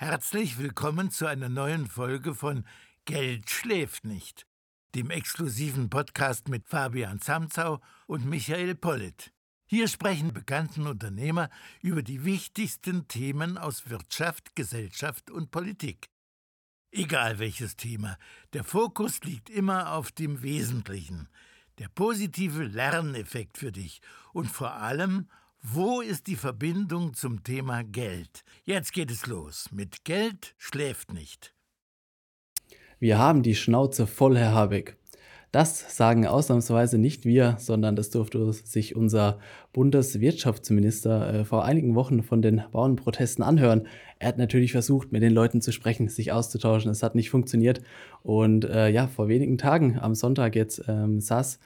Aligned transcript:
Herzlich 0.00 0.58
willkommen 0.58 1.10
zu 1.10 1.26
einer 1.26 1.48
neuen 1.48 1.88
Folge 1.88 2.32
von 2.32 2.64
Geld 3.04 3.50
schläft 3.50 4.04
nicht, 4.04 4.46
dem 4.94 5.10
exklusiven 5.10 5.90
Podcast 5.90 6.46
mit 6.46 6.68
Fabian 6.68 7.18
Samzau 7.18 7.80
und 8.06 8.24
Michael 8.24 8.76
Pollitt. 8.76 9.32
Hier 9.66 9.88
sprechen 9.88 10.32
bekannten 10.32 10.86
Unternehmer 10.86 11.50
über 11.82 12.04
die 12.04 12.24
wichtigsten 12.24 13.08
Themen 13.08 13.58
aus 13.58 13.90
Wirtschaft, 13.90 14.54
Gesellschaft 14.54 15.32
und 15.32 15.50
Politik. 15.50 16.06
Egal 16.92 17.40
welches 17.40 17.74
Thema, 17.74 18.18
der 18.52 18.62
Fokus 18.62 19.24
liegt 19.24 19.50
immer 19.50 19.94
auf 19.94 20.12
dem 20.12 20.42
Wesentlichen, 20.42 21.28
der 21.78 21.88
positive 21.88 22.62
Lerneffekt 22.62 23.58
für 23.58 23.72
dich 23.72 24.00
und 24.32 24.46
vor 24.46 24.74
allem 24.74 25.28
wo 25.74 26.00
ist 26.00 26.26
die 26.26 26.36
Verbindung 26.36 27.14
zum 27.14 27.42
Thema 27.42 27.82
Geld? 27.82 28.44
Jetzt 28.64 28.92
geht 28.92 29.10
es 29.10 29.26
los. 29.26 29.68
Mit 29.72 30.04
Geld 30.04 30.54
schläft 30.56 31.12
nicht. 31.12 31.54
Wir 32.98 33.18
haben 33.18 33.42
die 33.42 33.54
Schnauze 33.54 34.06
voll, 34.06 34.38
Herr 34.38 34.52
Habeck. 34.52 34.96
Das 35.50 35.96
sagen 35.96 36.26
ausnahmsweise 36.26 36.98
nicht 36.98 37.24
wir, 37.24 37.56
sondern 37.58 37.96
das 37.96 38.10
durfte 38.10 38.52
sich 38.52 38.96
unser 38.96 39.38
Bundeswirtschaftsminister 39.72 41.34
äh, 41.34 41.44
vor 41.44 41.64
einigen 41.64 41.94
Wochen 41.94 42.22
von 42.22 42.42
den 42.42 42.62
Bauernprotesten 42.70 43.42
anhören. 43.42 43.86
Er 44.18 44.28
hat 44.28 44.38
natürlich 44.38 44.72
versucht, 44.72 45.12
mit 45.12 45.22
den 45.22 45.32
Leuten 45.32 45.60
zu 45.60 45.72
sprechen, 45.72 46.08
sich 46.08 46.32
auszutauschen. 46.32 46.90
Es 46.90 47.02
hat 47.02 47.14
nicht 47.14 47.30
funktioniert. 47.30 47.80
Und 48.22 48.64
äh, 48.64 48.88
ja, 48.88 49.06
vor 49.06 49.28
wenigen 49.28 49.58
Tagen, 49.58 49.98
am 49.98 50.14
Sonntag 50.14 50.54
jetzt, 50.54 50.82
ähm, 50.86 51.20
saß 51.20 51.58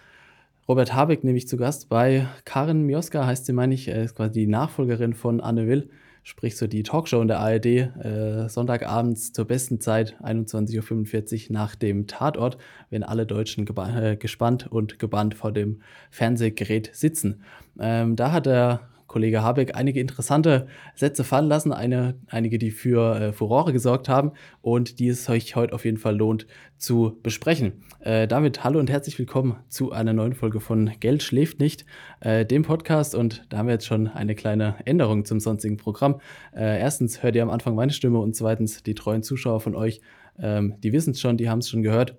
Robert 0.68 0.94
Habeck 0.94 1.24
nämlich 1.24 1.48
zu 1.48 1.56
Gast 1.56 1.88
bei 1.88 2.28
Karin 2.44 2.82
Mioska, 2.82 3.26
heißt 3.26 3.46
sie, 3.46 3.52
meine 3.52 3.74
ich, 3.74 3.88
ist 3.88 4.14
quasi 4.14 4.32
die 4.32 4.46
Nachfolgerin 4.46 5.12
von 5.12 5.40
Anne 5.40 5.66
Will, 5.66 5.90
sprich 6.22 6.56
so 6.56 6.68
die 6.68 6.84
Talkshow 6.84 7.20
in 7.20 7.26
der 7.26 7.40
ARD, 7.40 7.66
äh, 7.66 8.48
Sonntagabends 8.48 9.32
zur 9.32 9.44
besten 9.44 9.80
Zeit, 9.80 10.16
21.45 10.22 11.48
Uhr 11.48 11.52
nach 11.52 11.74
dem 11.74 12.06
Tatort, 12.06 12.58
wenn 12.90 13.02
alle 13.02 13.26
Deutschen 13.26 13.66
äh, 13.66 14.16
gespannt 14.16 14.68
und 14.70 15.00
gebannt 15.00 15.34
vor 15.34 15.50
dem 15.50 15.80
Fernsehgerät 16.12 16.90
sitzen. 16.94 17.42
Ähm, 17.80 18.14
da 18.14 18.30
hat 18.30 18.46
er 18.46 18.91
Kollege 19.12 19.42
Habeck 19.42 19.76
einige 19.76 20.00
interessante 20.00 20.68
Sätze 20.94 21.22
fallen 21.22 21.46
lassen, 21.46 21.70
eine, 21.70 22.14
einige, 22.28 22.56
die 22.56 22.70
für 22.70 23.20
äh, 23.20 23.32
Furore 23.34 23.70
gesorgt 23.70 24.08
haben 24.08 24.32
und 24.62 25.00
die 25.00 25.08
es 25.08 25.28
euch 25.28 25.54
heute 25.54 25.74
auf 25.74 25.84
jeden 25.84 25.98
Fall 25.98 26.16
lohnt 26.16 26.46
zu 26.78 27.18
besprechen. 27.22 27.74
Äh, 28.00 28.26
damit 28.26 28.64
hallo 28.64 28.78
und 28.78 28.88
herzlich 28.88 29.18
willkommen 29.18 29.56
zu 29.68 29.92
einer 29.92 30.14
neuen 30.14 30.32
Folge 30.32 30.60
von 30.60 30.92
Geld 30.98 31.22
schläft 31.22 31.60
nicht, 31.60 31.84
äh, 32.20 32.46
dem 32.46 32.62
Podcast 32.62 33.14
und 33.14 33.44
da 33.50 33.58
haben 33.58 33.66
wir 33.66 33.74
jetzt 33.74 33.86
schon 33.86 34.08
eine 34.08 34.34
kleine 34.34 34.76
Änderung 34.86 35.26
zum 35.26 35.40
sonstigen 35.40 35.76
Programm. 35.76 36.18
Äh, 36.56 36.80
erstens 36.80 37.22
hört 37.22 37.36
ihr 37.36 37.42
am 37.42 37.50
Anfang 37.50 37.74
meine 37.74 37.92
Stimme 37.92 38.18
und 38.18 38.34
zweitens 38.34 38.82
die 38.82 38.94
treuen 38.94 39.22
Zuschauer 39.22 39.60
von 39.60 39.76
euch, 39.76 40.00
ähm, 40.38 40.76
die 40.82 40.94
wissen 40.94 41.10
es 41.10 41.20
schon, 41.20 41.36
die 41.36 41.50
haben 41.50 41.58
es 41.58 41.68
schon 41.68 41.82
gehört. 41.82 42.16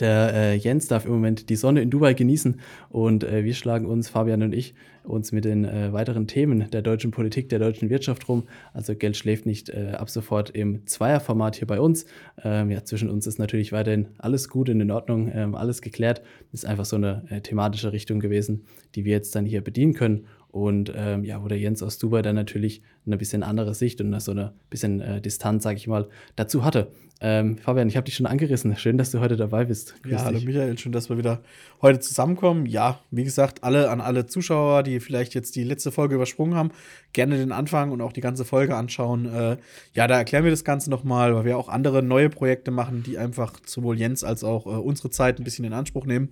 Der 0.00 0.34
äh, 0.34 0.54
Jens 0.56 0.88
darf 0.88 1.06
im 1.06 1.12
Moment 1.12 1.48
die 1.48 1.54
Sonne 1.54 1.80
in 1.80 1.90
Dubai 1.90 2.14
genießen 2.14 2.60
und 2.88 3.22
äh, 3.22 3.44
wir 3.44 3.54
schlagen 3.54 3.86
uns, 3.86 4.08
Fabian 4.08 4.42
und 4.42 4.52
ich, 4.52 4.74
uns 5.04 5.30
mit 5.30 5.44
den 5.44 5.64
äh, 5.64 5.92
weiteren 5.92 6.26
Themen 6.26 6.68
der 6.70 6.82
deutschen 6.82 7.12
Politik, 7.12 7.48
der 7.48 7.60
deutschen 7.60 7.88
Wirtschaft 7.88 8.28
rum. 8.28 8.44
Also 8.72 8.96
Geld 8.96 9.16
schläft 9.16 9.46
nicht 9.46 9.68
äh, 9.68 9.92
ab 9.96 10.10
sofort 10.10 10.50
im 10.50 10.84
Zweierformat 10.86 11.54
hier 11.56 11.68
bei 11.68 11.80
uns. 11.80 12.06
Ähm, 12.42 12.72
ja, 12.72 12.84
zwischen 12.84 13.08
uns 13.08 13.28
ist 13.28 13.38
natürlich 13.38 13.70
weiterhin 13.70 14.08
alles 14.18 14.48
gut 14.48 14.68
und 14.68 14.80
in 14.80 14.90
Ordnung, 14.90 15.30
ähm, 15.32 15.54
alles 15.54 15.82
geklärt. 15.82 16.20
Ist 16.52 16.66
einfach 16.66 16.84
so 16.84 16.96
eine 16.96 17.22
äh, 17.30 17.40
thematische 17.40 17.92
Richtung 17.92 18.18
gewesen, 18.18 18.64
die 18.96 19.04
wir 19.04 19.12
jetzt 19.12 19.36
dann 19.36 19.46
hier 19.46 19.62
bedienen 19.62 19.94
können. 19.94 20.26
Und 20.56 20.90
ähm, 20.96 21.22
ja, 21.22 21.44
wo 21.44 21.48
der 21.48 21.58
Jens 21.58 21.82
aus 21.82 21.98
Dubai 21.98 22.22
dann 22.22 22.34
natürlich 22.34 22.80
eine 23.04 23.18
bisschen 23.18 23.42
andere 23.42 23.74
Sicht 23.74 24.00
und 24.00 24.18
so 24.20 24.30
eine 24.30 24.54
bisschen 24.70 25.02
äh, 25.02 25.20
Distanz, 25.20 25.64
sag 25.64 25.76
ich 25.76 25.86
mal, 25.86 26.08
dazu 26.34 26.64
hatte. 26.64 26.90
Ähm, 27.20 27.58
Fabian, 27.58 27.88
ich 27.88 27.96
habe 27.98 28.06
dich 28.06 28.14
schon 28.14 28.24
angerissen. 28.24 28.74
Schön, 28.78 28.96
dass 28.96 29.10
du 29.10 29.20
heute 29.20 29.36
dabei 29.36 29.66
bist. 29.66 30.02
Grüß 30.02 30.12
ja, 30.12 30.24
hallo 30.24 30.40
Michael, 30.40 30.78
schön, 30.78 30.92
dass 30.92 31.10
wir 31.10 31.18
wieder 31.18 31.42
heute 31.82 32.00
zusammenkommen. 32.00 32.64
Ja, 32.64 33.00
wie 33.10 33.24
gesagt, 33.24 33.64
alle 33.64 33.90
an 33.90 34.00
alle 34.00 34.24
Zuschauer, 34.24 34.82
die 34.82 34.98
vielleicht 34.98 35.34
jetzt 35.34 35.56
die 35.56 35.62
letzte 35.64 35.92
Folge 35.92 36.14
übersprungen 36.14 36.54
haben, 36.54 36.70
gerne 37.12 37.36
den 37.36 37.52
Anfang 37.52 37.90
und 37.90 38.00
auch 38.00 38.12
die 38.12 38.22
ganze 38.22 38.46
Folge 38.46 38.76
anschauen. 38.76 39.26
Äh, 39.26 39.58
ja, 39.92 40.06
da 40.06 40.16
erklären 40.16 40.44
wir 40.44 40.50
das 40.50 40.64
Ganze 40.64 40.88
nochmal, 40.88 41.34
weil 41.34 41.44
wir 41.44 41.58
auch 41.58 41.68
andere 41.68 42.02
neue 42.02 42.30
Projekte 42.30 42.70
machen, 42.70 43.02
die 43.02 43.18
einfach 43.18 43.60
sowohl 43.66 43.98
Jens 43.98 44.24
als 44.24 44.42
auch 44.42 44.64
äh, 44.64 44.70
unsere 44.70 45.10
Zeit 45.10 45.38
ein 45.38 45.44
bisschen 45.44 45.66
in 45.66 45.74
Anspruch 45.74 46.06
nehmen. 46.06 46.30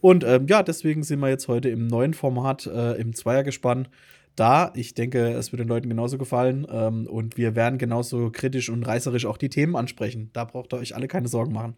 Und 0.00 0.24
ähm, 0.24 0.46
ja, 0.48 0.62
deswegen 0.62 1.02
sind 1.02 1.20
wir 1.20 1.28
jetzt 1.28 1.48
heute 1.48 1.68
im 1.68 1.86
neuen 1.86 2.14
Format, 2.14 2.66
äh, 2.66 2.92
im 2.94 3.14
Zweiergespann 3.14 3.88
da. 4.36 4.72
Ich 4.74 4.94
denke, 4.94 5.30
es 5.32 5.52
wird 5.52 5.60
den 5.60 5.68
Leuten 5.68 5.88
genauso 5.88 6.18
gefallen. 6.18 6.66
Ähm, 6.70 7.06
und 7.06 7.36
wir 7.36 7.54
werden 7.54 7.78
genauso 7.78 8.30
kritisch 8.30 8.70
und 8.70 8.82
reißerisch 8.82 9.26
auch 9.26 9.36
die 9.36 9.50
Themen 9.50 9.76
ansprechen. 9.76 10.30
Da 10.32 10.44
braucht 10.44 10.72
ihr 10.72 10.78
euch 10.78 10.94
alle 10.94 11.08
keine 11.08 11.28
Sorgen 11.28 11.52
machen. 11.52 11.76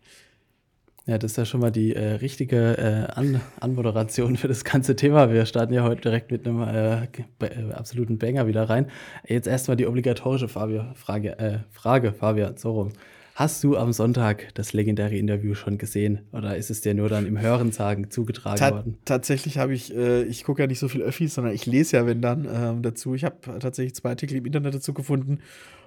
Ja, 1.07 1.19
das 1.19 1.33
ist 1.33 1.37
ja 1.37 1.45
schon 1.45 1.61
mal 1.61 1.73
die 1.73 1.97
äh, 1.97 2.13
richtige 2.15 2.79
äh, 2.79 3.13
An 3.19 3.41
Anmoderation 3.59 4.37
für 4.37 4.47
das 4.47 4.63
ganze 4.63 4.95
Thema. 4.95 5.33
Wir 5.33 5.47
starten 5.47 5.75
ja 5.75 5.83
heute 5.83 6.03
direkt 6.03 6.31
mit 6.31 6.47
einem 6.47 6.63
äh, 6.63 7.03
äh 7.41 7.73
absoluten 7.73 8.19
Banger 8.19 8.47
wieder 8.47 8.71
rein. 8.71 8.87
Jetzt 9.27 9.49
erstmal 9.49 9.77
die 9.77 9.89
obligatorische 9.89 10.47
Fabio 10.47 10.85
Frage, 10.95 11.37
äh, 11.41 11.59
Frage, 11.71 12.13
Fabian, 12.13 12.57
so 12.57 12.71
rum. 12.71 12.93
Hast 13.43 13.65
du 13.65 13.77
am 13.77 13.93
Sonntag 13.93 14.55
das 14.55 14.73
legendäre 14.73 15.17
Interview 15.17 15.55
schon 15.55 15.77
gesehen 15.77 16.21
oder 16.31 16.57
ist 16.57 16.71
es 16.71 16.81
dir 16.81 16.95
nur 16.95 17.09
dann 17.09 17.27
im 17.27 17.41
Hörensagen 17.41 18.09
zugetragen 18.09 18.57
Ta 18.57 18.71
worden? 18.71 18.99
Tatsächlich 19.05 19.59
habe 19.59 19.75
ich, 19.75 19.93
äh, 19.93 20.23
ich 20.23 20.45
gucke 20.45 20.63
ja 20.63 20.69
nicht 20.69 20.79
so 20.79 20.87
viel 20.87 21.03
Öffis, 21.03 21.35
sondern 21.35 21.53
ich 21.53 21.67
lese 21.67 21.97
ja, 21.97 22.07
wenn 22.07 22.23
dann, 22.23 22.45
ähm, 22.49 22.83
dazu. 22.83 23.17
Ich 23.17 23.25
habe 23.25 23.59
tatsächlich 23.59 23.97
zwei 23.97 24.11
Artikel 24.11 24.37
im 24.37 24.47
Internet 24.47 24.77
dazu 24.77 24.95
gefunden. 24.95 25.41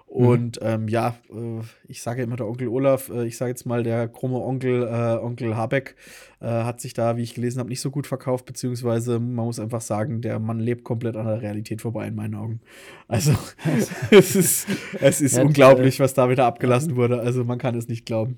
Und 0.05 0.61
mhm. 0.61 0.67
ähm, 0.67 0.87
ja, 0.87 1.15
äh, 1.29 1.61
ich 1.87 2.01
sage 2.01 2.21
immer 2.21 2.35
der 2.37 2.47
Onkel 2.47 2.67
Olaf, 2.67 3.09
äh, 3.09 3.25
ich 3.25 3.37
sage 3.37 3.49
jetzt 3.49 3.65
mal 3.65 3.83
der 3.83 4.07
krumme 4.07 4.39
Onkel, 4.39 4.83
äh, 4.83 5.17
Onkel 5.17 5.57
Habeck, 5.57 5.95
äh, 6.39 6.45
hat 6.45 6.79
sich 6.79 6.93
da, 6.93 7.17
wie 7.17 7.23
ich 7.23 7.33
gelesen 7.33 7.59
habe, 7.59 7.69
nicht 7.69 7.81
so 7.81 7.91
gut 7.91 8.07
verkauft, 8.07 8.45
beziehungsweise 8.45 9.19
man 9.19 9.45
muss 9.45 9.59
einfach 9.59 9.81
sagen, 9.81 10.21
der 10.21 10.39
Mann 10.39 10.59
lebt 10.59 10.83
komplett 10.83 11.17
an 11.17 11.25
der 11.25 11.41
Realität 11.41 11.81
vorbei 11.81 12.07
in 12.07 12.15
meinen 12.15 12.35
Augen. 12.35 12.61
Also 13.07 13.33
es 14.11 14.35
ist, 14.35 14.67
es 15.01 15.21
ist 15.21 15.37
ja, 15.37 15.43
unglaublich, 15.43 15.99
äh, 15.99 16.03
was 16.03 16.13
da 16.13 16.29
wieder 16.29 16.45
abgelassen 16.45 16.95
wurde. 16.95 17.19
Also 17.19 17.43
man 17.43 17.57
kann 17.57 17.75
es 17.75 17.87
nicht 17.87 18.05
glauben. 18.05 18.37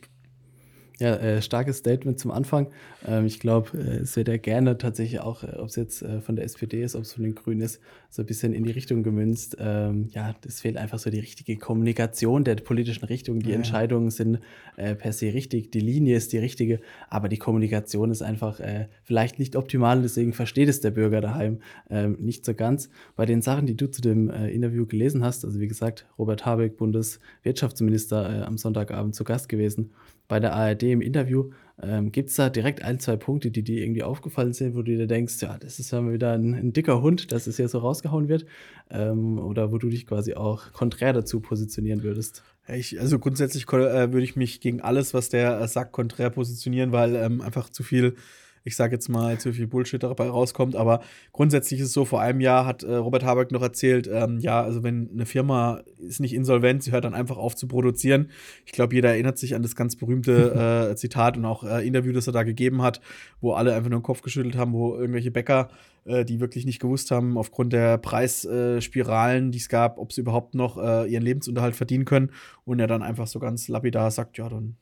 Ja, 0.99 1.15
äh, 1.15 1.43
starkes 1.43 1.77
Statement 1.77 2.17
zum 2.17 2.31
Anfang. 2.31 2.71
Ähm, 3.05 3.27
ich 3.27 3.39
glaube, 3.39 3.77
äh, 3.77 3.97
es 3.97 4.15
wird 4.15 4.29
ja 4.29 4.37
gerne 4.37 4.79
tatsächlich 4.79 5.19
auch, 5.19 5.43
äh, 5.43 5.57
ob 5.57 5.67
es 5.67 5.75
jetzt 5.75 6.01
äh, 6.01 6.21
von 6.21 6.35
der 6.35 6.45
SPD 6.45 6.81
ist, 6.81 6.95
ob 6.95 7.03
es 7.03 7.13
von 7.13 7.23
den 7.23 7.35
Grünen 7.35 7.61
ist, 7.61 7.79
so 8.09 8.23
ein 8.23 8.25
bisschen 8.25 8.51
in 8.51 8.63
die 8.63 8.71
Richtung 8.71 9.03
gemünzt. 9.03 9.57
Ähm, 9.59 10.07
ja, 10.11 10.33
es 10.43 10.61
fehlt 10.61 10.75
einfach 10.75 10.97
so 10.97 11.11
die 11.11 11.19
richtige 11.19 11.57
Kommunikation 11.57 12.43
der 12.43 12.55
politischen 12.55 13.05
Richtung. 13.05 13.41
Die 13.41 13.51
ja. 13.51 13.55
Entscheidungen 13.55 14.09
sind 14.09 14.39
äh, 14.75 14.95
per 14.95 15.13
se 15.13 15.27
richtig, 15.35 15.71
die 15.71 15.81
Linie 15.81 16.17
ist 16.17 16.33
die 16.33 16.39
richtige, 16.39 16.79
aber 17.11 17.29
die 17.29 17.37
Kommunikation 17.37 18.09
ist 18.09 18.23
einfach 18.23 18.59
äh, 18.59 18.87
vielleicht 19.03 19.37
nicht 19.37 19.55
optimal. 19.55 20.01
Deswegen 20.01 20.33
versteht 20.33 20.67
es 20.67 20.81
der 20.81 20.91
Bürger 20.91 21.21
daheim 21.21 21.59
ähm, 21.91 22.17
nicht 22.19 22.43
so 22.43 22.55
ganz. 22.55 22.89
Bei 23.15 23.27
den 23.27 23.43
Sachen, 23.43 23.67
die 23.67 23.77
du 23.77 23.85
zu 23.91 24.01
dem 24.01 24.29
Interview 24.29 24.87
gelesen 24.87 25.23
hast, 25.23 25.45
also 25.45 25.59
wie 25.59 25.67
gesagt, 25.67 26.07
Robert 26.17 26.45
Habeck, 26.45 26.77
Bundeswirtschaftsminister, 26.77 28.47
am 28.47 28.57
Sonntagabend 28.57 29.13
zu 29.13 29.23
Gast 29.23 29.47
gewesen 29.47 29.91
bei 30.27 30.39
der 30.39 30.53
ARD 30.53 30.83
im 30.83 31.01
Interview. 31.01 31.51
Ähm, 31.81 32.11
Gibt 32.11 32.29
es 32.29 32.35
da 32.35 32.49
direkt 32.49 32.83
ein, 32.83 32.99
zwei 32.99 33.17
Punkte, 33.17 33.51
die 33.51 33.63
dir 33.63 33.83
irgendwie 33.83 34.03
aufgefallen 34.03 34.53
sind, 34.53 34.75
wo 34.75 34.81
du 34.81 34.97
dir 34.97 35.07
denkst, 35.07 35.41
ja, 35.41 35.57
das 35.59 35.77
ist 35.79 35.91
ja 35.91 36.01
mal 36.01 36.13
wieder 36.13 36.33
ein, 36.33 36.55
ein 36.55 36.73
dicker 36.73 37.01
Hund, 37.01 37.31
dass 37.31 37.45
es 37.45 37.57
hier 37.57 37.67
so 37.67 37.79
rausgehauen 37.79 38.27
wird? 38.27 38.45
Ähm, 38.89 39.37
oder 39.37 39.71
wo 39.71 39.77
du 39.77 39.89
dich 39.89 40.07
quasi 40.07 40.33
auch 40.33 40.73
konträr 40.73 41.13
dazu 41.13 41.39
positionieren 41.39 42.01
würdest? 42.01 42.43
Ich, 42.67 42.99
also 42.99 43.19
grundsätzlich 43.19 43.65
äh, 43.67 44.11
würde 44.11 44.23
ich 44.23 44.35
mich 44.35 44.59
gegen 44.59 44.81
alles, 44.81 45.13
was 45.13 45.29
der 45.29 45.61
äh, 45.61 45.67
sagt, 45.67 45.91
konträr 45.91 46.31
positionieren, 46.31 46.91
weil 46.91 47.15
ähm, 47.15 47.41
einfach 47.41 47.69
zu 47.69 47.83
viel 47.83 48.15
ich 48.67 48.75
sage 48.75 48.95
jetzt 48.95 49.07
mal, 49.07 49.39
zu 49.39 49.53
viel 49.53 49.65
Bullshit 49.65 50.03
dabei 50.03 50.29
rauskommt. 50.29 50.75
Aber 50.75 50.99
grundsätzlich 51.31 51.79
ist 51.79 51.87
es 51.87 51.93
so, 51.93 52.05
vor 52.05 52.21
einem 52.21 52.41
Jahr 52.41 52.65
hat 52.65 52.83
äh, 52.83 52.95
Robert 52.95 53.23
Habeck 53.23 53.51
noch 53.51 53.61
erzählt, 53.61 54.09
ähm, 54.11 54.39
ja, 54.39 54.61
also 54.61 54.83
wenn 54.83 55.09
eine 55.11 55.25
Firma 55.25 55.81
ist 55.97 56.19
nicht 56.19 56.33
insolvent, 56.33 56.83
sie 56.83 56.91
hört 56.91 57.05
dann 57.05 57.13
einfach 57.13 57.37
auf 57.37 57.55
zu 57.55 57.67
produzieren. 57.67 58.29
Ich 58.65 58.73
glaube, 58.73 58.93
jeder 58.93 59.09
erinnert 59.09 59.37
sich 59.37 59.55
an 59.55 59.61
das 59.61 59.75
ganz 59.75 59.95
berühmte 59.95 60.89
äh, 60.91 60.95
Zitat 60.95 61.37
und 61.37 61.45
auch 61.45 61.63
äh, 61.63 61.87
Interview, 61.87 62.11
das 62.11 62.27
er 62.27 62.33
da 62.33 62.43
gegeben 62.43 62.81
hat, 62.81 62.99
wo 63.39 63.53
alle 63.53 63.73
einfach 63.73 63.89
nur 63.89 63.99
den 63.99 64.03
Kopf 64.03 64.21
geschüttelt 64.21 64.57
haben, 64.57 64.73
wo 64.73 64.95
irgendwelche 64.95 65.31
Bäcker 65.31 65.69
äh, 66.03 66.25
die 66.25 66.39
wirklich 66.39 66.65
nicht 66.65 66.79
gewusst 66.79 67.11
haben, 67.11 67.37
aufgrund 67.37 67.73
der 67.73 67.97
Preisspiralen, 67.97 69.51
die 69.51 69.59
es 69.59 69.69
gab, 69.69 69.97
ob 69.97 70.11
sie 70.11 70.21
überhaupt 70.21 70.55
noch 70.55 70.77
äh, 70.77 71.09
ihren 71.09 71.23
Lebensunterhalt 71.23 71.75
verdienen 71.75 72.05
können. 72.05 72.31
Und 72.65 72.79
er 72.79 72.87
dann 72.87 73.01
einfach 73.01 73.27
so 73.27 73.39
ganz 73.39 73.67
lapidar 73.67 74.11
sagt, 74.11 74.37
ja, 74.37 74.49
dann 74.49 74.75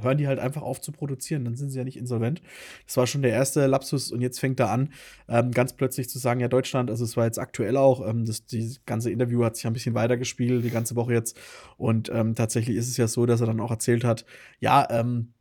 hören 0.00 0.18
die 0.18 0.26
halt 0.26 0.38
einfach 0.38 0.62
auf 0.62 0.80
zu 0.80 0.92
produzieren, 0.92 1.44
dann 1.44 1.56
sind 1.56 1.70
sie 1.70 1.78
ja 1.78 1.84
nicht 1.84 1.96
insolvent. 1.96 2.42
Das 2.86 2.96
war 2.96 3.06
schon 3.06 3.22
der 3.22 3.32
erste 3.32 3.66
Lapsus 3.66 4.12
und 4.12 4.20
jetzt 4.20 4.40
fängt 4.40 4.60
er 4.60 4.70
an, 4.70 4.92
ähm, 5.28 5.50
ganz 5.50 5.74
plötzlich 5.74 6.08
zu 6.08 6.18
sagen, 6.18 6.40
ja, 6.40 6.48
Deutschland, 6.48 6.90
also 6.90 7.04
es 7.04 7.16
war 7.16 7.24
jetzt 7.24 7.38
aktuell 7.38 7.76
auch, 7.76 8.06
ähm, 8.06 8.24
das 8.24 8.46
die 8.46 8.76
ganze 8.86 9.10
Interview 9.10 9.44
hat 9.44 9.56
sich 9.56 9.66
ein 9.66 9.72
bisschen 9.72 9.94
weitergespielt, 9.94 10.64
die 10.64 10.70
ganze 10.70 10.96
Woche 10.96 11.12
jetzt. 11.12 11.38
Und 11.76 12.10
ähm, 12.12 12.34
tatsächlich 12.34 12.76
ist 12.76 12.88
es 12.88 12.96
ja 12.96 13.08
so, 13.08 13.26
dass 13.26 13.40
er 13.40 13.46
dann 13.46 13.60
auch 13.60 13.70
erzählt 13.70 14.04
hat, 14.04 14.24
ja, 14.60 14.86
ähm, 14.90 15.32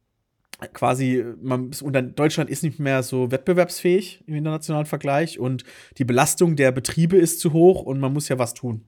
quasi, 0.73 1.23
man, 1.41 1.71
und 1.81 2.19
Deutschland 2.19 2.49
ist 2.49 2.63
nicht 2.63 2.79
mehr 2.79 3.03
so 3.03 3.31
wettbewerbsfähig 3.31 4.23
im 4.25 4.35
internationalen 4.35 4.85
Vergleich 4.85 5.39
und 5.39 5.63
die 5.97 6.05
Belastung 6.05 6.55
der 6.55 6.71
Betriebe 6.71 7.17
ist 7.17 7.39
zu 7.39 7.53
hoch 7.53 7.81
und 7.81 7.99
man 7.99 8.13
muss 8.13 8.29
ja 8.29 8.39
was 8.39 8.53
tun. 8.53 8.85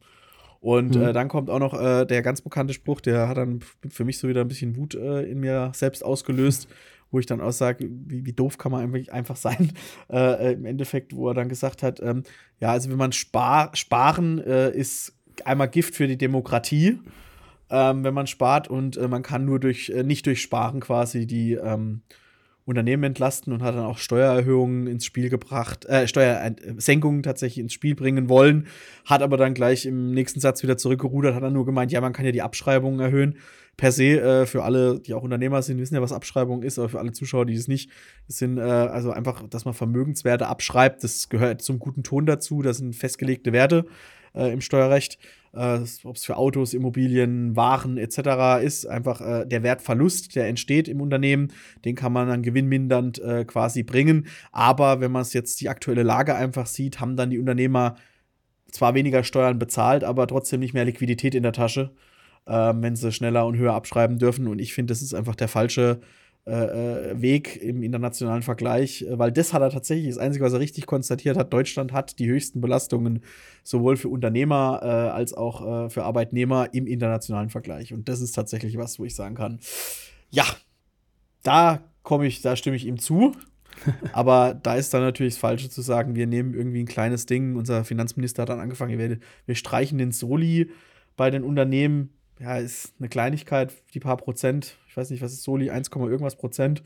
Und 0.67 0.97
mhm. 0.97 1.01
äh, 1.01 1.13
dann 1.13 1.29
kommt 1.29 1.49
auch 1.49 1.59
noch 1.59 1.81
äh, 1.81 2.03
der 2.03 2.21
ganz 2.21 2.41
bekannte 2.41 2.73
Spruch, 2.73 2.99
der 2.99 3.29
hat 3.29 3.37
dann 3.37 3.61
für 3.89 4.03
mich 4.03 4.17
so 4.17 4.27
wieder 4.27 4.41
ein 4.41 4.49
bisschen 4.49 4.75
Wut 4.75 4.95
äh, 4.95 5.21
in 5.21 5.39
mir 5.39 5.71
selbst 5.73 6.03
ausgelöst, 6.03 6.67
wo 7.09 7.19
ich 7.19 7.25
dann 7.25 7.39
auch 7.39 7.53
sage, 7.53 7.87
wie, 7.89 8.25
wie, 8.25 8.33
doof 8.33 8.57
kann 8.57 8.73
man 8.73 8.93
einfach 9.07 9.37
sein. 9.37 9.71
Äh, 10.11 10.49
äh, 10.49 10.53
Im 10.55 10.65
Endeffekt, 10.65 11.15
wo 11.15 11.29
er 11.29 11.35
dann 11.35 11.47
gesagt 11.47 11.83
hat, 11.83 12.01
ähm, 12.01 12.23
ja, 12.59 12.71
also 12.71 12.89
wenn 12.89 12.97
man 12.97 13.13
spar 13.13 13.73
sparen 13.75 14.39
äh, 14.39 14.71
ist 14.71 15.13
einmal 15.45 15.69
Gift 15.69 15.95
für 15.95 16.07
die 16.07 16.17
Demokratie, 16.17 16.99
ähm, 17.69 18.03
wenn 18.03 18.13
man 18.13 18.27
spart 18.27 18.69
und 18.69 18.99
man 19.09 19.23
kann 19.23 19.45
nur 19.45 19.61
durch, 19.61 19.89
nicht 20.03 20.25
durch 20.25 20.41
Sparen 20.41 20.81
quasi 20.81 21.27
die 21.27 21.53
ähm, 21.53 22.01
Unternehmen 22.67 23.05
entlasten 23.05 23.53
und 23.53 23.63
hat 23.63 23.75
dann 23.75 23.85
auch 23.85 23.97
Steuererhöhungen 23.97 24.87
ins 24.87 25.05
Spiel 25.05 25.29
gebracht, 25.29 25.85
äh, 25.85 26.05
Steuersenkungen 26.05 27.23
tatsächlich 27.23 27.63
ins 27.63 27.71
Spiel 27.71 27.95
bringen 27.95 28.27
wollen, 28.27 28.67
hat 29.05 29.21
aber 29.21 29.37
dann 29.37 29.53
gleich 29.53 29.85
im 29.85 30.11
nächsten 30.11 30.41
Satz 30.41 30.63
wieder 30.63 30.75
zurückgerudert, 30.77 31.33
hat 31.33 31.43
dann 31.43 31.53
nur 31.53 31.65
gemeint, 31.65 31.93
ja, 31.93 32.01
man 32.01 32.11
kann 32.11 32.25
ja 32.25 32.33
die 32.33 32.41
Abschreibungen 32.41 32.99
erhöhen. 32.99 33.37
Per 33.77 33.93
se, 33.93 34.19
äh, 34.19 34.45
für 34.45 34.63
alle, 34.63 34.99
die 34.99 35.13
auch 35.13 35.23
Unternehmer 35.23 35.61
sind, 35.61 35.79
wissen 35.79 35.95
ja, 35.95 36.01
was 36.01 36.11
Abschreibung 36.11 36.61
ist, 36.61 36.77
aber 36.77 36.89
für 36.89 36.99
alle 36.99 37.13
Zuschauer, 37.13 37.45
die 37.45 37.53
es 37.53 37.69
nicht, 37.69 37.89
sind 38.27 38.57
äh, 38.57 38.61
also 38.61 39.11
einfach, 39.11 39.47
dass 39.47 39.63
man 39.63 39.73
Vermögenswerte 39.73 40.47
abschreibt, 40.47 41.05
das 41.05 41.29
gehört 41.29 41.61
zum 41.61 41.79
guten 41.79 42.03
Ton 42.03 42.25
dazu, 42.25 42.61
das 42.61 42.77
sind 42.77 42.97
festgelegte 42.97 43.53
Werte 43.53 43.85
äh, 44.35 44.51
im 44.51 44.59
Steuerrecht 44.59 45.19
äh, 45.57 45.79
ob 46.03 46.15
es 46.15 46.25
für 46.25 46.37
Autos, 46.37 46.73
Immobilien, 46.73 47.55
Waren 47.55 47.97
etc. 47.97 48.63
ist, 48.63 48.85
einfach 48.85 49.21
äh, 49.21 49.45
der 49.45 49.63
Wertverlust, 49.63 50.35
der 50.35 50.47
entsteht 50.47 50.87
im 50.87 51.01
Unternehmen, 51.01 51.51
den 51.85 51.95
kann 51.95 52.13
man 52.13 52.27
dann 52.27 52.43
gewinnmindernd 52.43 53.19
äh, 53.19 53.45
quasi 53.45 53.83
bringen. 53.83 54.27
Aber 54.51 55.01
wenn 55.01 55.11
man 55.11 55.23
es 55.23 55.33
jetzt 55.33 55.59
die 55.61 55.69
aktuelle 55.69 56.03
Lage 56.03 56.35
einfach 56.35 56.67
sieht, 56.67 56.99
haben 56.99 57.15
dann 57.15 57.29
die 57.29 57.39
Unternehmer 57.39 57.95
zwar 58.71 58.93
weniger 58.93 59.23
Steuern 59.23 59.59
bezahlt, 59.59 60.03
aber 60.03 60.27
trotzdem 60.27 60.59
nicht 60.59 60.73
mehr 60.73 60.85
Liquidität 60.85 61.35
in 61.35 61.43
der 61.43 61.53
Tasche, 61.53 61.91
ähm, 62.47 62.81
wenn 62.81 62.95
sie 62.95 63.11
schneller 63.11 63.45
und 63.45 63.57
höher 63.57 63.73
abschreiben 63.73 64.19
dürfen. 64.19 64.47
Und 64.47 64.59
ich 64.59 64.73
finde, 64.73 64.91
das 64.91 65.01
ist 65.01 65.13
einfach 65.13 65.35
der 65.35 65.47
falsche 65.47 66.01
äh, 66.47 67.11
äh, 67.11 67.21
Weg 67.21 67.61
im 67.61 67.83
internationalen 67.83 68.41
Vergleich, 68.41 69.01
äh, 69.01 69.19
weil 69.19 69.33
das 69.33 69.51
hat 69.51 69.61
er 69.61 69.69
tatsächlich, 69.69 70.07
das 70.07 70.17
Einzige, 70.17 70.45
was 70.45 70.53
er 70.53 70.61
richtig 70.61 70.85
konstatiert 70.85 71.35
hat, 71.35 71.51
Deutschland 71.51 71.91
hat 71.91 72.19
die 72.19 72.27
höchsten 72.27 72.61
Belastungen 72.61 73.21
sowohl 73.63 73.97
für 73.97 74.07
Unternehmer 74.07 74.79
äh, 74.81 74.85
als 74.85 75.33
auch 75.33 75.85
äh, 75.85 75.89
für 75.89 76.03
Arbeitnehmer 76.05 76.69
im 76.73 76.87
internationalen 76.87 77.49
Vergleich. 77.49 77.93
Und 77.93 78.07
das 78.07 78.21
ist 78.21 78.31
tatsächlich 78.31 78.77
was, 78.77 78.97
wo 78.97 79.03
ich 79.03 79.13
sagen 79.13 79.35
kann, 79.35 79.59
ja, 80.29 80.45
da 81.43 81.81
komme 82.01 82.27
ich, 82.27 82.41
da 82.41 82.55
stimme 82.55 82.77
ich 82.77 82.85
ihm 82.85 82.97
zu. 82.97 83.33
Aber 84.13 84.53
da 84.53 84.75
ist 84.75 84.93
dann 84.93 85.01
natürlich 85.01 85.33
das 85.33 85.41
Falsche 85.41 85.69
zu 85.69 85.81
sagen, 85.81 86.15
wir 86.15 86.27
nehmen 86.27 86.53
irgendwie 86.53 86.79
ein 86.81 86.87
kleines 86.87 87.25
Ding. 87.25 87.57
Unser 87.57 87.83
Finanzminister 87.83 88.43
hat 88.43 88.49
dann 88.49 88.61
angefangen, 88.61 88.97
wir, 88.97 89.17
wir 89.45 89.55
streichen 89.55 89.97
den 89.97 90.13
Soli 90.13 90.71
bei 91.17 91.29
den 91.29 91.43
Unternehmen. 91.43 92.16
Ja, 92.39 92.57
ist 92.57 92.93
eine 92.99 93.09
Kleinigkeit, 93.09 93.73
die 93.93 93.99
paar 93.99 94.17
Prozent 94.17 94.77
ich 94.97 95.01
weiß 95.01 95.11
nicht, 95.11 95.21
was 95.21 95.31
ist 95.31 95.43
Soli, 95.43 95.69
1, 95.69 95.91
irgendwas 95.93 96.35
Prozent. 96.37 96.81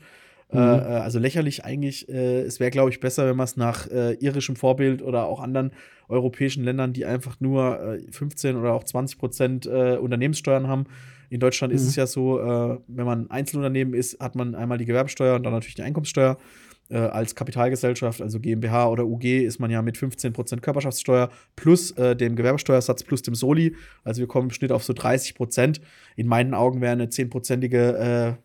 Äh, 0.50 0.56
mhm. 0.56 0.60
Äh, 0.60 0.82
also 1.00 1.18
lächerlich 1.18 1.64
eigentlich. 1.64 2.10
Äh, 2.10 2.42
es 2.42 2.60
wäre, 2.60 2.70
glaube 2.70 2.90
ich, 2.90 3.00
besser, 3.00 3.26
wenn 3.26 3.36
man 3.36 3.44
es 3.44 3.56
nach 3.56 3.90
äh, 3.90 4.12
irischem 4.16 4.54
Vorbild 4.54 5.00
oder 5.00 5.24
auch 5.24 5.40
anderen 5.40 5.72
europäischen 6.08 6.62
Ländern, 6.62 6.92
die 6.92 7.06
einfach 7.06 7.40
nur 7.40 7.98
15 8.10 8.54
äh, 8.54 8.58
oder 8.58 8.74
auch 8.74 8.84
20 8.84 9.18
Prozent 9.18 9.64
äh, 9.64 9.96
Unternehmenssteuern 9.96 10.68
haben. 10.68 10.84
In 11.30 11.40
Deutschland 11.40 11.72
mhm. 11.72 11.76
ist 11.76 11.86
es 11.86 11.96
ja 11.96 12.06
so, 12.06 12.36
wenn 12.36 13.06
man 13.06 13.30
Einzelunternehmen 13.30 13.94
ist, 13.94 14.20
hat 14.20 14.34
man 14.34 14.54
einmal 14.54 14.76
die 14.76 14.84
Gewerbesteuer 14.84 15.36
und 15.36 15.44
dann 15.44 15.54
natürlich 15.54 15.76
die 15.76 15.82
Einkommenssteuer. 15.82 16.36
Als 16.96 17.34
Kapitalgesellschaft, 17.34 18.20
also 18.20 18.38
GmbH 18.38 18.88
oder 18.88 19.06
UG, 19.06 19.24
ist 19.24 19.58
man 19.58 19.70
ja 19.70 19.82
mit 19.82 19.96
15% 19.96 20.60
Körperschaftssteuer 20.60 21.30
plus 21.56 21.94
dem 21.94 22.36
Gewerbesteuersatz 22.36 23.02
plus 23.04 23.22
dem 23.22 23.34
Soli. 23.34 23.74
Also 24.04 24.20
wir 24.20 24.28
kommen 24.28 24.48
im 24.48 24.54
Schnitt 24.54 24.72
auf 24.72 24.84
so 24.84 24.92
30%. 24.92 25.80
In 26.16 26.26
meinen 26.26 26.54
Augen 26.54 26.80
wäre 26.80 26.92
eine 26.92 27.06
10%ige 27.06 28.38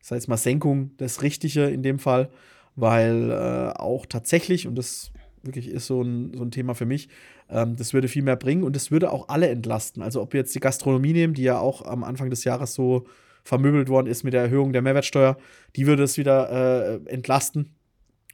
das 0.00 0.10
heißt 0.10 0.28
mal 0.28 0.36
Senkung 0.36 0.90
das 0.96 1.22
Richtige 1.22 1.66
in 1.66 1.82
dem 1.82 1.98
Fall, 1.98 2.30
weil 2.74 3.30
äh, 3.30 3.78
auch 3.78 4.06
tatsächlich, 4.06 4.66
und 4.66 4.76
das 4.76 5.12
wirklich 5.42 5.68
ist 5.68 5.86
so 5.86 6.02
ein, 6.02 6.32
so 6.34 6.42
ein 6.42 6.50
Thema 6.50 6.74
für 6.74 6.86
mich, 6.86 7.08
ähm, 7.48 7.76
das 7.76 7.94
würde 7.94 8.08
viel 8.08 8.22
mehr 8.22 8.36
bringen 8.36 8.64
und 8.64 8.74
das 8.76 8.90
würde 8.90 9.12
auch 9.12 9.28
alle 9.28 9.48
entlasten. 9.48 10.02
Also 10.02 10.22
ob 10.22 10.32
wir 10.32 10.40
jetzt 10.40 10.54
die 10.54 10.60
Gastronomie 10.60 11.12
nehmen, 11.12 11.34
die 11.34 11.42
ja 11.42 11.58
auch 11.58 11.84
am 11.84 12.02
Anfang 12.02 12.30
des 12.30 12.44
Jahres 12.44 12.74
so 12.74 13.06
vermöbelt 13.44 13.88
worden 13.88 14.06
ist 14.06 14.24
mit 14.24 14.32
der 14.32 14.42
Erhöhung 14.42 14.72
der 14.72 14.82
Mehrwertsteuer, 14.82 15.36
die 15.76 15.86
würde 15.86 16.02
es 16.02 16.18
wieder 16.18 16.50
äh, 16.50 17.10
entlasten. 17.10 17.74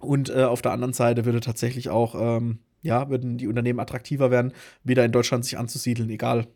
Und 0.01 0.29
äh, 0.31 0.45
auf 0.45 0.63
der 0.63 0.73
anderen 0.73 0.93
Seite 0.93 1.25
würde 1.25 1.41
tatsächlich 1.41 1.89
auch, 1.89 2.15
ähm, 2.19 2.59
ja, 2.83 3.09
würden 3.09 3.39
die 3.39 3.49
Unternehmen 3.49 3.81
attraktiver 3.81 4.31
werden, 4.31 4.53
wieder 4.85 5.05
in 5.05 5.13
Deutschland 5.13 5.45
sich 5.45 5.59
anzusiedeln, 5.59 6.11
egal 6.11 6.47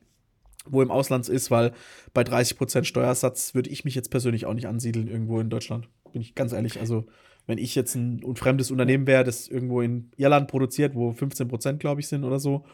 wo 0.66 0.82
im 0.82 0.90
Ausland 0.90 1.28
ist, 1.28 1.50
weil 1.50 1.72
bei 2.12 2.22
30% 2.22 2.84
Steuersatz 2.84 3.54
würde 3.54 3.70
ich 3.70 3.84
mich 3.84 3.94
jetzt 3.94 4.10
persönlich 4.10 4.44
auch 4.46 4.54
nicht 4.54 4.68
ansiedeln 4.68 5.08
irgendwo 5.08 5.40
in 5.40 5.48
Deutschland. 5.48 5.88
Bin 6.12 6.20
ich 6.20 6.34
ganz 6.34 6.52
ehrlich. 6.52 6.80
Also, 6.80 7.06
wenn 7.46 7.58
ich 7.58 7.74
jetzt 7.74 7.94
ein, 7.94 8.22
ein 8.24 8.36
fremdes 8.36 8.70
Unternehmen 8.70 9.06
wäre, 9.06 9.24
das 9.24 9.48
irgendwo 9.48 9.80
in 9.80 10.10
Irland 10.16 10.48
produziert, 10.48 10.94
wo 10.94 11.10
15% 11.10 11.78
glaube 11.78 12.00
ich 12.00 12.08
sind 12.08 12.24
oder 12.24 12.38
so, 12.38 12.64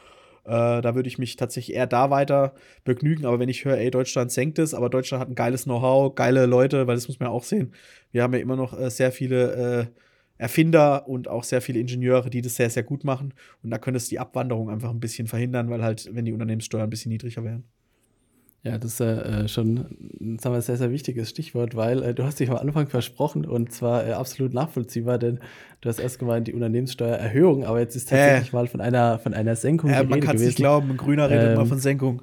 äh, 0.46 0.81
da 0.81 0.94
würde 0.94 1.08
ich 1.08 1.19
mich 1.19 1.37
tatsächlich 1.37 1.76
eher 1.76 1.87
da 1.87 2.10
weiter 2.10 2.54
begnügen. 2.84 3.26
Aber 3.26 3.38
wenn 3.38 3.48
ich 3.48 3.64
höre, 3.64 3.78
ey, 3.78 3.90
Deutschland 3.90 4.31
senkt 4.32 4.58
es, 4.58 4.75
aber 4.75 4.88
Deutschland 4.90 5.20
hat 5.20 5.28
ein 5.28 5.34
geiles 5.34 5.64
Know-how, 5.64 6.14
geile 6.14 6.46
Leute, 6.46 6.87
weil 6.87 6.94
das 6.94 7.08
muss 7.08 7.19
man 7.19 7.28
ja 7.28 7.32
auch 7.32 7.44
sehen. 7.44 7.72
Wir 8.12 8.22
haben 8.22 8.32
ja 8.34 8.40
immer 8.40 8.56
noch 8.56 8.78
äh, 8.78 8.90
sehr 8.90 9.12
viele 9.12 9.52
äh, 9.82 9.87
Erfinder 10.38 11.08
und 11.08 11.28
auch 11.28 11.44
sehr 11.44 11.62
viele 11.62 11.81
Ingenieure, 11.81 12.31
die 12.31 12.43
das 12.43 12.56
sehr, 12.56 12.70
sehr 12.70 12.82
gut 12.82 13.04
machen. 13.04 13.34
Und 13.62 13.70
da 13.70 13.78
könnte 13.78 13.96
es 13.96 14.08
die 14.08 14.19
Abwanderung 14.19 14.70
einfach 14.70 14.90
ein 14.90 15.00
bisschen 15.00 15.26
verhindern, 15.26 15.70
weil 15.70 15.82
halt, 15.82 16.10
wenn 16.14 16.25
die 16.25 16.32
Unternehmenssteuern 16.32 16.84
ein 16.84 16.90
bisschen 16.90 17.10
niedriger 17.10 17.43
wären. 17.44 17.64
Ja, 18.67 18.79
das 18.79 18.95
ist 18.95 19.01
äh, 19.01 19.47
schon 19.47 19.77
sagen 19.77 20.55
wir, 20.55 20.55
ein 20.55 20.61
sehr, 20.61 20.77
sehr 20.77 20.91
wichtiges 20.91 21.31
Stichwort, 21.31 21.77
weil 21.77 22.03
äh, 22.03 22.15
du 22.15 22.25
hast 22.25 22.41
dich 22.41 22.51
am 22.51 22.57
Anfang 22.57 22.89
versprochen 22.89 23.47
und 23.47 23.71
zwar 23.71 24.05
äh, 24.05 24.13
absolut 24.13 24.55
nachvollziehbar, 24.55 25.19
denn 25.19 25.39
du 25.83 25.89
hast 25.89 26.01
erst 26.01 26.19
gemeint, 26.19 26.49
die 26.49 26.53
Unternehmenssteuererhöhung, 26.53 27.65
aber 27.65 27.79
jetzt 27.79 27.95
ist 27.95 28.09
tatsächlich 28.09 28.53
mal 28.53 28.67
von 28.67 28.81
einer, 28.81 29.21
von 29.21 29.35
einer 29.35 29.55
Senkung 29.55 29.91
ja, 29.91 30.03
Man 30.03 30.21
kann 30.21 30.35
es 30.35 30.43
nicht 30.43 30.57
glauben, 30.57 30.91
ein 30.91 30.97
Grüner 30.97 31.31
redet 31.31 31.47
ähm, 31.47 31.53
immer 31.53 31.67
von 31.67 31.79
Senkung. 31.79 32.23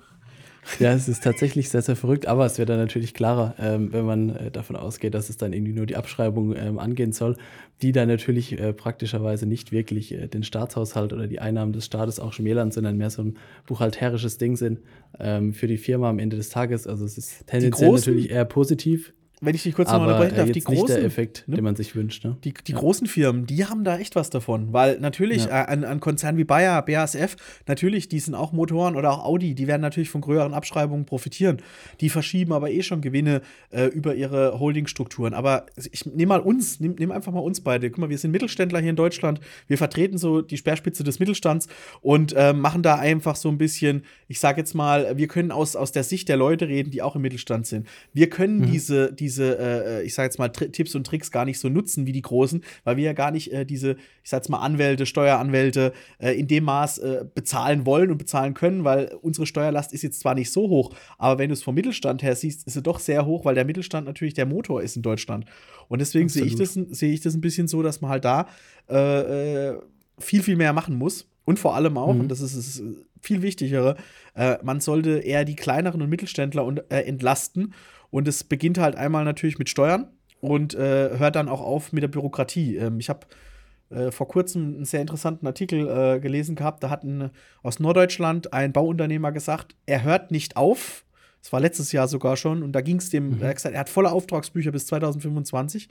Ja, 0.80 0.94
es 0.94 1.08
ist 1.08 1.24
tatsächlich 1.24 1.70
sehr, 1.70 1.82
sehr 1.82 1.96
verrückt, 1.96 2.28
aber 2.28 2.46
es 2.46 2.58
wird 2.58 2.70
dann 2.70 2.80
natürlich 2.80 3.14
klarer, 3.14 3.56
ähm, 3.60 3.92
wenn 3.92 4.06
man 4.06 4.30
äh, 4.30 4.52
davon 4.52 4.76
ausgeht, 4.76 5.14
dass 5.14 5.30
es 5.30 5.38
dann 5.38 5.54
irgendwie 5.54 5.74
nur 5.74 5.86
die 5.86 5.96
Abschreibung 5.96 6.56
ähm, 6.56 6.80
angehen 6.80 7.12
soll, 7.12 7.38
die 7.82 7.92
dann 7.92 8.08
natürlich 8.08 8.60
äh, 8.60 8.74
praktischerweise 8.74 9.46
nicht 9.46 9.72
wirklich 9.72 10.14
äh, 10.14 10.28
den 10.28 10.44
Staatshaushalt 10.44 11.14
oder 11.14 11.28
die 11.28 11.40
Einnahmen 11.40 11.74
des 11.74 11.86
Staates 11.86 12.20
auch 12.20 12.34
schmälern, 12.34 12.72
sondern 12.72 12.98
mehr 12.98 13.10
so 13.10 13.24
ein 13.24 13.38
buchhalterisches 13.66 14.38
Ding 14.38 14.56
sind 14.56 14.80
ähm, 15.20 15.54
für 15.54 15.68
die 15.68 15.78
Firma 15.78 16.10
am 16.10 16.20
Ende 16.20 16.38
des 16.38 16.50
Tages. 16.50 16.88
Also 16.88 17.06
es 17.06 17.18
ist 17.18 17.48
tendenziell 17.48 17.92
natürlich 17.92 18.30
eher 18.30 18.46
positiv 18.46 19.14
wenn 19.46 19.56
ich 19.56 19.64
dich 19.64 19.76
kurz 19.76 19.90
nochmal 19.90 20.08
unterbrechen 20.08 20.38
darf, 20.38 20.52
die 20.52 20.62
großen, 20.62 20.84
nicht 20.84 20.90
der 20.90 21.04
Effekt, 21.04 21.44
ne? 21.48 21.56
den 21.56 21.64
man 21.64 21.76
sich 21.76 21.96
wünscht. 21.96 22.24
Ne? 22.24 22.38
Die, 22.44 22.54
die 22.54 22.72
ja. 22.72 22.78
großen 22.78 23.08
Firmen, 23.08 23.46
die 23.46 23.66
haben 23.66 23.84
da 23.84 23.98
echt 23.98 24.16
was 24.16 24.30
davon, 24.30 24.74
weil 24.74 25.00
natürlich 25.00 25.46
ja. 25.46 25.64
äh, 25.64 25.66
an, 25.68 25.84
an 25.84 26.00
Konzernen 26.00 26.38
wie 26.38 26.44
Bayer, 26.44 26.82
BASF, 26.82 27.36
natürlich, 27.68 28.08
die 28.08 28.20
sind 28.20 28.36
auch 28.36 28.52
Motoren 28.52 28.96
oder 28.96 29.12
auch 29.12 29.26
Audi, 29.26 29.56
die 29.56 29.68
werden 29.68 29.82
natürlich 29.82 30.10
von 30.10 30.22
größeren 30.22 30.54
Abschreibungen 30.54 31.06
profitieren. 31.06 31.58
Die 32.00 32.10
verschieben 32.10 32.54
aber 32.54 32.72
eh 32.72 32.84
schon 32.84 33.02
Gewinne 33.02 33.42
äh, 33.72 33.86
über 33.86 34.16
ihre 34.16 34.60
Holdingstrukturen. 34.60 35.34
Aber 35.34 35.66
ich 35.92 36.06
nehme 36.06 36.30
mal 36.30 36.40
uns, 36.40 36.80
nehme 36.80 36.96
nehm 36.96 37.12
einfach 37.12 37.32
mal 37.32 37.40
uns 37.40 37.62
beide. 37.62 37.90
Guck 37.90 38.00
mal, 38.00 38.10
wir 38.10 38.18
sind 38.18 38.32
Mittelständler 38.32 38.80
hier 38.80 38.92
in 38.92 38.96
Deutschland, 38.96 39.40
wir 39.68 39.78
vertreten 39.78 40.18
so 40.18 40.42
die 40.42 40.58
Speerspitze 40.58 41.04
des 41.04 41.20
Mittelstands 41.20 41.68
und 42.02 42.34
äh, 42.34 42.54
machen 42.54 42.84
da 42.84 42.96
einfach 42.96 43.36
so 43.36 43.50
ein 43.50 43.58
bisschen, 43.58 44.04
ich 44.28 44.40
sage 44.40 44.62
jetzt 44.62 44.74
mal, 44.74 45.18
wir 45.18 45.28
können 45.28 45.52
aus, 45.52 45.76
aus 45.76 45.92
der 45.92 46.04
Sicht 46.04 46.30
der 46.30 46.38
Leute 46.38 46.68
reden, 46.68 46.92
die 46.92 47.02
auch 47.02 47.16
im 47.16 47.22
Mittelstand 47.22 47.68
sind. 47.68 47.88
Wir 48.14 48.30
können 48.30 48.60
mhm. 48.60 48.72
diese, 48.72 49.12
diese 49.14 49.33
diese, 49.34 49.58
äh, 49.58 50.00
äh, 50.00 50.04
ich 50.04 50.14
sag 50.14 50.24
jetzt 50.24 50.38
mal, 50.38 50.50
Tri 50.50 50.70
Tipps 50.70 50.96
und 50.96 51.06
Tricks 51.06 51.32
gar 51.32 51.46
nicht 51.46 51.60
so 51.60 51.70
nutzen 51.70 52.06
wie 52.06 52.12
die 52.12 52.22
Großen, 52.22 52.64
weil 52.84 52.98
wir 52.98 53.04
ja 53.04 53.14
gar 53.14 53.32
nicht 53.32 53.52
äh, 53.52 53.66
diese, 53.66 53.98
ich 54.24 54.30
sag 54.30 54.38
jetzt 54.38 54.50
mal, 54.50 54.60
Anwälte, 54.60 55.06
Steueranwälte 55.06 55.94
äh, 56.20 56.38
in 56.40 56.48
dem 56.48 56.66
Maß 56.66 57.00
äh, 57.00 57.26
bezahlen 57.34 57.86
wollen 57.86 58.12
und 58.12 58.18
bezahlen 58.18 58.54
können, 58.54 58.84
weil 58.84 59.16
unsere 59.22 59.46
Steuerlast 59.46 59.94
ist 59.94 60.04
jetzt 60.04 60.20
zwar 60.20 60.36
nicht 60.36 60.52
so 60.52 60.70
hoch, 60.70 60.94
aber 61.18 61.40
wenn 61.40 61.50
du 61.50 61.54
es 61.54 61.64
vom 61.64 61.76
Mittelstand 61.76 62.22
her 62.22 62.36
siehst, 62.36 62.68
ist 62.68 62.74
sie 62.74 62.82
doch 62.82 63.00
sehr 63.00 63.26
hoch, 63.26 63.46
weil 63.46 63.56
der 63.56 63.66
Mittelstand 63.66 64.06
natürlich 64.06 64.36
der 64.36 64.46
Motor 64.46 64.82
ist 64.82 64.96
in 64.96 65.02
Deutschland. 65.02 65.46
Und 65.88 66.00
deswegen 66.00 66.30
sehe 66.30 66.46
ich, 66.46 66.56
das, 66.56 66.74
seh 66.74 67.14
ich 67.14 67.22
das 67.22 67.34
ein 67.34 67.42
bisschen 67.42 67.68
so, 67.68 67.82
dass 67.82 68.02
man 68.02 68.12
halt 68.12 68.26
da 68.26 68.48
äh, 68.88 69.74
viel, 70.20 70.44
viel 70.44 70.56
mehr 70.56 70.74
machen 70.74 70.96
muss. 70.96 71.28
Und 71.46 71.60
vor 71.60 71.76
allem 71.76 71.98
auch, 71.98 72.14
mhm. 72.14 72.22
und 72.22 72.30
das 72.30 72.40
ist 72.40 72.56
das 72.56 72.82
viel 73.22 73.42
wichtigere, 73.42 73.96
äh, 74.36 74.58
man 74.64 74.80
sollte 74.80 75.20
eher 75.20 75.46
die 75.46 75.56
kleineren 75.56 76.02
und 76.02 76.10
Mittelständler 76.10 76.64
und, 76.64 76.84
äh, 76.90 77.02
entlasten 77.02 77.74
und 78.14 78.28
es 78.28 78.44
beginnt 78.44 78.78
halt 78.78 78.96
einmal 78.96 79.26
natürlich 79.26 79.58
mit 79.58 79.70
Steuern 79.70 80.06
und 80.40 80.76
äh, 80.76 81.18
hört 81.18 81.36
dann 81.36 81.50
auch 81.50 81.62
auf 81.62 81.92
mit 81.94 82.04
der 82.04 82.10
Bürokratie. 82.10 82.76
Ähm, 82.78 83.00
ich 83.00 83.10
habe 83.10 83.26
äh, 83.90 84.12
vor 84.12 84.28
kurzem 84.28 84.76
einen 84.76 84.86
sehr 84.86 85.02
interessanten 85.02 85.48
Artikel 85.48 85.90
äh, 85.90 86.20
gelesen 86.20 86.56
gehabt. 86.56 86.84
Da 86.84 86.92
hat 86.92 87.04
ein, 87.04 87.32
aus 87.64 87.80
Norddeutschland 87.80 88.54
ein 88.54 88.72
Bauunternehmer 88.72 89.32
gesagt, 89.32 89.76
er 89.88 90.04
hört 90.04 90.30
nicht 90.30 90.58
auf, 90.58 91.06
Das 91.42 91.52
war 91.52 91.60
letztes 91.60 91.92
Jahr 91.92 92.08
sogar 92.08 92.38
schon. 92.38 92.62
Und 92.62 92.74
da 92.74 92.82
ging 92.82 92.98
es 92.98 93.10
dem, 93.10 93.30
mhm. 93.30 93.42
er, 93.42 93.48
hat 93.48 93.56
gesagt, 93.56 93.74
er 93.74 93.80
hat 93.80 93.90
volle 93.90 94.12
Auftragsbücher 94.12 94.72
bis 94.72 94.86
2025. 94.86 95.90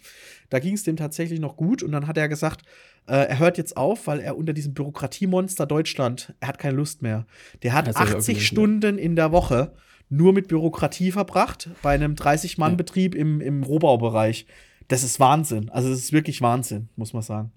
Da 0.48 0.60
ging 0.60 0.74
es 0.74 0.84
dem 0.84 0.94
tatsächlich 0.94 1.40
noch 1.40 1.56
gut. 1.56 1.82
Und 1.82 1.90
dann 1.90 2.06
hat 2.06 2.18
er 2.18 2.28
gesagt, 2.28 2.62
äh, 3.08 3.16
er 3.16 3.40
hört 3.40 3.58
jetzt 3.58 3.76
auf, 3.76 4.06
weil 4.06 4.20
er 4.20 4.36
unter 4.36 4.52
diesem 4.52 4.74
Bürokratiemonster 4.74 5.66
Deutschland, 5.66 6.34
er 6.38 6.46
hat 6.46 6.60
keine 6.60 6.76
Lust 6.76 7.02
mehr. 7.02 7.26
Der 7.64 7.72
hat 7.72 7.96
80 7.96 8.46
Stunden 8.46 8.96
in 8.96 9.16
der 9.16 9.32
Woche 9.32 9.72
nur 10.12 10.33
mit 10.33 10.49
Bürokratie 10.49 11.11
verbracht, 11.11 11.71
bei 11.83 11.95
einem 11.95 12.14
30-Mann-Betrieb 12.14 13.14
im, 13.14 13.40
im 13.40 13.62
Rohbaubereich. 13.62 14.47
Das 14.88 15.02
ist 15.04 15.19
Wahnsinn. 15.21 15.71
Also, 15.71 15.88
das 15.88 15.99
ist 15.99 16.12
wirklich 16.12 16.42
Wahnsinn, 16.42 16.88
muss 16.97 17.14
man 17.14 17.23
sagen. 17.23 17.50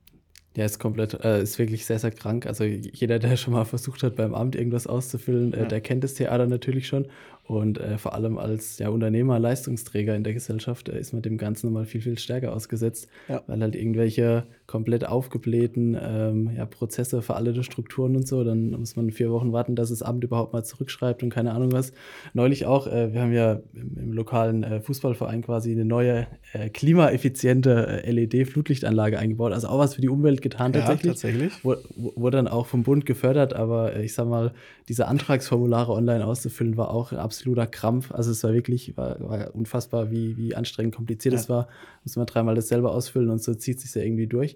Ja, 0.55 0.63
ist 0.63 0.79
komplett, 0.79 1.13
äh, 1.15 1.41
ist 1.41 1.59
wirklich 1.59 1.85
sehr, 1.85 1.99
sehr 1.99 2.11
krank. 2.11 2.45
Also 2.45 2.63
jeder, 2.63 3.19
der 3.19 3.35
schon 3.35 3.53
mal 3.53 3.65
versucht 3.65 4.03
hat, 4.03 4.15
beim 4.15 4.33
Amt 4.33 4.55
irgendwas 4.55 4.87
auszufüllen, 4.87 5.53
äh, 5.53 5.59
ja. 5.59 5.65
der 5.65 5.81
kennt 5.81 6.05
das 6.05 6.13
Theater 6.13 6.47
natürlich 6.47 6.87
schon. 6.87 7.07
Und 7.47 7.79
äh, 7.79 7.99
vor 7.99 8.15
allem 8.15 8.39
als 8.39 8.79
ja, 8.79 8.89
Unternehmer, 8.89 9.37
Leistungsträger 9.37 10.15
in 10.15 10.23
der 10.23 10.33
Gesellschaft 10.33 10.89
äh, 10.89 10.99
ist 10.99 11.13
man 11.13 11.21
dem 11.21 11.37
Ganzen 11.37 11.67
nochmal 11.67 11.85
viel, 11.85 12.01
viel 12.01 12.17
stärker 12.17 12.53
ausgesetzt, 12.53 13.07
ja. 13.29 13.43
weil 13.45 13.61
halt 13.61 13.75
irgendwelche 13.75 14.47
komplett 14.65 15.07
aufgeblähten 15.07 15.95
ähm, 16.01 16.49
ja, 16.57 16.65
Prozesse, 16.65 17.21
veraltete 17.21 17.63
Strukturen 17.63 18.15
und 18.15 18.27
so, 18.27 18.43
dann 18.43 18.71
muss 18.71 18.95
man 18.95 19.11
vier 19.11 19.31
Wochen 19.31 19.53
warten, 19.53 19.75
dass 19.75 19.89
das 19.89 20.01
Amt 20.01 20.23
überhaupt 20.23 20.53
mal 20.53 20.63
zurückschreibt 20.63 21.21
und 21.21 21.29
keine 21.29 21.53
Ahnung 21.53 21.71
was. 21.71 21.93
Neulich 22.33 22.65
auch, 22.65 22.87
äh, 22.87 23.13
wir 23.13 23.21
haben 23.21 23.31
ja 23.31 23.59
im, 23.75 23.95
im 23.95 24.13
lokalen 24.13 24.63
äh, 24.63 24.81
Fußballverein 24.81 25.43
quasi 25.43 25.71
eine 25.71 25.85
neue 25.85 26.25
äh, 26.53 26.69
klimaeffiziente 26.69 28.03
äh, 28.05 28.11
LED-Flutlichtanlage 28.11 29.19
eingebaut, 29.19 29.53
also 29.53 29.67
auch 29.67 29.77
was 29.77 29.93
für 29.93 30.01
die 30.01 30.09
Umwelt 30.09 30.41
getan 30.41 30.73
ja, 30.73 30.79
tatsächlich. 30.79 31.11
tatsächlich. 31.11 31.63
Wurde 31.63 31.83
wo 31.95 32.29
dann 32.31 32.47
auch 32.47 32.65
vom 32.65 32.81
Bund 32.81 33.05
gefördert, 33.05 33.53
aber 33.53 33.97
ich 33.97 34.15
sag 34.15 34.27
mal, 34.27 34.51
diese 34.87 35.07
Antragsformulare 35.07 35.91
online 35.91 36.25
auszufüllen 36.25 36.75
war 36.75 36.89
auch 36.89 37.13
absolut 37.13 37.34
absoluter 37.35 37.67
Krampf. 37.67 38.11
Also 38.11 38.31
es 38.31 38.43
war 38.43 38.53
wirklich, 38.53 38.95
war, 38.95 39.19
war 39.19 39.53
unfassbar, 39.53 40.09
wie, 40.09 40.37
wie 40.37 40.55
anstrengend 40.55 40.95
kompliziert 40.95 41.33
ja. 41.33 41.39
es 41.39 41.49
war. 41.49 41.67
Muss 42.03 42.15
man 42.15 42.25
dreimal 42.25 42.55
das 42.55 42.69
selber 42.69 42.91
ausfüllen 42.91 43.29
und 43.29 43.41
so 43.43 43.53
zieht 43.53 43.79
sich 43.79 43.93
ja 43.93 44.01
irgendwie 44.01 44.27
durch. 44.27 44.55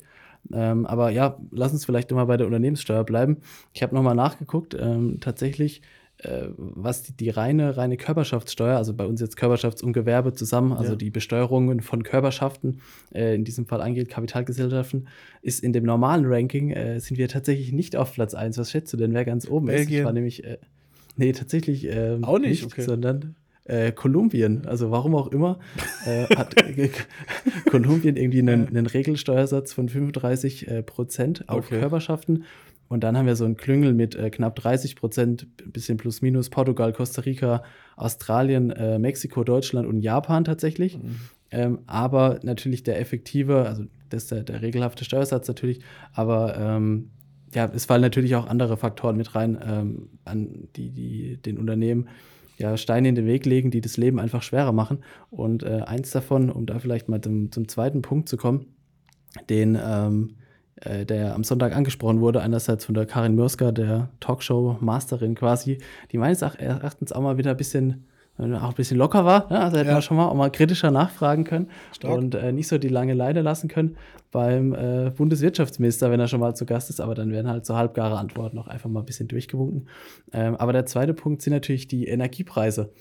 Ähm, 0.53 0.85
aber 0.85 1.09
ja, 1.09 1.37
lass 1.51 1.73
uns 1.73 1.83
vielleicht 1.83 2.09
nochmal 2.09 2.25
bei 2.25 2.37
der 2.37 2.47
Unternehmenssteuer 2.47 3.03
bleiben. 3.03 3.37
Ich 3.73 3.83
habe 3.83 3.93
nochmal 3.93 4.15
nachgeguckt. 4.15 4.73
Ähm, 4.79 5.17
tatsächlich, 5.19 5.81
äh, 6.19 6.47
was 6.55 7.03
die, 7.03 7.11
die, 7.11 7.29
reine, 7.29 7.75
reine 7.75 7.97
Körperschaftssteuer, 7.97 8.77
also 8.77 8.93
bei 8.93 9.05
uns 9.05 9.19
jetzt 9.19 9.37
Körperschafts- 9.37 9.83
und 9.83 9.91
Gewerbe 9.91 10.31
zusammen, 10.31 10.71
also 10.71 10.91
ja. 10.91 10.97
die 10.97 11.09
Besteuerungen 11.09 11.81
von 11.81 12.03
Körperschaften, 12.03 12.79
äh, 13.13 13.35
in 13.35 13.43
diesem 13.43 13.65
Fall 13.65 13.81
angeht 13.81 14.07
Kapitalgesellschaften, 14.07 15.09
ist 15.41 15.61
in 15.61 15.73
dem 15.73 15.83
normalen 15.83 16.25
Ranking, 16.25 16.71
äh, 16.71 17.01
sind 17.01 17.17
wir 17.17 17.27
tatsächlich 17.27 17.73
nicht 17.73 17.97
auf 17.97 18.13
Platz 18.13 18.33
1. 18.33 18.57
Was 18.57 18.71
schätzt 18.71 18.93
du 18.93 18.97
denn, 18.97 19.13
wer 19.13 19.25
ganz 19.25 19.45
oben 19.45 19.65
Belgien. 19.65 19.87
ist? 19.87 19.99
Ich 19.99 20.05
war 20.05 20.13
nämlich 20.13 20.43
äh, 20.45 20.57
Nee, 21.19 21.33
tatsächlich 21.33 21.85
ähm, 21.85 22.23
auch 22.23 22.39
nicht, 22.39 22.63
nicht 22.63 22.65
okay. 22.65 22.81
sondern 22.81 23.35
äh, 23.65 23.91
Kolumbien, 23.91 24.65
also 24.65 24.89
warum 24.89 25.15
auch 25.15 25.27
immer, 25.27 25.59
äh, 26.05 26.33
hat 26.33 26.55
Kolumbien 27.69 28.15
irgendwie 28.15 28.39
einen, 28.39 28.69
einen, 28.69 28.87
Regelsteuersatz 28.87 29.73
von 29.73 29.89
35 29.89 30.69
äh, 30.69 30.81
Prozent 30.81 31.49
auf 31.49 31.65
okay. 31.65 31.79
Körperschaften. 31.79 32.45
Und 32.87 33.03
dann 33.03 33.17
haben 33.17 33.25
wir 33.25 33.35
so 33.35 33.43
einen 33.43 33.57
Klüngel 33.57 33.93
mit 33.93 34.15
äh, 34.15 34.29
knapp 34.29 34.55
30 34.55 34.95
Prozent, 34.95 35.45
bisschen 35.73 35.97
plus 35.97 36.21
minus, 36.21 36.49
Portugal, 36.49 36.93
Costa 36.93 37.21
Rica, 37.21 37.63
Australien, 37.97 38.71
äh, 38.71 38.97
Mexiko, 38.97 39.43
Deutschland 39.43 39.89
und 39.89 40.01
Japan 40.01 40.45
tatsächlich. 40.45 40.97
Mhm. 40.97 41.19
Ähm, 41.51 41.79
aber 41.85 42.39
natürlich 42.43 42.83
der 42.83 42.97
effektive, 43.01 43.65
also 43.65 43.83
das 44.09 44.23
ist 44.23 44.31
der, 44.31 44.43
der 44.43 44.61
regelhafte 44.61 45.03
Steuersatz 45.03 45.49
natürlich, 45.49 45.81
aber 46.13 46.57
ähm, 46.57 47.09
ja, 47.53 47.69
es 47.73 47.85
fallen 47.85 48.01
natürlich 48.01 48.35
auch 48.35 48.47
andere 48.47 48.77
Faktoren 48.77 49.17
mit 49.17 49.35
rein, 49.35 49.57
ähm, 49.65 50.09
an 50.25 50.67
die, 50.75 50.91
die 50.91 51.37
den 51.37 51.57
Unternehmen 51.57 52.09
ja, 52.57 52.75
Steine 52.77 53.09
in 53.09 53.15
den 53.15 53.25
Weg 53.25 53.45
legen, 53.45 53.71
die 53.71 53.81
das 53.81 53.97
Leben 53.97 54.19
einfach 54.19 54.43
schwerer 54.43 54.73
machen. 54.73 54.99
Und 55.29 55.63
äh, 55.63 55.81
eins 55.85 56.11
davon, 56.11 56.49
um 56.49 56.65
da 56.65 56.79
vielleicht 56.79 57.07
mal 57.07 57.21
zum, 57.21 57.51
zum 57.51 57.67
zweiten 57.67 58.01
Punkt 58.01 58.27
zu 58.27 58.37
kommen, 58.37 58.65
den 59.49 59.77
ähm, 59.81 60.35
äh, 60.81 61.05
der 61.05 61.35
am 61.35 61.43
Sonntag 61.43 61.75
angesprochen 61.75 62.21
wurde, 62.21 62.41
einerseits 62.41 62.85
von 62.85 62.95
der 62.95 63.05
Karin 63.05 63.35
Mürsker, 63.35 63.71
der 63.71 64.09
Talkshow-Masterin 64.19 65.35
quasi, 65.35 65.79
die 66.11 66.17
meines 66.17 66.41
Erachtens 66.41 67.11
auch 67.11 67.21
mal 67.21 67.37
wieder 67.37 67.51
ein 67.51 67.57
bisschen 67.57 68.05
auch 68.39 68.69
ein 68.69 68.75
bisschen 68.75 68.97
locker 68.97 69.25
war. 69.25 69.47
Ja, 69.51 69.59
also 69.61 69.77
hätten 69.77 69.89
ja. 69.89 69.95
wir 69.95 70.01
schon 70.01 70.17
mal 70.17 70.27
auch 70.27 70.35
mal 70.35 70.49
kritischer 70.49 70.91
nachfragen 70.91 71.43
können 71.43 71.69
Stark. 71.93 72.17
und 72.17 72.35
äh, 72.35 72.51
nicht 72.51 72.67
so 72.67 72.77
die 72.77 72.87
lange 72.87 73.13
Leine 73.13 73.41
lassen 73.41 73.67
können 73.67 73.97
beim 74.31 74.73
äh, 74.73 75.11
Bundeswirtschaftsminister, 75.15 76.11
wenn 76.11 76.19
er 76.19 76.27
schon 76.27 76.39
mal 76.39 76.55
zu 76.55 76.65
Gast 76.65 76.89
ist. 76.89 77.01
Aber 77.01 77.15
dann 77.15 77.31
werden 77.31 77.49
halt 77.49 77.65
so 77.65 77.75
halbgare 77.75 78.17
Antworten 78.17 78.55
noch 78.55 78.67
einfach 78.67 78.89
mal 78.89 79.01
ein 79.01 79.05
bisschen 79.05 79.27
durchgewunken. 79.27 79.87
Ähm, 80.31 80.55
aber 80.55 80.73
der 80.73 80.85
zweite 80.85 81.13
Punkt 81.13 81.41
sind 81.41 81.53
natürlich 81.53 81.87
die 81.87 82.07
Energiepreise. 82.07 82.91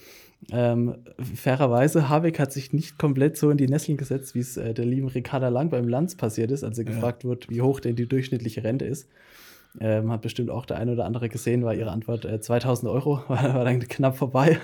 Ähm, 0.53 0.97
fairerweise, 1.35 2.09
Habeck 2.09 2.39
hat 2.39 2.53
sich 2.53 2.73
nicht 2.73 2.97
komplett 2.97 3.37
so 3.37 3.51
in 3.51 3.57
die 3.57 3.67
Nesseln 3.67 3.99
gesetzt, 3.99 4.35
wie 4.35 4.41
es 4.41 4.57
äh, 4.57 4.73
der 4.73 4.85
lieben 4.85 5.09
Ricarda 5.09 5.49
Lang 5.49 5.69
beim 5.69 5.89
Lanz 5.89 6.17
passiert 6.17 6.51
ist, 6.53 6.63
als 6.63 6.79
er 6.79 6.85
ja. 6.85 6.93
gefragt 6.93 7.25
wird, 7.25 7.51
wie 7.51 7.61
hoch 7.61 7.81
denn 7.81 7.97
die 7.97 8.07
durchschnittliche 8.07 8.63
Rente 8.63 8.85
ist. 8.85 9.09
Ähm, 9.81 10.11
hat 10.11 10.23
bestimmt 10.23 10.51
auch 10.51 10.67
der 10.67 10.79
eine 10.79 10.93
oder 10.93 11.05
andere 11.05 11.29
gesehen, 11.29 11.63
war 11.63 11.75
ihre 11.75 11.91
Antwort 11.91 12.25
äh, 12.25 12.41
2000 12.41 12.91
Euro, 12.91 13.23
war, 13.29 13.55
war, 13.55 13.65
dann 13.65 13.81
knapp 13.81 14.17
vorbei. 14.17 14.59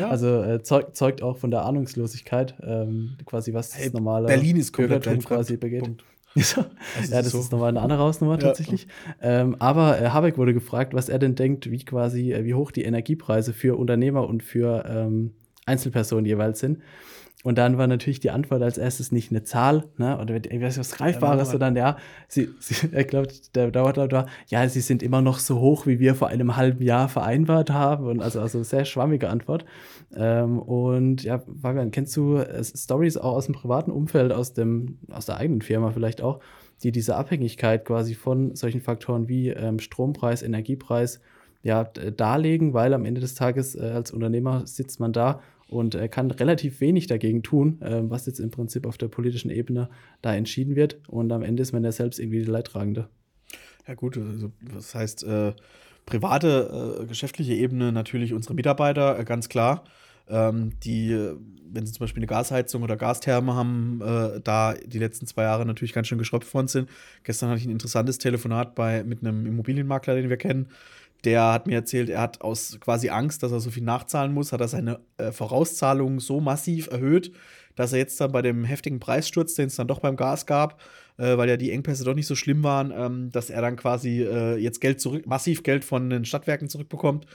Ja. 0.00 0.08
also 0.08 0.42
äh, 0.42 0.62
zeug, 0.62 0.96
zeugt 0.96 1.22
auch 1.22 1.36
von 1.36 1.50
der 1.50 1.64
Ahnungslosigkeit, 1.64 2.54
ähm, 2.62 3.16
quasi 3.24 3.52
was 3.54 3.76
hey, 3.76 3.84
das 3.84 3.92
normale 3.92 4.26
Berlin 4.26 4.56
ist 4.56 4.72
Bürgertum 4.72 5.20
quasi 5.20 5.56
begeht. 5.56 6.02
So. 6.34 6.60
ja, 7.10 7.22
das 7.22 7.30
so. 7.30 7.40
ist 7.40 7.52
nochmal 7.52 7.70
eine 7.70 7.80
andere 7.80 8.00
Hausnummer 8.00 8.34
ja. 8.34 8.40
tatsächlich. 8.48 8.86
Ähm, 9.20 9.56
aber 9.58 10.00
äh, 10.00 10.08
Habeck 10.08 10.38
wurde 10.38 10.54
gefragt, 10.54 10.94
was 10.94 11.08
er 11.08 11.18
denn 11.18 11.34
denkt, 11.34 11.70
wie 11.70 11.84
quasi, 11.84 12.32
äh, 12.32 12.44
wie 12.44 12.54
hoch 12.54 12.70
die 12.70 12.84
Energiepreise 12.84 13.52
für 13.52 13.76
Unternehmer 13.76 14.26
und 14.26 14.42
für 14.42 14.84
ähm, 14.88 15.34
Einzelpersonen 15.66 16.24
jeweils 16.24 16.60
sind. 16.60 16.78
Und 17.48 17.56
dann 17.56 17.78
war 17.78 17.86
natürlich 17.86 18.20
die 18.20 18.30
Antwort 18.30 18.60
als 18.60 18.76
erstes 18.76 19.10
nicht 19.10 19.30
eine 19.30 19.42
Zahl, 19.42 19.84
ne, 19.96 20.18
oder 20.20 20.34
was 20.34 20.92
Greifbares, 20.92 21.48
sondern 21.52 21.76
ja, 21.76 21.96
sie, 22.28 22.50
sie 22.60 22.88
er 22.92 23.04
glaubt, 23.04 23.56
der 23.56 23.70
Dauerlaut 23.70 24.12
war, 24.12 24.26
ja, 24.48 24.68
sie 24.68 24.82
sind 24.82 25.02
immer 25.02 25.22
noch 25.22 25.38
so 25.38 25.58
hoch, 25.58 25.86
wie 25.86 25.98
wir 25.98 26.14
vor 26.14 26.28
einem 26.28 26.56
halben 26.58 26.82
Jahr 26.82 27.08
vereinbart 27.08 27.70
haben. 27.70 28.06
Und 28.06 28.20
also, 28.20 28.42
also 28.42 28.62
sehr 28.64 28.84
schwammige 28.84 29.30
Antwort. 29.30 29.64
Ähm, 30.14 30.58
und 30.58 31.22
ja, 31.22 31.40
Fabian, 31.62 31.90
kennst 31.90 32.14
du 32.18 32.36
äh, 32.36 32.62
Stories 32.62 33.16
auch 33.16 33.32
aus 33.32 33.46
dem 33.46 33.54
privaten 33.54 33.92
Umfeld, 33.92 34.30
aus 34.30 34.52
dem, 34.52 34.98
aus 35.10 35.24
der 35.24 35.38
eigenen 35.38 35.62
Firma 35.62 35.90
vielleicht 35.92 36.20
auch, 36.20 36.40
die 36.82 36.92
diese 36.92 37.16
Abhängigkeit 37.16 37.86
quasi 37.86 38.14
von 38.14 38.56
solchen 38.56 38.82
Faktoren 38.82 39.26
wie 39.26 39.48
ähm, 39.48 39.78
Strompreis, 39.78 40.42
Energiepreis 40.42 41.22
ja, 41.62 41.84
darlegen, 41.84 42.74
weil 42.74 42.92
am 42.92 43.06
Ende 43.06 43.22
des 43.22 43.36
Tages 43.36 43.74
äh, 43.74 43.90
als 43.94 44.10
Unternehmer 44.10 44.66
sitzt 44.66 45.00
man 45.00 45.14
da 45.14 45.40
und 45.68 45.94
er 45.94 46.08
kann 46.08 46.30
relativ 46.30 46.80
wenig 46.80 47.06
dagegen 47.06 47.42
tun, 47.42 47.80
äh, 47.82 48.00
was 48.02 48.26
jetzt 48.26 48.40
im 48.40 48.50
Prinzip 48.50 48.86
auf 48.86 48.98
der 48.98 49.08
politischen 49.08 49.50
Ebene 49.50 49.90
da 50.22 50.34
entschieden 50.34 50.76
wird. 50.76 51.00
Und 51.08 51.30
am 51.32 51.42
Ende 51.42 51.62
ist 51.62 51.72
man 51.72 51.84
ja 51.84 51.92
selbst 51.92 52.18
irgendwie 52.18 52.40
die 52.40 52.50
Leidtragende. 52.50 53.08
Ja, 53.86 53.94
gut, 53.94 54.18
also, 54.18 54.50
das 54.74 54.94
heißt, 54.94 55.24
äh, 55.24 55.52
private, 56.06 57.00
äh, 57.02 57.06
geschäftliche 57.06 57.54
Ebene 57.54 57.92
natürlich 57.92 58.32
unsere 58.32 58.54
Mitarbeiter, 58.54 59.18
äh, 59.18 59.24
ganz 59.24 59.48
klar. 59.48 59.84
Ähm, 60.30 60.72
die, 60.84 61.10
wenn 61.70 61.86
sie 61.86 61.92
zum 61.92 62.04
Beispiel 62.04 62.20
eine 62.20 62.26
Gasheizung 62.26 62.82
oder 62.82 62.96
Gastherme 62.98 63.54
haben, 63.54 64.02
äh, 64.02 64.40
da 64.42 64.74
die 64.74 64.98
letzten 64.98 65.26
zwei 65.26 65.44
Jahre 65.44 65.64
natürlich 65.64 65.94
ganz 65.94 66.06
schön 66.06 66.18
geschröpft 66.18 66.52
worden 66.52 66.68
sind. 66.68 66.90
Gestern 67.24 67.48
hatte 67.48 67.60
ich 67.60 67.66
ein 67.66 67.72
interessantes 67.72 68.18
Telefonat 68.18 68.74
bei, 68.74 69.04
mit 69.04 69.20
einem 69.20 69.46
Immobilienmakler, 69.46 70.16
den 70.16 70.28
wir 70.28 70.36
kennen, 70.36 70.68
der 71.24 71.52
hat 71.52 71.66
mir 71.66 71.74
erzählt, 71.74 72.08
er 72.08 72.20
hat 72.20 72.40
aus 72.40 72.78
quasi 72.80 73.08
Angst, 73.08 73.42
dass 73.42 73.52
er 73.52 73.60
so 73.60 73.70
viel 73.70 73.82
nachzahlen 73.82 74.32
muss, 74.32 74.52
hat 74.52 74.60
er 74.60 74.68
seine 74.68 75.00
äh, 75.16 75.32
Vorauszahlungen 75.32 76.20
so 76.20 76.40
massiv 76.40 76.88
erhöht, 76.88 77.32
dass 77.74 77.92
er 77.92 77.98
jetzt 77.98 78.20
dann 78.20 78.32
bei 78.32 78.42
dem 78.42 78.64
heftigen 78.64 79.00
Preissturz, 79.00 79.54
den 79.54 79.66
es 79.66 79.76
dann 79.76 79.88
doch 79.88 80.00
beim 80.00 80.16
Gas 80.16 80.46
gab, 80.46 80.80
äh, 81.16 81.36
weil 81.36 81.48
ja 81.48 81.56
die 81.56 81.72
Engpässe 81.72 82.04
doch 82.04 82.14
nicht 82.14 82.26
so 82.26 82.34
schlimm 82.34 82.62
waren, 82.62 82.92
ähm, 82.96 83.30
dass 83.30 83.50
er 83.50 83.62
dann 83.62 83.76
quasi 83.76 84.22
äh, 84.22 84.56
jetzt 84.56 84.80
Geld 84.80 85.00
zurück, 85.00 85.26
massiv 85.26 85.62
Geld 85.62 85.84
von 85.84 86.08
den 86.10 86.24
Stadtwerken 86.24 86.68
zurückbekommt 86.68 87.26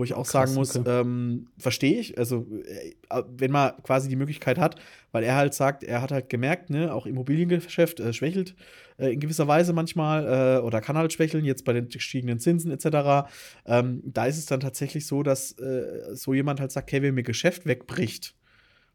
wo 0.00 0.04
ich 0.04 0.14
auch 0.14 0.26
Krass, 0.26 0.32
sagen 0.32 0.54
muss, 0.54 0.76
okay. 0.76 1.00
ähm, 1.00 1.48
verstehe 1.58 2.00
ich, 2.00 2.16
also 2.16 2.46
äh, 2.64 3.22
wenn 3.36 3.50
man 3.50 3.74
quasi 3.82 4.08
die 4.08 4.16
Möglichkeit 4.16 4.56
hat, 4.56 4.76
weil 5.12 5.24
er 5.24 5.34
halt 5.36 5.52
sagt, 5.52 5.84
er 5.84 6.00
hat 6.00 6.10
halt 6.10 6.30
gemerkt, 6.30 6.70
ne, 6.70 6.94
auch 6.94 7.04
Immobiliengeschäft 7.04 8.00
äh, 8.00 8.14
schwächelt 8.14 8.56
äh, 8.96 9.12
in 9.12 9.20
gewisser 9.20 9.46
Weise 9.46 9.74
manchmal 9.74 10.56
äh, 10.56 10.60
oder 10.62 10.80
kann 10.80 10.96
halt 10.96 11.12
schwächeln, 11.12 11.44
jetzt 11.44 11.66
bei 11.66 11.74
den 11.74 11.90
gestiegenen 11.90 12.38
Zinsen 12.38 12.70
etc. 12.70 13.28
Ähm, 13.66 14.00
da 14.06 14.24
ist 14.24 14.38
es 14.38 14.46
dann 14.46 14.60
tatsächlich 14.60 15.06
so, 15.06 15.22
dass 15.22 15.52
äh, 15.58 16.14
so 16.14 16.32
jemand 16.32 16.60
halt 16.60 16.72
sagt, 16.72 16.90
hey, 16.92 17.02
wenn 17.02 17.14
mir 17.14 17.22
Geschäft 17.22 17.66
wegbricht, 17.66 18.34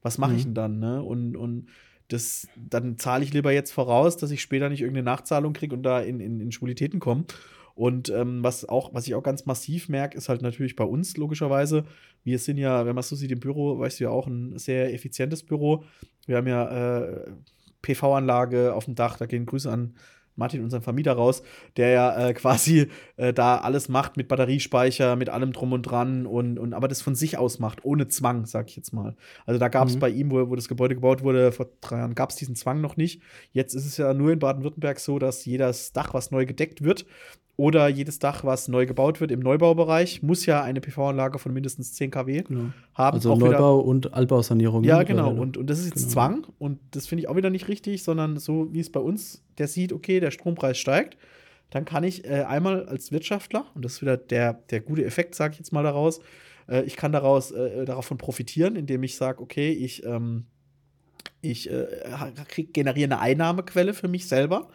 was 0.01 0.17
mache 0.17 0.31
mhm. 0.31 0.37
ich 0.37 0.43
denn 0.45 0.55
dann, 0.55 0.79
ne? 0.79 1.03
Und, 1.03 1.37
und 1.37 1.67
das, 2.07 2.47
dann 2.55 2.97
zahle 2.97 3.23
ich 3.23 3.31
lieber 3.31 3.51
jetzt 3.51 3.71
voraus, 3.71 4.17
dass 4.17 4.31
ich 4.31 4.41
später 4.41 4.69
nicht 4.69 4.81
irgendeine 4.81 5.05
Nachzahlung 5.05 5.53
kriege 5.53 5.75
und 5.75 5.83
da 5.83 5.99
in, 6.01 6.19
in, 6.19 6.39
in 6.39 6.51
Schwulitäten 6.51 6.99
komme. 6.99 7.25
Und 7.75 8.09
ähm, 8.09 8.41
was, 8.41 8.67
auch, 8.67 8.93
was 8.93 9.05
ich 9.05 9.15
auch 9.15 9.23
ganz 9.23 9.45
massiv 9.45 9.89
merke, 9.89 10.17
ist 10.17 10.29
halt 10.29 10.41
natürlich 10.41 10.77
bei 10.77 10.85
uns 10.85 11.17
logischerweise. 11.17 11.83
Wir 12.23 12.39
sind 12.39 12.57
ja, 12.57 12.85
wenn 12.85 12.95
man 12.95 13.03
so 13.03 13.17
sieht, 13.17 13.31
im 13.31 13.41
Büro, 13.41 13.77
weißt 13.77 13.99
du 13.99 14.05
ja 14.05 14.09
auch, 14.09 14.27
ein 14.27 14.57
sehr 14.57 14.93
effizientes 14.93 15.43
Büro. 15.43 15.83
Wir 16.25 16.37
haben 16.37 16.47
ja 16.47 16.99
äh, 16.99 17.31
PV-Anlage 17.81 18.73
auf 18.73 18.85
dem 18.85 18.95
Dach, 18.95 19.17
da 19.17 19.25
gehen 19.25 19.45
Grüße 19.45 19.69
an 19.69 19.93
Martin, 20.37 20.63
unseren 20.63 20.81
Vermieter, 20.81 21.13
raus, 21.13 21.43
der 21.77 21.89
ja 21.89 22.27
äh, 22.27 22.33
quasi 22.33 22.87
äh, 23.17 23.33
da 23.33 23.57
alles 23.57 23.89
macht 23.89 24.17
mit 24.17 24.27
Batteriespeicher, 24.27 25.15
mit 25.15 25.29
allem 25.29 25.53
drum 25.53 25.73
und 25.73 25.83
dran 25.83 26.25
und, 26.25 26.59
und 26.59 26.73
aber 26.73 26.87
das 26.87 27.01
von 27.01 27.15
sich 27.15 27.37
aus 27.37 27.59
macht, 27.59 27.83
ohne 27.85 28.07
Zwang, 28.07 28.45
sag 28.45 28.69
ich 28.69 28.75
jetzt 28.75 28.93
mal. 28.93 29.15
Also 29.45 29.59
da 29.59 29.67
gab 29.67 29.87
es 29.87 29.95
mhm. 29.95 29.99
bei 29.99 30.09
ihm, 30.09 30.31
wo, 30.31 30.49
wo 30.49 30.55
das 30.55 30.67
Gebäude 30.67 30.95
gebaut 30.95 31.23
wurde, 31.23 31.51
vor 31.51 31.67
drei 31.81 31.97
Jahren 31.97 32.15
gab 32.15 32.29
es 32.29 32.35
diesen 32.35 32.55
Zwang 32.55 32.81
noch 32.81 32.97
nicht. 32.97 33.21
Jetzt 33.51 33.73
ist 33.73 33.85
es 33.85 33.97
ja 33.97 34.13
nur 34.13 34.31
in 34.31 34.39
Baden-Württemberg 34.39 34.99
so, 34.99 35.19
dass 35.19 35.45
jedes 35.45 35.93
Dach, 35.93 36.13
was 36.13 36.31
neu 36.31 36.45
gedeckt 36.45 36.83
wird, 36.83 37.05
oder 37.57 37.87
jedes 37.87 38.19
Dach, 38.19 38.43
was 38.43 38.67
neu 38.67 38.85
gebaut 38.85 39.21
wird 39.21 39.31
im 39.31 39.39
Neubaubereich, 39.39 40.21
muss 40.21 40.45
ja 40.45 40.61
eine 40.61 40.81
PV-Anlage 40.81 41.39
von 41.39 41.53
mindestens 41.53 41.93
10 41.93 42.11
kW 42.11 42.43
genau. 42.43 42.71
haben. 42.93 43.15
Also 43.15 43.35
Neubau 43.35 43.79
und 43.79 44.13
Altbausanierung. 44.13 44.83
Ja, 44.83 45.03
genau. 45.03 45.31
Und, 45.31 45.55
und 45.55 45.69
das 45.69 45.79
ist 45.79 45.85
jetzt 45.85 45.95
genau. 45.95 46.11
Zwang. 46.11 46.47
Und 46.59 46.79
das 46.91 47.07
finde 47.07 47.21
ich 47.21 47.29
auch 47.29 47.35
wieder 47.37 47.49
nicht 47.49 47.69
richtig, 47.69 48.03
sondern 48.03 48.37
so 48.37 48.73
wie 48.73 48.81
es 48.81 48.91
bei 48.91 48.99
uns, 48.99 49.41
der 49.57 49.67
sieht, 49.67 49.93
okay, 49.93 50.19
der 50.19 50.31
Strompreis 50.31 50.77
steigt. 50.77 51.17
Dann 51.69 51.85
kann 51.85 52.03
ich 52.03 52.25
äh, 52.25 52.43
einmal 52.43 52.85
als 52.87 53.11
Wirtschaftler, 53.11 53.65
und 53.73 53.85
das 53.85 53.93
ist 53.93 54.01
wieder 54.01 54.17
der, 54.17 54.53
der 54.53 54.81
gute 54.81 55.05
Effekt, 55.05 55.33
sage 55.33 55.53
ich 55.53 55.59
jetzt 55.59 55.71
mal 55.71 55.83
daraus, 55.83 56.19
äh, 56.67 56.83
ich 56.83 56.97
kann 56.97 57.11
daraus 57.11 57.51
äh, 57.51 57.85
davon 57.85 58.17
profitieren, 58.17 58.75
indem 58.75 59.01
ich 59.03 59.15
sage, 59.15 59.41
okay, 59.41 59.71
ich, 59.71 60.05
ähm, 60.05 60.45
ich 61.41 61.71
äh, 61.71 61.87
krieg, 62.47 62.73
generiere 62.73 63.13
eine 63.13 63.19
Einnahmequelle 63.19 63.93
für 63.93 64.07
mich 64.07 64.27
selber 64.27 64.67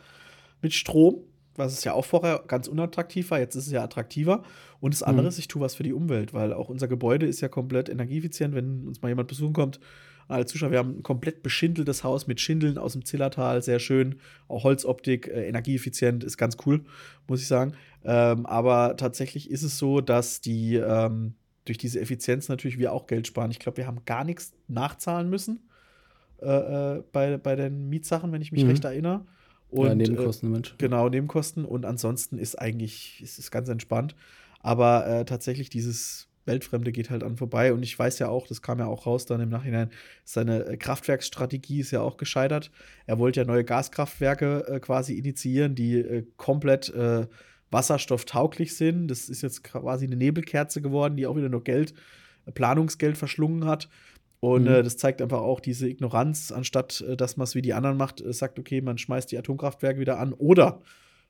mit 0.62 0.72
Strom 0.72 1.22
was 1.56 1.72
es 1.72 1.84
ja 1.84 1.92
auch 1.92 2.04
vorher 2.04 2.42
ganz 2.46 2.68
unattraktiv 2.68 3.30
war, 3.30 3.38
jetzt 3.38 3.54
ist 3.54 3.66
es 3.66 3.72
ja 3.72 3.82
attraktiver. 3.82 4.42
Und 4.80 4.94
das 4.94 5.02
andere 5.02 5.22
mhm. 5.22 5.28
ist, 5.28 5.38
ich 5.38 5.48
tue 5.48 5.60
was 5.62 5.74
für 5.74 5.82
die 5.82 5.92
Umwelt, 5.92 6.32
weil 6.32 6.52
auch 6.52 6.68
unser 6.68 6.88
Gebäude 6.88 7.26
ist 7.26 7.40
ja 7.40 7.48
komplett 7.48 7.88
energieeffizient, 7.88 8.54
wenn 8.54 8.86
uns 8.86 9.02
mal 9.02 9.08
jemand 9.08 9.28
besuchen 9.28 9.52
kommt. 9.52 9.80
Alle 10.28 10.46
Zuschauer, 10.46 10.70
wir 10.70 10.78
haben 10.78 10.98
ein 10.98 11.02
komplett 11.02 11.42
beschindeltes 11.42 12.04
Haus 12.04 12.28
mit 12.28 12.40
Schindeln 12.40 12.78
aus 12.78 12.92
dem 12.92 13.04
Zillertal, 13.04 13.62
sehr 13.62 13.80
schön, 13.80 14.20
auch 14.46 14.62
Holzoptik, 14.62 15.26
äh, 15.26 15.48
energieeffizient, 15.48 16.22
ist 16.22 16.36
ganz 16.36 16.56
cool, 16.64 16.84
muss 17.26 17.40
ich 17.40 17.48
sagen. 17.48 17.72
Ähm, 18.04 18.46
aber 18.46 18.96
tatsächlich 18.96 19.50
ist 19.50 19.64
es 19.64 19.76
so, 19.76 20.00
dass 20.00 20.40
die 20.40 20.76
ähm, 20.76 21.34
durch 21.64 21.78
diese 21.78 22.00
Effizienz 22.00 22.48
natürlich 22.48 22.78
wir 22.78 22.92
auch 22.92 23.06
Geld 23.06 23.26
sparen. 23.26 23.50
Ich 23.50 23.58
glaube, 23.58 23.78
wir 23.78 23.86
haben 23.86 24.04
gar 24.04 24.24
nichts 24.24 24.52
nachzahlen 24.68 25.28
müssen 25.28 25.68
äh, 26.40 26.46
äh, 26.96 27.02
bei, 27.12 27.36
bei 27.36 27.56
den 27.56 27.88
Mietsachen, 27.88 28.32
wenn 28.32 28.40
ich 28.40 28.52
mich 28.52 28.64
mhm. 28.64 28.70
recht 28.70 28.84
erinnere. 28.84 29.26
Und, 29.70 29.86
ja, 29.86 29.94
Nebenkosten, 29.94 30.48
äh, 30.48 30.52
Mensch. 30.52 30.74
Genau, 30.78 31.08
Nebenkosten. 31.08 31.64
Und 31.64 31.84
ansonsten 31.84 32.38
ist 32.38 32.56
eigentlich, 32.56 33.20
ist 33.22 33.38
es 33.38 33.50
ganz 33.50 33.68
entspannt. 33.68 34.14
Aber 34.60 35.06
äh, 35.06 35.24
tatsächlich 35.24 35.70
dieses 35.70 36.28
Weltfremde 36.44 36.92
geht 36.92 37.10
halt 37.10 37.22
an 37.22 37.36
vorbei. 37.36 37.72
Und 37.72 37.82
ich 37.82 37.98
weiß 37.98 38.18
ja 38.18 38.28
auch, 38.28 38.46
das 38.46 38.62
kam 38.62 38.78
ja 38.78 38.86
auch 38.86 39.06
raus 39.06 39.26
dann 39.26 39.40
im 39.40 39.48
Nachhinein, 39.48 39.90
seine 40.24 40.66
äh, 40.66 40.76
Kraftwerksstrategie 40.76 41.80
ist 41.80 41.90
ja 41.90 42.00
auch 42.00 42.16
gescheitert. 42.16 42.70
Er 43.06 43.18
wollte 43.18 43.40
ja 43.40 43.46
neue 43.46 43.64
Gaskraftwerke 43.64 44.66
äh, 44.66 44.80
quasi 44.80 45.14
initiieren, 45.14 45.74
die 45.74 45.98
äh, 45.98 46.26
komplett 46.36 46.92
wasserstofftauglich 47.72 48.76
sind. 48.76 49.06
Das 49.08 49.28
ist 49.28 49.42
jetzt 49.42 49.62
quasi 49.62 50.04
eine 50.04 50.16
Nebelkerze 50.16 50.82
geworden, 50.82 51.16
die 51.16 51.28
auch 51.28 51.36
wieder 51.36 51.48
nur 51.48 51.62
Geld, 51.62 51.94
Planungsgeld 52.52 53.16
verschlungen 53.16 53.64
hat. 53.64 53.88
Und 54.40 54.62
mhm. 54.62 54.68
äh, 54.68 54.82
das 54.82 54.96
zeigt 54.96 55.20
einfach 55.22 55.40
auch 55.40 55.60
diese 55.60 55.88
Ignoranz, 55.88 56.50
anstatt 56.50 57.02
äh, 57.02 57.16
dass 57.16 57.36
man 57.36 57.44
es 57.44 57.54
wie 57.54 57.62
die 57.62 57.74
anderen 57.74 57.96
macht, 57.96 58.20
äh, 58.20 58.32
sagt, 58.32 58.58
okay, 58.58 58.80
man 58.80 58.98
schmeißt 58.98 59.30
die 59.30 59.38
Atomkraftwerke 59.38 60.00
wieder 60.00 60.18
an. 60.18 60.32
Oder, 60.32 60.80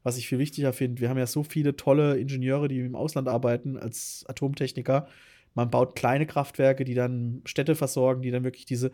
was 0.04 0.16
ich 0.16 0.28
viel 0.28 0.38
wichtiger 0.38 0.72
finde, 0.72 1.00
wir 1.00 1.08
haben 1.10 1.18
ja 1.18 1.26
so 1.26 1.42
viele 1.42 1.76
tolle 1.76 2.18
Ingenieure, 2.18 2.68
die 2.68 2.80
im 2.80 2.94
Ausland 2.94 3.28
arbeiten 3.28 3.76
als 3.76 4.24
Atomtechniker. 4.28 5.08
Man 5.54 5.70
baut 5.70 5.96
kleine 5.96 6.26
Kraftwerke, 6.26 6.84
die 6.84 6.94
dann 6.94 7.42
Städte 7.44 7.74
versorgen, 7.74 8.22
die 8.22 8.30
dann 8.30 8.44
wirklich 8.44 8.64
diese, 8.64 8.92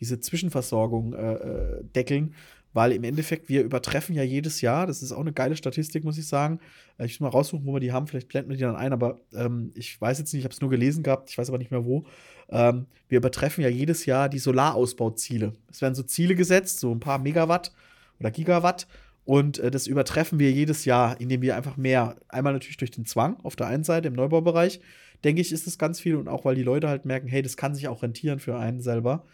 diese 0.00 0.18
Zwischenversorgung 0.18 1.12
äh, 1.12 1.34
äh, 1.34 1.84
deckeln. 1.94 2.34
Weil 2.72 2.92
im 2.92 3.04
Endeffekt, 3.04 3.48
wir 3.48 3.62
übertreffen 3.62 4.14
ja 4.14 4.22
jedes 4.22 4.60
Jahr, 4.60 4.86
das 4.86 5.02
ist 5.02 5.12
auch 5.12 5.20
eine 5.20 5.32
geile 5.32 5.56
Statistik, 5.56 6.04
muss 6.04 6.18
ich 6.18 6.26
sagen. 6.26 6.60
Ich 6.98 7.18
muss 7.18 7.20
mal 7.20 7.36
raussuchen, 7.36 7.66
wo 7.66 7.72
wir 7.72 7.80
die 7.80 7.92
haben, 7.92 8.06
vielleicht 8.06 8.28
blenden 8.28 8.50
wir 8.50 8.56
die 8.56 8.62
dann 8.62 8.76
ein, 8.76 8.92
aber 8.92 9.20
ähm, 9.34 9.72
ich 9.74 9.98
weiß 10.00 10.18
jetzt 10.18 10.32
nicht, 10.32 10.40
ich 10.40 10.44
habe 10.44 10.52
es 10.52 10.60
nur 10.60 10.70
gelesen 10.70 11.02
gehabt, 11.02 11.30
ich 11.30 11.38
weiß 11.38 11.48
aber 11.48 11.58
nicht 11.58 11.70
mehr 11.70 11.84
wo. 11.84 12.04
Ähm, 12.50 12.86
wir 13.08 13.18
übertreffen 13.18 13.62
ja 13.62 13.70
jedes 13.70 14.06
Jahr 14.06 14.28
die 14.28 14.38
Solarausbauziele. 14.38 15.52
Es 15.70 15.80
werden 15.80 15.94
so 15.94 16.02
Ziele 16.02 16.34
gesetzt, 16.34 16.80
so 16.80 16.92
ein 16.92 17.00
paar 17.00 17.18
Megawatt 17.18 17.72
oder 18.20 18.30
Gigawatt. 18.30 18.86
Und 19.24 19.58
äh, 19.58 19.70
das 19.70 19.86
übertreffen 19.86 20.38
wir 20.38 20.50
jedes 20.50 20.84
Jahr, 20.84 21.20
indem 21.20 21.42
wir 21.42 21.56
einfach 21.56 21.76
mehr, 21.76 22.16
einmal 22.28 22.52
natürlich 22.52 22.78
durch 22.78 22.90
den 22.90 23.06
Zwang 23.06 23.38
auf 23.42 23.56
der 23.56 23.66
einen 23.66 23.84
Seite 23.84 24.08
im 24.08 24.14
Neubaubereich, 24.14 24.80
denke 25.24 25.40
ich, 25.40 25.52
ist 25.52 25.66
es 25.66 25.78
ganz 25.78 26.00
viel. 26.00 26.16
Und 26.16 26.28
auch 26.28 26.44
weil 26.44 26.54
die 26.54 26.62
Leute 26.62 26.88
halt 26.88 27.04
merken, 27.04 27.28
hey, 27.28 27.42
das 27.42 27.56
kann 27.56 27.74
sich 27.74 27.88
auch 27.88 28.02
rentieren 28.02 28.38
für 28.38 28.56
einen 28.56 28.80
selber. 28.80 29.24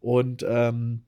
Und 0.00 0.44
ähm, 0.48 1.02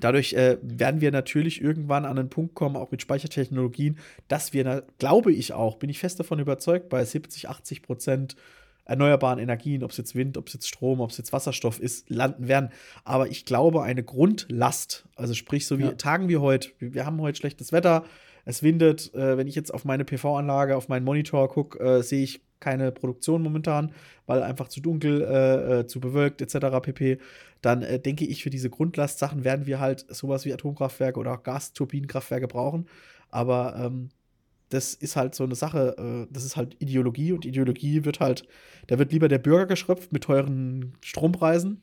Dadurch 0.00 0.32
äh, 0.32 0.58
werden 0.62 1.00
wir 1.00 1.12
natürlich 1.12 1.60
irgendwann 1.60 2.04
an 2.04 2.18
einen 2.18 2.30
Punkt 2.30 2.54
kommen, 2.54 2.76
auch 2.76 2.90
mit 2.90 3.02
Speichertechnologien, 3.02 3.98
dass 4.26 4.52
wir, 4.52 4.86
glaube 4.98 5.32
ich 5.32 5.52
auch, 5.52 5.76
bin 5.76 5.90
ich 5.90 5.98
fest 5.98 6.18
davon 6.18 6.38
überzeugt, 6.38 6.88
bei 6.88 7.04
70, 7.04 7.48
80 7.50 7.82
Prozent 7.82 8.36
erneuerbaren 8.84 9.38
Energien, 9.38 9.84
ob 9.84 9.92
es 9.92 9.96
jetzt 9.96 10.14
Wind, 10.14 10.36
ob 10.36 10.48
es 10.48 10.54
jetzt 10.54 10.68
Strom, 10.68 11.00
ob 11.00 11.10
es 11.10 11.18
jetzt 11.18 11.32
Wasserstoff 11.32 11.80
ist, 11.80 12.10
landen 12.10 12.48
werden. 12.48 12.70
Aber 13.04 13.28
ich 13.28 13.44
glaube, 13.44 13.82
eine 13.82 14.02
Grundlast, 14.02 15.06
also 15.14 15.34
sprich, 15.34 15.66
so 15.66 15.78
wie 15.78 15.84
ja. 15.84 15.92
Tagen 15.92 16.28
wie 16.28 16.38
heute, 16.38 16.70
wir 16.78 17.06
haben 17.06 17.20
heute 17.20 17.38
schlechtes 17.38 17.72
Wetter, 17.72 18.04
es 18.44 18.62
windet, 18.62 19.14
äh, 19.14 19.36
wenn 19.36 19.46
ich 19.46 19.54
jetzt 19.54 19.72
auf 19.72 19.84
meine 19.84 20.04
PV-Anlage, 20.04 20.76
auf 20.76 20.88
meinen 20.88 21.04
Monitor 21.04 21.48
gucke, 21.48 21.78
äh, 21.78 22.02
sehe 22.02 22.24
ich 22.24 22.42
keine 22.58 22.92
Produktion 22.92 23.42
momentan, 23.42 23.92
weil 24.26 24.42
einfach 24.42 24.68
zu 24.68 24.80
dunkel, 24.80 25.22
äh, 25.22 25.80
äh 25.80 25.86
zu 25.86 26.00
bewölkt 26.00 26.40
etc. 26.40 26.80
pp. 26.82 27.18
Dann 27.60 27.82
äh, 27.82 28.00
denke 28.00 28.24
ich, 28.24 28.42
für 28.42 28.50
diese 28.50 28.70
Grundlastsachen 28.70 29.44
werden 29.44 29.66
wir 29.66 29.80
halt 29.80 30.06
sowas 30.08 30.44
wie 30.44 30.52
Atomkraftwerke 30.52 31.18
oder 31.18 31.34
auch 31.34 31.42
Gasturbinenkraftwerke 31.42 32.48
brauchen. 32.48 32.86
Aber 33.30 33.74
ähm, 33.76 34.10
das 34.72 34.94
ist 34.94 35.16
halt 35.16 35.34
so 35.34 35.44
eine 35.44 35.54
Sache, 35.54 35.96
äh, 35.98 36.32
das 36.32 36.44
ist 36.44 36.56
halt 36.56 36.76
Ideologie 36.78 37.32
und 37.32 37.44
Ideologie 37.44 38.04
wird 38.04 38.20
halt, 38.20 38.46
da 38.86 38.98
wird 38.98 39.12
lieber 39.12 39.28
der 39.28 39.38
Bürger 39.38 39.66
geschröpft 39.66 40.12
mit 40.12 40.24
teuren 40.24 40.94
Strompreisen, 41.02 41.82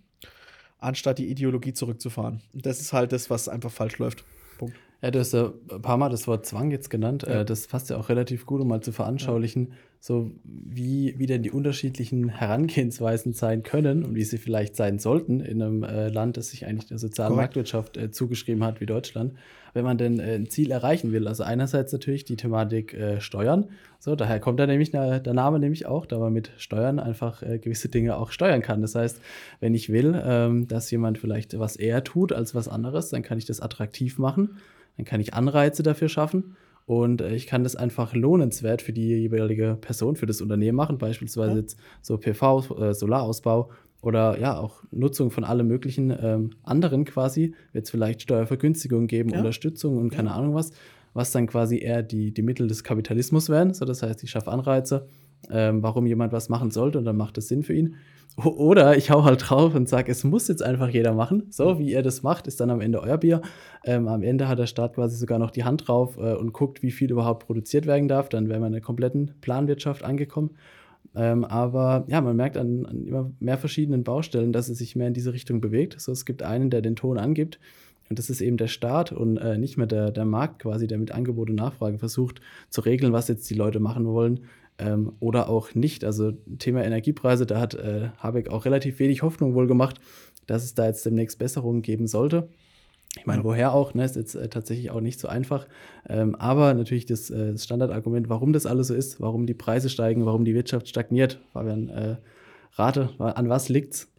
anstatt 0.79 1.19
die 1.19 1.29
Ideologie 1.29 1.73
zurückzufahren. 1.73 2.41
Und 2.53 2.65
das 2.65 2.79
ist 2.79 2.93
halt 2.93 3.11
das, 3.11 3.29
was 3.29 3.47
einfach 3.47 3.71
falsch 3.71 3.97
läuft. 3.99 4.23
Punkt. 4.57 4.75
Ja, 5.01 5.11
du 5.11 5.19
hast 5.19 5.33
ja 5.33 5.53
ein 5.71 5.81
paar 5.81 5.97
Mal 5.97 6.09
das 6.09 6.27
Wort 6.27 6.45
Zwang 6.45 6.71
jetzt 6.71 6.89
genannt. 6.89 7.23
Ja. 7.27 7.41
Äh, 7.41 7.45
das 7.45 7.65
fasst 7.67 7.89
ja 7.89 7.97
auch 7.97 8.09
relativ 8.09 8.45
gut, 8.45 8.61
um 8.61 8.67
mal 8.67 8.81
zu 8.81 8.91
veranschaulichen, 8.91 9.67
ja. 9.67 9.75
So 10.01 10.31
wie, 10.43 11.13
wie 11.17 11.25
denn 11.25 11.43
die 11.43 11.51
unterschiedlichen 11.51 12.29
Herangehensweisen 12.29 13.33
sein 13.33 13.63
können 13.63 14.05
und 14.05 14.15
wie 14.15 14.23
sie 14.23 14.37
vielleicht 14.37 14.77
sein 14.77 14.97
sollten 14.97 15.41
in 15.41 15.61
einem 15.61 15.83
äh, 15.83 16.07
Land, 16.07 16.37
das 16.37 16.51
sich 16.51 16.65
eigentlich 16.65 16.87
der 16.87 16.97
sozialen 16.97 17.33
Correct. 17.33 17.55
Marktwirtschaft 17.55 17.97
äh, 17.97 18.09
zugeschrieben 18.09 18.63
hat 18.63 18.79
wie 18.79 18.85
Deutschland, 18.85 19.33
wenn 19.73 19.83
man 19.83 19.97
denn 19.97 20.19
äh, 20.19 20.35
ein 20.35 20.49
Ziel 20.49 20.71
erreichen 20.71 21.11
will. 21.11 21.27
Also 21.27 21.43
einerseits 21.43 21.91
natürlich 21.91 22.23
die 22.23 22.37
Thematik 22.37 22.93
äh, 22.93 23.19
Steuern. 23.19 23.67
So, 23.99 24.15
daher 24.15 24.39
kommt 24.39 24.61
da 24.61 24.67
nämlich 24.67 24.91
der, 24.91 25.19
der, 25.19 25.33
Name 25.33 25.59
nämlich 25.59 25.85
auch, 25.85 26.05
da 26.05 26.17
man 26.17 26.31
mit 26.31 26.51
Steuern 26.57 26.99
einfach 26.99 27.43
äh, 27.43 27.59
gewisse 27.59 27.89
Dinge 27.89 28.15
auch 28.15 28.31
steuern 28.31 28.61
kann. 28.61 28.81
Das 28.81 28.95
heißt, 28.95 29.19
wenn 29.59 29.75
ich 29.75 29.89
will, 29.89 30.17
ähm, 30.25 30.69
dass 30.69 30.89
jemand 30.91 31.17
vielleicht 31.17 31.59
was 31.59 31.75
eher 31.75 32.05
tut 32.05 32.31
als 32.31 32.55
was 32.55 32.69
anderes, 32.69 33.09
dann 33.09 33.21
kann 33.21 33.37
ich 33.37 33.45
das 33.45 33.59
attraktiv 33.59 34.17
machen 34.17 34.57
dann 34.99 35.05
kann 35.05 35.21
ich 35.21 35.33
Anreize 35.33 35.81
dafür 35.81 36.09
schaffen 36.09 36.57
und 36.89 37.21
äh, 37.21 37.35
ich 37.35 37.45
kann 37.45 37.61
das 37.61 37.75
einfach 37.75 38.15
lohnenswert 38.15 38.81
für 38.81 38.93
die 38.93 39.09
jeweilige 39.09 39.77
Person, 39.79 40.15
für 40.15 40.25
das 40.25 40.41
Unternehmen 40.41 40.75
machen, 40.75 40.97
beispielsweise 40.97 41.51
ja. 41.51 41.59
jetzt 41.59 41.77
so 42.01 42.17
PV, 42.17 42.79
äh, 42.79 42.95
Solarausbau 42.95 43.69
oder 44.01 44.39
ja 44.39 44.57
auch 44.57 44.81
Nutzung 44.89 45.29
von 45.29 45.43
allem 45.43 45.67
möglichen 45.67 46.09
ähm, 46.09 46.49
anderen 46.63 47.05
quasi, 47.05 47.53
wird 47.73 47.85
es 47.85 47.91
vielleicht 47.91 48.23
Steuervergünstigungen 48.23 49.05
geben, 49.05 49.29
ja. 49.29 49.37
Unterstützung 49.37 49.97
und 49.97 50.09
keine 50.09 50.29
ja. 50.29 50.35
Ahnung 50.35 50.55
was, 50.55 50.71
was 51.13 51.31
dann 51.31 51.45
quasi 51.45 51.77
eher 51.77 52.01
die, 52.01 52.33
die 52.33 52.41
Mittel 52.41 52.67
des 52.67 52.83
Kapitalismus 52.83 53.49
werden. 53.49 53.75
So, 53.75 53.85
das 53.85 54.01
heißt, 54.01 54.23
ich 54.23 54.31
schaffe 54.31 54.51
Anreize, 54.51 55.07
ähm, 55.49 55.83
warum 55.83 56.05
jemand 56.05 56.33
was 56.33 56.49
machen 56.49 56.71
sollte 56.71 56.97
und 56.97 57.05
dann 57.05 57.17
macht 57.17 57.37
es 57.37 57.47
Sinn 57.47 57.63
für 57.63 57.73
ihn. 57.73 57.95
Oder 58.45 58.95
ich 58.95 59.11
hau 59.11 59.25
halt 59.25 59.49
drauf 59.49 59.75
und 59.75 59.89
sage, 59.89 60.11
es 60.11 60.23
muss 60.23 60.47
jetzt 60.47 60.63
einfach 60.63 60.89
jeder 60.89 61.13
machen. 61.13 61.47
So, 61.49 61.77
wie 61.77 61.91
ihr 61.91 62.01
das 62.01 62.23
macht, 62.23 62.47
ist 62.47 62.59
dann 62.59 62.69
am 62.69 62.79
Ende 62.79 63.01
euer 63.01 63.17
Bier. 63.17 63.41
Ähm, 63.83 64.07
am 64.07 64.23
Ende 64.23 64.47
hat 64.47 64.59
der 64.59 64.65
Staat 64.65 64.95
quasi 64.95 65.17
sogar 65.17 65.39
noch 65.39 65.51
die 65.51 65.65
Hand 65.65 65.87
drauf 65.87 66.17
äh, 66.17 66.35
und 66.35 66.53
guckt, 66.53 66.81
wie 66.81 66.91
viel 66.91 67.11
überhaupt 67.11 67.45
produziert 67.47 67.85
werden 67.85 68.07
darf. 68.07 68.29
Dann 68.29 68.47
wären 68.47 68.61
wir 68.61 68.67
in 68.67 68.73
der 68.73 68.81
kompletten 68.81 69.33
Planwirtschaft 69.41 70.03
angekommen. 70.03 70.51
Ähm, 71.15 71.43
aber 71.43 72.05
ja, 72.07 72.21
man 72.21 72.35
merkt 72.35 72.55
an, 72.55 72.85
an, 72.85 73.05
immer 73.05 73.31
mehr 73.39 73.57
verschiedenen 73.57 74.03
Baustellen, 74.03 74.53
dass 74.53 74.69
es 74.69 74.77
sich 74.77 74.95
mehr 74.95 75.07
in 75.07 75.13
diese 75.13 75.33
Richtung 75.33 75.59
bewegt. 75.59 75.99
So, 75.99 76.11
es 76.11 76.25
gibt 76.25 76.43
einen, 76.43 76.69
der 76.69 76.81
den 76.81 76.95
Ton 76.95 77.17
angibt. 77.17 77.59
Und 78.09 78.19
das 78.19 78.29
ist 78.29 78.41
eben 78.41 78.57
der 78.57 78.67
Staat 78.67 79.11
und 79.11 79.37
äh, 79.37 79.57
nicht 79.57 79.77
mehr 79.77 79.85
der, 79.85 80.11
der 80.11 80.25
Markt 80.25 80.59
quasi, 80.59 80.87
der 80.87 80.97
mit 80.97 81.11
Angebot 81.11 81.49
und 81.49 81.55
Nachfrage 81.55 81.99
versucht 81.99 82.41
zu 82.69 82.81
regeln, 82.81 83.11
was 83.11 83.27
jetzt 83.27 83.49
die 83.49 83.55
Leute 83.55 83.79
machen 83.79 84.05
wollen 84.05 84.41
ähm, 84.79 85.13
oder 85.19 85.49
auch 85.49 85.75
nicht. 85.75 86.03
Also 86.03 86.31
Thema 86.57 86.83
Energiepreise, 86.83 87.45
da 87.45 87.59
hat 87.59 87.75
äh, 87.75 88.09
Habeck 88.17 88.49
auch 88.49 88.65
relativ 88.65 88.99
wenig 88.99 89.21
Hoffnung 89.21 89.53
wohl 89.53 89.67
gemacht, 89.67 89.99
dass 90.47 90.63
es 90.63 90.73
da 90.73 90.85
jetzt 90.85 91.05
demnächst 91.05 91.37
Besserungen 91.37 91.81
geben 91.81 92.07
sollte. 92.07 92.49
Ich 93.17 93.25
meine, 93.25 93.39
ja. 93.39 93.43
woher 93.43 93.73
auch, 93.73 93.93
ne, 93.93 94.05
ist 94.05 94.15
jetzt 94.15 94.35
äh, 94.35 94.49
tatsächlich 94.49 94.91
auch 94.91 95.01
nicht 95.01 95.19
so 95.19 95.27
einfach. 95.27 95.67
Ähm, 96.07 96.35
aber 96.35 96.73
natürlich 96.73 97.05
das, 97.05 97.29
äh, 97.29 97.51
das, 97.53 97.63
Standardargument, 97.63 98.29
warum 98.29 98.53
das 98.53 98.65
alles 98.65 98.87
so 98.87 98.93
ist, 98.93 99.19
warum 99.19 99.45
die 99.45 99.55
Preise 99.55 99.89
steigen, 99.89 100.25
warum 100.25 100.45
die 100.45 100.53
Wirtschaft 100.53 100.87
stagniert. 100.87 101.39
Fabian, 101.51 101.89
äh, 101.89 102.15
rate, 102.73 103.09
an 103.17 103.49
was 103.49 103.69
liegt's? 103.69 104.11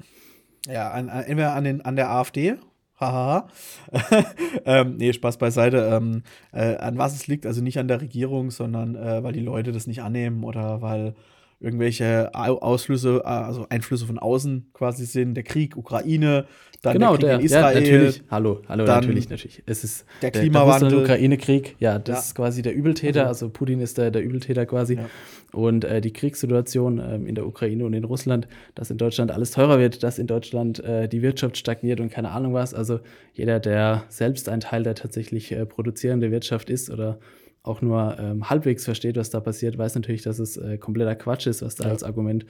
Ja, 0.67 0.91
an, 0.91 1.09
an, 1.09 1.25
entweder 1.25 1.55
an, 1.55 1.65
den, 1.65 1.81
an 1.83 1.97
der 1.97 2.11
AfD, 2.11 2.57
Haha. 3.01 3.49
ähm, 4.67 4.97
nee, 4.99 5.13
Spaß 5.13 5.39
beiseite. 5.39 5.89
Ähm, 5.93 6.23
äh, 6.53 6.77
an 6.77 6.99
was 6.99 7.15
es 7.15 7.27
liegt, 7.27 7.47
also 7.47 7.63
nicht 7.63 7.79
an 7.79 7.89
der 7.89 8.01
Regierung, 8.03 8.51
sondern 8.51 8.95
äh, 8.95 9.23
weil 9.23 9.33
die 9.33 9.41
Leute 9.41 9.73
das 9.73 9.87
nicht 9.87 10.03
annehmen 10.03 10.45
oder 10.45 10.83
weil 10.83 11.15
irgendwelche 11.61 12.35
Auslöse, 12.35 13.25
also 13.25 13.67
Einflüsse 13.69 14.07
von 14.07 14.19
außen 14.19 14.71
quasi 14.73 15.05
sind, 15.05 15.35
der 15.35 15.45
Krieg, 15.45 15.77
Ukraine, 15.77 16.47
dann 16.81 16.95
genau, 16.95 17.19
der 17.19 17.39
Krieg 17.39 17.49
der, 17.51 17.61
in 17.65 17.69
Israel. 17.69 17.75
Ja, 17.75 17.81
natürlich. 17.81 18.23
Hallo, 18.31 18.63
hallo, 18.67 18.85
natürlich, 18.87 19.29
natürlich. 19.29 19.63
Es 19.67 19.85
ist 19.85 20.07
der 20.23 20.31
Klimawandel. 20.31 20.89
Der, 20.89 20.99
der 20.99 21.05
Ukraine-Krieg, 21.05 21.77
ja, 21.79 21.99
das 21.99 22.17
ja. 22.17 22.21
ist 22.21 22.35
quasi 22.35 22.63
der 22.63 22.75
Übeltäter, 22.75 23.27
also, 23.27 23.47
also 23.47 23.53
Putin 23.53 23.81
ist 23.81 23.99
der, 23.99 24.11
der 24.11 24.23
Übeltäter 24.23 24.65
quasi. 24.65 24.95
Ja. 24.95 25.11
Und 25.53 25.85
äh, 25.85 26.01
die 26.01 26.13
Kriegssituation 26.13 26.99
ähm, 26.99 27.27
in 27.27 27.35
der 27.35 27.47
Ukraine 27.47 27.85
und 27.85 27.93
in 27.93 28.05
Russland, 28.05 28.49
dass 28.75 28.91
in 28.91 28.97
Deutschland 28.97 29.31
alles 29.31 29.51
teurer 29.51 29.79
wird, 29.79 30.03
dass 30.03 30.19
in 30.19 30.29
Deutschland 30.29 30.83
äh, 30.83 31.09
die 31.09 31.21
Wirtschaft 31.21 31.59
stagniert 31.59 32.01
und 32.01 32.11
keine 32.11 32.31
Ahnung 32.31 32.55
was. 32.55 32.73
Also 32.73 33.01
jeder, 33.35 33.61
der 33.61 34.05
selbst 34.09 34.49
ein 34.49 34.61
Teil 34.61 34.85
der 34.85 34.95
tatsächlich 34.95 35.53
äh, 35.53 35.67
produzierende 35.67 36.31
Wirtschaft 36.31 36.71
ist 36.71 36.89
oder 36.89 37.19
auch 37.63 37.83
nur 37.83 38.17
ähm, 38.19 38.49
halbwegs 38.49 38.85
versteht, 38.85 39.17
was 39.17 39.31
da 39.31 39.41
passiert, 39.41 39.77
weiß 39.77 39.95
natürlich, 39.95 40.23
dass 40.23 40.39
es 40.39 40.57
äh, 40.57 40.79
kompletter 40.79 41.15
Quatsch 41.15 41.47
ist, 41.47 41.63
was 41.63 41.75
da 41.75 41.85
ja. 41.85 41.91
als 41.91 42.03
Argument 42.03 42.47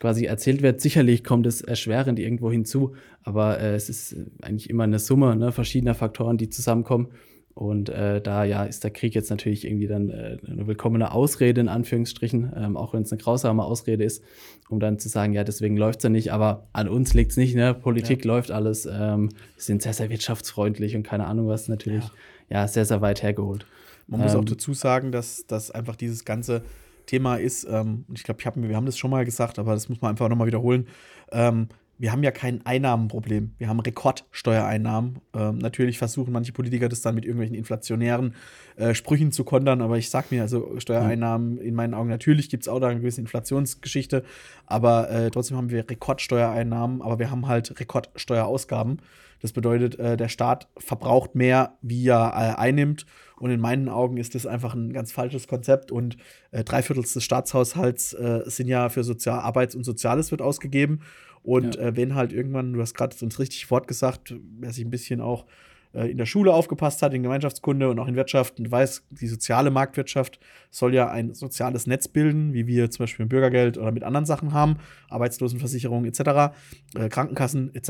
quasi 0.00 0.24
erzählt 0.24 0.62
wird. 0.62 0.80
Sicherlich 0.80 1.24
kommt 1.24 1.46
es 1.46 1.60
erschwerend 1.60 2.18
irgendwo 2.18 2.50
hinzu, 2.50 2.94
aber 3.22 3.60
äh, 3.60 3.74
es 3.74 3.88
ist 3.88 4.16
eigentlich 4.42 4.68
immer 4.68 4.84
eine 4.84 4.98
Summe 4.98 5.36
ne, 5.36 5.52
verschiedener 5.52 5.94
Faktoren, 5.94 6.38
die 6.38 6.48
zusammenkommen. 6.48 7.08
Und 7.54 7.88
äh, 7.88 8.20
da 8.20 8.44
ja 8.44 8.62
ist 8.62 8.84
der 8.84 8.92
Krieg 8.92 9.16
jetzt 9.16 9.30
natürlich 9.30 9.66
irgendwie 9.66 9.88
dann 9.88 10.10
äh, 10.10 10.38
eine 10.46 10.68
willkommene 10.68 11.10
Ausrede 11.10 11.60
in 11.60 11.68
Anführungsstrichen, 11.68 12.52
ähm, 12.56 12.76
auch 12.76 12.94
wenn 12.94 13.02
es 13.02 13.10
eine 13.10 13.20
grausame 13.20 13.64
Ausrede 13.64 14.04
ist, 14.04 14.22
um 14.68 14.78
dann 14.78 15.00
zu 15.00 15.08
sagen, 15.08 15.32
ja, 15.32 15.42
deswegen 15.42 15.76
läuft 15.76 15.98
es 15.98 16.04
ja 16.04 16.10
nicht, 16.10 16.32
aber 16.32 16.68
an 16.72 16.88
uns 16.88 17.14
liegt 17.14 17.32
es 17.32 17.36
nicht, 17.36 17.56
ne? 17.56 17.74
Politik 17.74 18.24
ja. 18.24 18.28
läuft 18.28 18.52
alles, 18.52 18.88
ähm, 18.88 19.30
sind 19.56 19.82
sehr, 19.82 19.92
sehr 19.92 20.08
wirtschaftsfreundlich 20.08 20.94
und 20.94 21.02
keine 21.02 21.26
Ahnung 21.26 21.48
was, 21.48 21.66
natürlich 21.66 22.04
ja, 22.04 22.10
ja 22.48 22.66
sehr, 22.68 22.84
sehr 22.84 23.00
weit 23.00 23.22
hergeholt. 23.22 23.66
Man 24.06 24.20
ähm, 24.20 24.26
muss 24.26 24.34
auch 24.34 24.40
ähm, 24.40 24.46
dazu 24.46 24.74
sagen, 24.74 25.12
dass, 25.12 25.46
dass 25.46 25.70
einfach 25.70 25.96
dieses 25.96 26.24
ganze 26.24 26.62
Thema 27.06 27.36
ist, 27.36 27.64
ähm, 27.64 28.04
ich 28.14 28.22
glaube, 28.22 28.44
hab, 28.44 28.56
wir 28.56 28.76
haben 28.76 28.86
das 28.86 28.98
schon 28.98 29.10
mal 29.10 29.24
gesagt, 29.24 29.58
aber 29.58 29.74
das 29.74 29.88
muss 29.88 30.00
man 30.00 30.10
einfach 30.10 30.28
nochmal 30.28 30.46
wiederholen. 30.46 30.86
Ähm, 31.32 31.68
wir 31.98 32.12
haben 32.12 32.22
ja 32.22 32.30
kein 32.30 32.64
Einnahmenproblem. 32.64 33.54
Wir 33.58 33.68
haben 33.68 33.80
Rekordsteuereinnahmen. 33.80 35.18
Ähm, 35.34 35.58
natürlich 35.58 35.98
versuchen 35.98 36.32
manche 36.32 36.52
Politiker 36.52 36.88
das 36.88 37.02
dann 37.02 37.16
mit 37.16 37.24
irgendwelchen 37.24 37.56
inflationären 37.56 38.34
äh, 38.76 38.94
Sprüchen 38.94 39.32
zu 39.32 39.44
kontern, 39.44 39.82
aber 39.82 39.98
ich 39.98 40.08
sag 40.08 40.30
mir, 40.30 40.42
also 40.42 40.78
Steuereinnahmen 40.78 41.58
in 41.58 41.74
meinen 41.74 41.94
Augen, 41.94 42.08
natürlich 42.08 42.48
gibt 42.48 42.62
es 42.62 42.68
auch 42.68 42.78
da 42.78 42.88
eine 42.88 43.00
gewisse 43.00 43.20
Inflationsgeschichte, 43.20 44.24
aber 44.66 45.10
äh, 45.10 45.30
trotzdem 45.30 45.56
haben 45.56 45.70
wir 45.70 45.90
Rekordsteuereinnahmen, 45.90 47.02
aber 47.02 47.18
wir 47.18 47.30
haben 47.30 47.48
halt 47.48 47.78
Rekordsteuerausgaben. 47.80 49.02
Das 49.40 49.52
bedeutet, 49.52 49.98
äh, 49.98 50.16
der 50.16 50.28
Staat 50.28 50.68
verbraucht 50.76 51.34
mehr, 51.34 51.76
wie 51.80 52.08
er 52.08 52.32
äh, 52.34 52.60
einnimmt. 52.60 53.06
Und 53.36 53.50
in 53.50 53.60
meinen 53.60 53.88
Augen 53.88 54.16
ist 54.16 54.34
das 54.34 54.46
einfach 54.46 54.74
ein 54.74 54.92
ganz 54.92 55.12
falsches 55.12 55.46
Konzept. 55.46 55.92
Und 55.92 56.16
äh, 56.50 56.64
drei 56.64 56.82
Viertel 56.82 57.02
des 57.02 57.22
Staatshaushalts 57.22 58.14
äh, 58.14 58.42
sind 58.46 58.66
ja 58.66 58.88
für 58.88 59.04
Sozial 59.04 59.38
Arbeits- 59.38 59.76
und 59.76 59.84
Soziales 59.84 60.32
wird 60.32 60.42
ausgegeben. 60.42 61.00
Und 61.48 61.76
ja. 61.76 61.80
äh, 61.80 61.96
wenn 61.96 62.14
halt 62.14 62.34
irgendwann, 62.34 62.74
du 62.74 62.80
hast 62.82 62.92
gerade 62.92 63.16
uns 63.22 63.38
richtig 63.38 63.64
fortgesagt, 63.64 64.34
wer 64.60 64.70
sich 64.70 64.84
ein 64.84 64.90
bisschen 64.90 65.22
auch 65.22 65.46
äh, 65.94 66.10
in 66.10 66.18
der 66.18 66.26
Schule 66.26 66.52
aufgepasst 66.52 67.00
hat, 67.00 67.14
in 67.14 67.22
Gemeinschaftskunde 67.22 67.88
und 67.88 67.98
auch 67.98 68.06
in 68.06 68.16
Wirtschaft 68.16 68.58
und 68.60 68.70
weiß, 68.70 69.06
die 69.12 69.26
soziale 69.28 69.70
Marktwirtschaft 69.70 70.40
soll 70.70 70.94
ja 70.94 71.08
ein 71.08 71.32
soziales 71.32 71.86
Netz 71.86 72.06
bilden, 72.06 72.52
wie 72.52 72.66
wir 72.66 72.90
zum 72.90 73.04
Beispiel 73.04 73.24
mit 73.24 73.30
Bürgergeld 73.30 73.78
oder 73.78 73.92
mit 73.92 74.04
anderen 74.04 74.26
Sachen 74.26 74.52
haben, 74.52 74.76
Arbeitslosenversicherung 75.08 76.04
etc., 76.04 76.54
äh, 76.94 77.08
Krankenkassen 77.08 77.74
etc. 77.74 77.88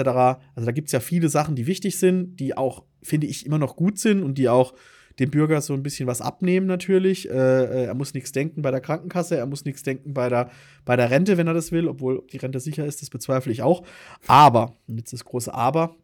Also 0.55 0.67
da 0.67 0.71
gibt 0.71 0.87
es 0.87 0.93
ja 0.93 1.01
viele 1.01 1.29
Sachen, 1.29 1.57
die 1.57 1.67
wichtig 1.67 1.99
sind, 1.99 2.37
die 2.37 2.57
auch, 2.57 2.85
finde 3.03 3.27
ich, 3.27 3.45
immer 3.45 3.59
noch 3.59 3.75
gut 3.75 3.99
sind 3.99 4.23
und 4.23 4.39
die 4.39 4.49
auch 4.49 4.73
dem 5.19 5.31
Bürger 5.31 5.61
so 5.61 5.75
ein 5.75 5.83
bisschen 5.83 6.07
was 6.07 6.21
abnehmen 6.21 6.67
natürlich. 6.67 7.29
Äh, 7.29 7.33
äh 7.33 7.85
er 7.87 7.95
muss 7.95 8.15
nichts 8.15 8.33
denken 8.33 8.63
bei 8.63 8.71
der 8.71 8.81
Krankenkasse, 8.81 9.37
er 9.37 9.47
muss 9.47 9.65
nichts 9.65 9.83
denken 9.83 10.15
bei 10.15 10.29
der, 10.29 10.51
bei 10.85 10.97
der 10.97 11.11
Rente, 11.11 11.37
wenn 11.37 11.47
er 11.47 11.55
das 11.55 11.73
will, 11.73 11.89
obwohl 11.89 12.23
die 12.33 12.37
Rente 12.37 12.61
sicher 12.61 12.87
ist, 12.87 13.03
das 13.03 13.11
bezweifle 13.11 13.53
ich 13.53 13.63
auch. 13.63 13.83
Aber, 14.27 14.75
jetzt 14.87 15.13
das 15.13 15.25
große 15.25 15.53
Aber, 15.53 15.97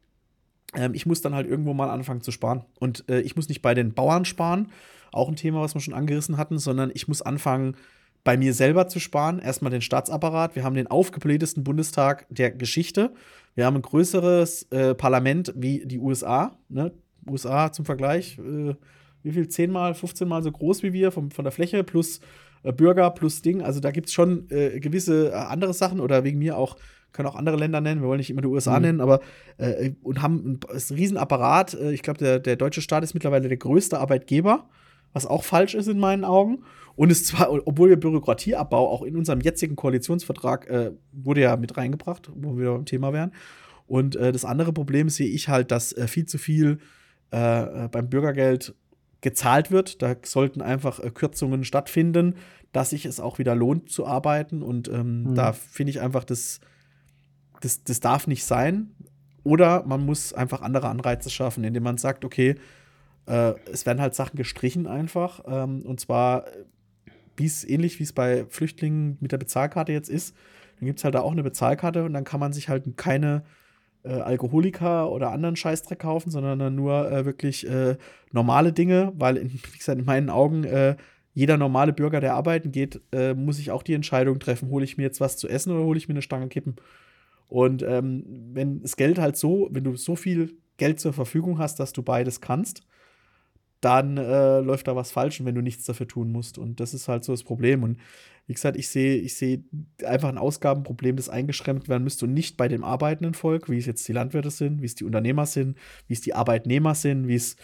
ähm, 0.75 0.95
ich 0.95 1.07
muss 1.07 1.21
dann 1.21 1.35
halt 1.35 1.47
irgendwo 1.47 1.75
mal 1.75 1.91
anfangen 1.91 2.23
zu 2.23 2.33
sparen. 2.33 2.65
Und 2.81 3.09
äh, 3.09 3.21
ich 3.21 3.37
muss 3.37 3.49
nicht 3.49 3.63
bei 3.63 3.75
den 3.75 3.95
Bauern 3.95 4.25
sparen, 4.25 4.71
auch 5.13 5.29
ein 5.29 5.37
Thema, 5.37 5.61
was 5.61 5.75
wir 5.75 5.81
schon 5.81 5.95
angerissen 5.95 6.37
hatten, 6.37 6.59
sondern 6.59 6.91
ich 6.93 7.07
muss 7.07 7.23
anfangen, 7.23 7.77
bei 8.25 8.39
mir 8.39 8.55
selber 8.55 8.89
zu 8.89 8.99
sparen. 8.99 9.39
Erstmal 9.39 9.71
den 9.71 9.83
Staatsapparat. 9.83 10.57
Wir 10.57 10.65
haben 10.65 10.75
den 10.75 10.87
aufgeblähtesten 10.87 11.63
Bundestag 11.63 12.27
der 12.31 12.51
Geschichte. 12.51 13.13
Wir 13.55 13.67
haben 13.67 13.77
ein 13.77 13.83
größeres 13.83 14.65
äh, 14.73 14.95
Parlament 14.95 15.53
wie 15.55 15.87
die 15.87 15.99
USA. 15.99 16.57
Ne? 16.69 16.93
USA 17.29 17.71
zum 17.71 17.85
Vergleich, 17.85 18.39
äh, 18.39 18.75
wie 19.25 19.33
viel? 19.33 19.49
Zehnmal, 19.49 19.95
15 19.95 20.29
Mal 20.29 20.43
so 20.43 20.53
groß 20.53 20.83
wie 20.83 20.93
wir 20.93 21.11
vom, 21.11 21.31
von 21.31 21.45
der 21.45 21.53
Fläche 21.53 21.83
plus 21.83 22.21
äh, 22.63 22.73
Bürger 22.73 23.11
plus 23.11 23.43
Ding. 23.43 23.63
Also 23.63 23.81
da 23.81 23.91
gibt 23.91 24.09
es 24.09 24.13
schon 24.13 24.49
äh, 24.51 24.79
gewisse 24.79 25.31
äh, 25.31 25.35
andere 25.35 25.75
Sachen 25.75 26.01
oder 26.01 26.23
wegen 26.25 26.39
mir 26.39 26.57
auch 26.57 26.77
können 27.15 27.29
auch 27.29 27.37
andere 27.37 27.57
Länder 27.57 27.81
nennen, 27.81 28.03
wir 28.03 28.09
wollen 28.09 28.19
nicht 28.19 28.31
immer 28.31 28.43
die 28.43 28.49
USA 28.49 28.77
mhm. 28.77 28.83
nennen, 28.83 29.01
aber 29.01 29.21
äh, 29.57 29.93
und 30.03 30.21
haben 30.21 30.37
ein, 30.45 30.61
ein 30.69 30.97
Riesenapparat. 30.97 31.75
Äh, 31.75 31.93
ich 31.93 32.03
glaube, 32.03 32.19
der, 32.19 32.41
der 32.41 32.57
deutsche 32.57 32.83
Staat 32.83 33.05
ist 33.05 33.15
mittlerweile 33.15 33.49
der 33.49 33.57
größte 33.57 33.99
Arbeitgeber, 33.99 34.69
was 35.13 35.25
auch 35.25 35.45
falsch 35.45 35.75
ist 35.75 35.87
in 35.87 35.99
meinen 35.99 36.25
Augen. 36.25 36.65
Und 36.97 37.11
es 37.11 37.25
zwar, 37.25 37.51
obwohl 37.67 37.89
wir 37.89 37.97
Bürokratieabbau 37.99 38.89
auch 38.89 39.03
in 39.03 39.17
unserem 39.17 39.41
jetzigen 39.41 39.77
Koalitionsvertrag 39.77 40.69
äh, 40.69 40.91
wurde 41.13 41.41
ja 41.41 41.57
mit 41.57 41.77
reingebracht, 41.77 42.31
wo 42.35 42.59
wir 42.59 42.73
beim 42.73 42.85
Thema 42.85 43.13
wären. 43.13 43.33
Und 43.87 44.15
das 44.15 44.47
andere 44.47 44.73
Problem 44.73 45.11
sehe 45.11 45.29
ich 45.29 45.51
halt, 45.51 45.71
dass 45.71 45.95
viel 46.07 46.25
zu 46.25 46.39
viel 46.39 46.79
beim 47.31 48.09
Bürgergeld 48.09 48.75
gezahlt 49.25 49.73
wird. 49.73 50.03
Da 50.03 50.15
sollten 50.23 50.63
einfach 50.63 51.01
Kürzungen 51.15 51.65
stattfinden, 51.65 52.37
dass 52.73 52.91
sich 52.91 53.07
es 53.07 53.19
auch 53.19 53.39
wieder 53.39 53.57
lohnt 53.57 53.91
zu 53.91 54.07
arbeiten. 54.07 54.63
Und 54.63 54.89
ähm, 54.89 55.23
mhm. 55.23 55.35
da 55.35 55.53
finde 55.53 55.91
ich 55.91 56.01
einfach, 56.01 56.23
das 56.23 56.61
das, 57.65 57.83
das 57.83 58.01
darf 58.01 58.27
nicht 58.27 58.45
sein. 58.45 58.91
Oder 59.43 59.85
man 59.85 60.05
muss 60.05 60.33
einfach 60.33 60.63
andere 60.63 60.89
Anreize 60.89 61.31
schaffen, 61.31 61.65
indem 61.65 61.83
man 61.83 61.99
sagt, 61.99 62.25
okay, 62.25 62.57
äh, 63.27 63.55
es 63.73 63.87
werden 63.87 64.01
halt 64.01 64.15
Sachen 64.15 64.37
gestrichen 64.37 64.87
einfach. 64.87 65.41
Ähm, 65.47 65.83
und 65.83 65.99
zwar 66.01 66.45
wie 67.37 67.47
es 67.47 67.65
ähnlich 67.65 67.99
wie 67.99 68.05
es 68.05 68.13
bei 68.13 68.47
Flüchtlingen 68.49 69.17
mit 69.21 69.33
der 69.33 69.39
Bezahlkarte 69.39 69.93
jetzt 69.93 70.09
ist. 70.09 70.37
Dann 70.79 70.87
gibt 70.87 71.01
es 71.01 71.05
halt 71.05 71.15
da 71.15 71.21
auch 71.21 71.33
eine 71.33 71.43
Bezahlkarte 71.43 72.05
und 72.05 72.13
dann 72.13 72.25
kann 72.25 72.41
man 72.41 72.53
sich 72.53 72.69
halt 72.69 72.85
keine 72.97 73.43
äh, 74.05 74.13
Alkoholiker 74.13 75.11
oder 75.11 75.33
anderen 75.33 75.57
Scheißdreck 75.57 75.99
kaufen, 75.99 76.31
sondern 76.31 76.59
dann 76.59 76.75
nur 76.75 77.11
äh, 77.11 77.25
wirklich 77.25 77.69
äh, 77.69 77.97
normale 78.33 78.73
Dinge, 78.73 79.13
weil, 79.17 79.37
in, 79.37 79.53
wie 79.53 79.79
gesagt, 79.79 79.99
in 79.99 80.05
meinen 80.05 80.31
Augen 80.31 80.65
äh, 80.65 80.97
jeder 81.33 81.57
normale 81.57 81.93
Bürger, 81.93 82.21
der 82.21 82.35
arbeiten 82.35 82.71
geht, 82.71 83.01
äh, 83.13 83.35
muss 83.35 83.57
sich 83.57 83.73
auch 83.73 83.83
die 83.83 83.95
Entscheidung 83.95 84.39
treffen, 84.39 84.71
hole 84.71 84.85
ich 84.85 84.97
mir 84.97 85.03
jetzt 85.03 85.21
was 85.21 85.37
zu 85.37 85.49
essen 85.49 85.73
oder 85.73 85.85
hole 85.85 85.99
ich 85.99 86.09
mir 86.09 86.15
eine 86.15 86.23
Stange 86.23 86.49
Kippen. 86.49 86.77
Und 87.49 87.83
ähm, 87.83 88.25
wenn 88.53 88.83
das 88.83 88.97
Geld 88.97 89.19
halt 89.19 89.37
so, 89.37 89.69
wenn 89.71 89.85
du 89.85 89.97
so 89.97 90.17
viel 90.17 90.57
Geld 90.77 91.01
zur 91.01 91.13
Verfügung 91.13 91.59
hast, 91.59 91.81
dass 91.81 91.93
du 91.93 92.03
beides 92.03 92.41
kannst, 92.41 92.87
dann 93.85 94.17
äh, 94.17 94.61
läuft 94.61 94.89
da 94.89 94.97
was 94.97 95.13
falsch, 95.13 95.45
wenn 95.45 95.55
du 95.55 95.61
nichts 95.61 95.85
dafür 95.85 96.09
tun 96.09 96.33
musst. 96.33 96.59
Und 96.59 96.81
das 96.81 96.95
ist 96.95 97.09
halt 97.09 97.25
so 97.25 97.33
das 97.33 97.45
Problem. 97.45 97.83
Und 97.83 97.99
wie 98.47 98.55
gesagt, 98.55 98.77
ich 98.77 98.89
sehe 98.89 99.17
ich 99.17 99.37
seh 99.37 99.63
einfach 100.05 100.29
ein 100.29 100.39
Ausgabenproblem, 100.39 101.17
das 101.17 101.29
eingeschränkt 101.29 101.89
werden 101.89 102.05
müsste 102.05 102.27
und 102.27 102.35
nicht 102.35 102.57
bei 102.57 102.69
dem 102.69 102.85
arbeitenden 102.85 103.35
Volk, 103.35 103.71
wie 103.71 103.79
es 103.79 103.87
jetzt 103.87 104.07
die 104.09 104.13
Landwirte 104.13 104.51
sind, 104.51 104.81
wie 104.83 104.87
es 104.87 104.95
die 104.95 105.05
Unternehmer 105.05 105.47
sind, 105.47 105.77
wie 106.09 106.15
es 106.15 106.21
die 106.21 106.35
Arbeitnehmer 106.35 106.95
sind, 106.95 107.29
wie 107.29 107.35
es, 107.35 107.57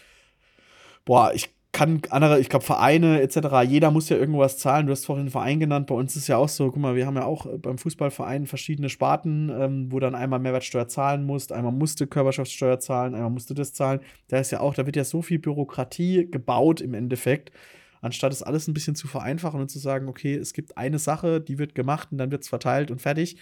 boah, 1.05 1.33
ich 1.35 1.51
kann 1.73 2.03
andere, 2.11 2.41
ich 2.41 2.49
glaube, 2.49 2.65
Vereine 2.65 3.21
etc., 3.21 3.63
jeder 3.67 3.91
muss 3.91 4.09
ja 4.09 4.17
irgendwas 4.17 4.59
zahlen. 4.59 4.87
Du 4.87 4.93
hast 4.93 5.07
vorhin 5.07 5.23
einen 5.23 5.31
Verein 5.31 5.61
genannt, 5.61 5.87
bei 5.87 5.95
uns 5.95 6.17
ist 6.17 6.27
ja 6.27 6.37
auch 6.37 6.49
so, 6.49 6.71
guck 6.71 6.81
mal, 6.81 6.97
wir 6.97 7.07
haben 7.07 7.17
ja 7.17 7.25
auch 7.25 7.47
äh, 7.47 7.59
beim 7.59 7.79
Fußballverein 7.79 8.47
verschiedene 8.47 8.89
Sparten, 8.89 9.51
ähm, 9.51 9.93
wo 9.93 10.01
dann 10.01 10.15
einmal 10.15 10.41
Mehrwertsteuer 10.41 10.89
zahlen 10.89 11.25
musst, 11.25 11.53
einmal 11.53 11.73
musste 11.73 12.07
Körperschaftssteuer 12.07 12.81
zahlen, 12.81 13.15
einmal 13.15 13.31
musste 13.31 13.55
das 13.55 13.73
zahlen. 13.73 14.01
Da 14.29 14.39
ist 14.39 14.51
ja 14.51 14.61
auch, 14.61 14.75
da 14.75 14.87
wird 14.87 14.97
ja 14.97 15.05
so 15.05 15.23
viel 15.23 15.39
Bürokratie 15.39 16.29
gebaut 16.29 16.81
im 16.81 16.95
Endeffekt, 16.95 17.53
anstatt 18.01 18.33
es 18.33 18.43
alles 18.43 18.67
ein 18.67 18.75
bisschen 18.75 18.97
zu 18.97 19.07
vereinfachen 19.07 19.61
und 19.61 19.71
zu 19.71 19.79
sagen, 19.79 20.09
okay, 20.09 20.35
es 20.35 20.53
gibt 20.53 20.77
eine 20.77 20.99
Sache, 20.99 21.41
die 21.41 21.59
wird 21.59 21.75
gemacht 21.77 22.09
und 22.11 22.19
dann 22.19 22.33
wird 22.33 22.43
es 22.43 22.49
verteilt 22.49 22.91
und 22.91 23.01
fertig. 23.01 23.37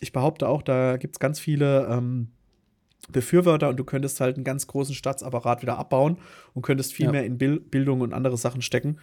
Ich 0.00 0.12
behaupte 0.12 0.48
auch, 0.48 0.62
da 0.62 0.98
gibt 0.98 1.16
es 1.16 1.20
ganz 1.20 1.40
viele 1.40 1.86
ähm, 1.90 2.28
Befürworter 3.10 3.68
und 3.68 3.76
du 3.76 3.84
könntest 3.84 4.20
halt 4.20 4.36
einen 4.36 4.44
ganz 4.44 4.66
großen 4.66 4.94
Staatsapparat 4.94 5.62
wieder 5.62 5.78
abbauen 5.78 6.18
und 6.54 6.62
könntest 6.62 6.92
viel 6.92 7.06
ja. 7.06 7.12
mehr 7.12 7.24
in 7.24 7.38
Bil 7.38 7.60
Bildung 7.60 8.00
und 8.00 8.12
andere 8.12 8.36
Sachen 8.36 8.62
stecken. 8.62 8.98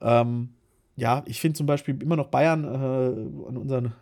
Ähm, 0.00 0.50
ja, 0.94 1.22
ich 1.26 1.40
finde 1.40 1.56
zum 1.56 1.66
Beispiel 1.66 2.00
immer 2.02 2.16
noch 2.16 2.28
Bayern, 2.28 2.64
äh, 2.64 3.48
an 3.48 3.56
unseren 3.56 3.92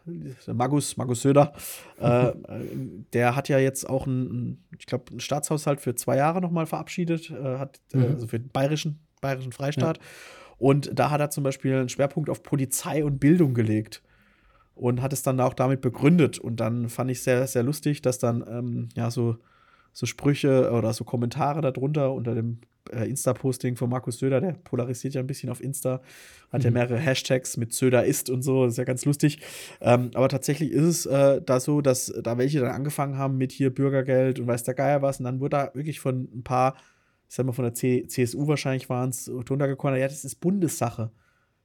Magus, 0.52 0.96
Magus 0.96 1.22
Söder, 1.22 1.52
äh, 2.00 2.32
der 3.12 3.36
hat 3.36 3.48
ja 3.48 3.58
jetzt 3.58 3.88
auch 3.88 4.06
einen, 4.06 4.64
ich 4.76 4.86
glaube, 4.86 5.04
einen 5.10 5.20
Staatshaushalt 5.20 5.80
für 5.80 5.94
zwei 5.94 6.16
Jahre 6.16 6.40
nochmal 6.40 6.66
verabschiedet, 6.66 7.30
äh, 7.30 7.58
hat, 7.58 7.80
äh, 7.92 7.98
mhm. 7.98 8.04
also 8.14 8.26
für 8.26 8.40
den 8.40 8.50
bayerischen, 8.50 8.98
bayerischen 9.20 9.52
Freistaat. 9.52 9.98
Ja. 9.98 10.04
Und 10.58 10.90
da 10.92 11.10
hat 11.10 11.20
er 11.20 11.30
zum 11.30 11.44
Beispiel 11.44 11.74
einen 11.74 11.88
Schwerpunkt 11.88 12.28
auf 12.28 12.42
Polizei 12.42 13.04
und 13.04 13.18
Bildung 13.18 13.54
gelegt 13.54 14.02
und 14.80 15.02
hat 15.02 15.12
es 15.12 15.22
dann 15.22 15.40
auch 15.40 15.54
damit 15.54 15.80
begründet. 15.80 16.38
Und 16.38 16.56
dann 16.58 16.88
fand 16.88 17.10
ich 17.10 17.22
sehr, 17.22 17.46
sehr 17.46 17.62
lustig, 17.62 18.02
dass 18.02 18.18
dann 18.18 18.44
ähm, 18.48 18.88
ja 18.94 19.10
so 19.10 19.36
so 19.92 20.06
Sprüche 20.06 20.70
oder 20.70 20.92
so 20.92 21.04
Kommentare 21.04 21.60
darunter 21.60 22.12
unter 22.12 22.34
dem 22.34 22.60
äh, 22.92 23.08
Insta-Posting 23.08 23.76
von 23.76 23.90
Markus 23.90 24.18
Söder, 24.18 24.40
der 24.40 24.52
polarisiert 24.52 25.14
ja 25.14 25.20
ein 25.20 25.26
bisschen 25.26 25.50
auf 25.50 25.60
Insta, 25.60 26.00
hat 26.52 26.60
mhm. 26.60 26.64
ja 26.66 26.70
mehrere 26.70 26.96
Hashtags 26.96 27.56
mit 27.56 27.72
Söder 27.72 28.04
ist 28.04 28.30
und 28.30 28.42
so, 28.42 28.64
das 28.64 28.74
ist 28.74 28.78
ja 28.78 28.84
ganz 28.84 29.04
lustig. 29.04 29.40
Ähm, 29.80 30.10
aber 30.14 30.28
tatsächlich 30.28 30.70
ist 30.70 30.84
es 30.84 31.06
äh, 31.06 31.42
da 31.42 31.60
so, 31.60 31.80
dass 31.80 32.12
da 32.22 32.38
welche 32.38 32.60
dann 32.60 32.70
angefangen 32.70 33.18
haben 33.18 33.36
mit 33.36 33.52
hier 33.52 33.74
Bürgergeld 33.74 34.38
und 34.38 34.46
weiß 34.46 34.62
der 34.62 34.74
Geier 34.74 35.02
was 35.02 35.18
und 35.18 35.24
dann 35.24 35.40
wurde 35.40 35.56
da 35.56 35.70
wirklich 35.74 36.00
von 36.00 36.28
ein 36.34 36.44
paar, 36.44 36.74
ich 37.28 37.34
sag 37.34 37.46
mal 37.46 37.52
von 37.52 37.64
der 37.64 37.74
C 37.74 38.06
CSU 38.06 38.46
wahrscheinlich 38.46 38.88
waren 38.88 39.10
es, 39.10 39.24
drunter 39.24 39.66
gekommen, 39.66 39.96
ja, 39.96 40.06
das 40.06 40.24
ist 40.24 40.36
Bundessache. 40.36 41.10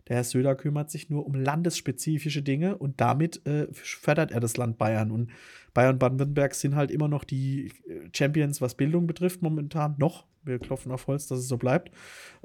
Der 0.08 0.18
Herr 0.18 0.24
Söder 0.24 0.56
kümmert 0.56 0.92
sich 0.92 1.10
nur 1.10 1.26
um 1.26 1.34
landesspezifische 1.34 2.44
Dinge 2.44 2.78
und 2.78 3.02
damit 3.02 3.46
äh, 3.48 3.68
fördert 3.72 4.32
er 4.32 4.40
das 4.40 4.56
Land 4.58 4.78
Bayern. 4.78 5.12
Und 5.12 5.32
Bayern 5.74 5.94
und 5.94 6.00
Baden-Württemberg 6.00 6.54
sind 6.54 6.76
halt 6.76 6.92
immer 6.92 7.08
noch 7.08 7.24
die 7.24 7.72
äh, 7.88 8.10
Champions, 8.14 8.62
was 8.62 8.76
Bildung 8.76 9.08
betrifft, 9.08 9.42
momentan 9.42 9.96
noch. 9.98 10.26
Wir 10.44 10.60
klopfen 10.60 10.92
auf 10.92 11.08
Holz, 11.08 11.28
dass 11.28 11.40
es 11.40 11.48
so 11.48 11.58
bleibt. 11.58 11.92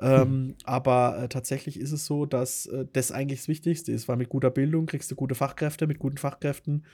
Ähm, 0.00 0.22
hm. 0.22 0.54
Aber 0.64 1.22
äh, 1.22 1.28
tatsächlich 1.28 1.78
ist 1.78 1.92
es 1.92 2.06
so, 2.06 2.24
dass 2.24 2.64
äh, 2.66 2.86
das 2.92 3.12
eigentlich 3.12 3.40
das 3.40 3.48
Wichtigste 3.48 3.92
ist, 3.92 4.08
weil 4.08 4.16
mit 4.16 4.30
guter 4.30 4.50
Bildung 4.50 4.86
kriegst 4.86 5.10
du 5.10 5.14
gute 5.14 5.34
Fachkräfte, 5.34 5.86
mit 5.86 5.98
guten 5.98 6.16
Fachkräften 6.16 6.84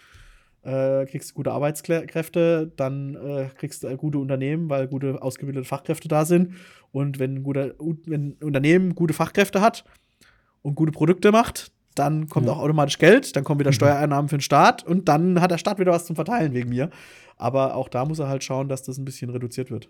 äh, 0.67 1.07
kriegst 1.07 1.31
du 1.31 1.35
gute 1.35 1.53
Arbeitskräfte, 1.53 2.73
dann 2.77 3.15
äh, 3.15 3.49
kriegst 3.57 3.85
du 3.85 3.97
gute 3.97 4.19
Unternehmen, 4.19 4.69
weil 4.69 4.89
gute 4.89 5.23
ausgebildete 5.23 5.65
Fachkräfte 5.65 6.09
da 6.09 6.25
sind. 6.25 6.55
Und 6.91 7.21
wenn 7.21 7.37
ein, 7.37 7.43
guter, 7.45 7.75
wenn 8.07 8.31
ein 8.31 8.37
Unternehmen 8.43 8.97
gute 8.97 9.15
Fachkräfte 9.15 9.61
hat, 9.61 9.85
und 10.67 10.75
gute 10.75 10.91
Produkte 10.91 11.31
macht, 11.31 11.71
dann 11.95 12.29
kommt 12.29 12.47
ja. 12.47 12.53
auch 12.53 12.59
automatisch 12.59 12.99
Geld, 12.99 13.37
dann 13.37 13.45
kommen 13.45 13.61
wieder 13.61 13.71
mhm. 13.71 13.75
Steuereinnahmen 13.75 14.29
für 14.29 14.37
den 14.37 14.43
Staat 14.43 14.85
und 14.85 15.09
dann 15.09 15.41
hat 15.41 15.53
der 15.53 15.59
Staat 15.59 15.79
wieder 15.79 15.93
was 15.93 16.07
zum 16.07 16.17
Verteilen 16.17 16.53
wegen 16.53 16.69
mir. 16.69 16.91
Aber 17.37 17.77
auch 17.77 17.89
da 17.89 18.05
muss 18.05 18.19
er 18.19 18.29
halt 18.29 18.43
schauen, 18.43 18.69
dass 18.69 18.83
das 18.83 18.99
ein 18.99 19.05
bisschen 19.05 19.31
reduziert 19.31 19.71
wird. 19.71 19.89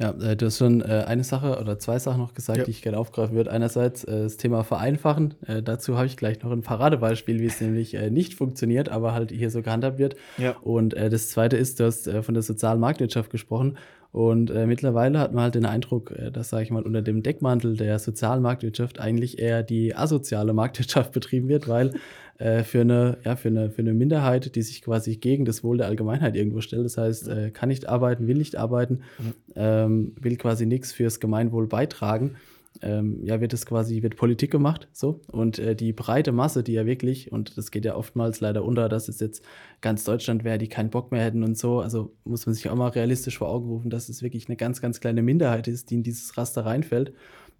Ja, 0.00 0.10
äh, 0.10 0.36
du 0.36 0.46
hast 0.46 0.58
schon 0.58 0.80
äh, 0.80 1.04
eine 1.06 1.24
Sache 1.24 1.60
oder 1.60 1.78
zwei 1.78 1.98
Sachen 1.98 2.20
noch 2.20 2.32
gesagt, 2.32 2.58
ja. 2.58 2.64
die 2.64 2.70
ich 2.70 2.80
gerne 2.80 2.96
aufgreifen 2.96 3.36
würde. 3.36 3.50
Einerseits 3.50 4.04
äh, 4.04 4.22
das 4.22 4.38
Thema 4.38 4.64
Vereinfachen. 4.64 5.34
Dazu 5.64 5.96
habe 5.96 6.06
ich 6.06 6.16
gleich 6.16 6.42
noch 6.42 6.50
ein 6.50 6.62
Paradebeispiel, 6.62 7.40
wie 7.40 7.46
es 7.46 7.60
nämlich 7.60 7.92
nicht 8.10 8.34
funktioniert, 8.34 8.88
aber 8.88 9.12
halt 9.12 9.30
hier 9.30 9.50
so 9.50 9.60
gehandhabt 9.60 9.98
wird. 9.98 10.16
Ja. 10.38 10.56
Und 10.62 10.94
das 10.94 11.28
zweite 11.28 11.56
ist, 11.56 11.80
du 11.80 11.84
hast 11.84 12.08
von 12.08 12.34
der 12.34 12.42
sozialen 12.42 12.80
Marktwirtschaft 12.80 13.30
gesprochen. 13.30 13.76
Und 14.10 14.50
äh, 14.50 14.66
mittlerweile 14.66 15.18
hat 15.18 15.34
man 15.34 15.44
halt 15.44 15.54
den 15.54 15.66
Eindruck, 15.66 16.12
äh, 16.12 16.30
dass, 16.30 16.48
sage 16.48 16.64
ich 16.64 16.70
mal, 16.70 16.82
unter 16.82 17.02
dem 17.02 17.22
Deckmantel 17.22 17.76
der 17.76 17.98
sozialen 17.98 18.42
Marktwirtschaft 18.42 19.00
eigentlich 19.00 19.38
eher 19.38 19.62
die 19.62 19.94
asoziale 19.94 20.52
Marktwirtschaft 20.52 21.12
betrieben 21.12 21.48
wird, 21.48 21.68
weil 21.68 21.92
äh, 22.38 22.62
für, 22.62 22.80
eine, 22.80 23.18
ja, 23.24 23.36
für, 23.36 23.48
eine, 23.48 23.70
für 23.70 23.82
eine 23.82 23.92
Minderheit, 23.92 24.54
die 24.54 24.62
sich 24.62 24.80
quasi 24.80 25.16
gegen 25.16 25.44
das 25.44 25.62
Wohl 25.62 25.76
der 25.76 25.88
Allgemeinheit 25.88 26.36
irgendwo 26.36 26.60
stellt, 26.60 26.84
das 26.84 26.96
heißt, 26.96 27.28
äh, 27.28 27.50
kann 27.50 27.68
nicht 27.68 27.88
arbeiten, 27.88 28.26
will 28.26 28.38
nicht 28.38 28.56
arbeiten, 28.56 29.00
mhm. 29.18 29.34
ähm, 29.56 30.12
will 30.20 30.36
quasi 30.36 30.64
nichts 30.64 30.92
fürs 30.92 31.20
Gemeinwohl 31.20 31.66
beitragen, 31.66 32.36
ähm, 32.82 33.24
ja, 33.24 33.40
wird 33.40 33.52
es 33.52 33.66
quasi, 33.66 34.02
wird 34.02 34.16
Politik 34.16 34.50
gemacht, 34.50 34.88
so. 34.92 35.20
Und 35.32 35.58
äh, 35.58 35.74
die 35.74 35.92
breite 35.92 36.32
Masse, 36.32 36.62
die 36.62 36.72
ja 36.72 36.86
wirklich, 36.86 37.32
und 37.32 37.58
das 37.58 37.70
geht 37.70 37.84
ja 37.84 37.96
oftmals 37.96 38.40
leider 38.40 38.64
unter, 38.64 38.88
dass 38.88 39.08
es 39.08 39.20
jetzt 39.20 39.44
ganz 39.80 40.04
Deutschland 40.04 40.44
wäre, 40.44 40.58
die 40.58 40.68
keinen 40.68 40.90
Bock 40.90 41.10
mehr 41.10 41.24
hätten 41.24 41.42
und 41.42 41.58
so, 41.58 41.80
also 41.80 42.14
muss 42.24 42.46
man 42.46 42.54
sich 42.54 42.68
auch 42.68 42.76
mal 42.76 42.88
realistisch 42.88 43.38
vor 43.38 43.48
Augen 43.48 43.68
rufen, 43.68 43.90
dass 43.90 44.08
es 44.08 44.22
wirklich 44.22 44.48
eine 44.48 44.56
ganz, 44.56 44.80
ganz 44.80 45.00
kleine 45.00 45.22
Minderheit 45.22 45.66
ist, 45.66 45.90
die 45.90 45.96
in 45.96 46.02
dieses 46.02 46.36
Raster 46.36 46.66
reinfällt. 46.66 47.12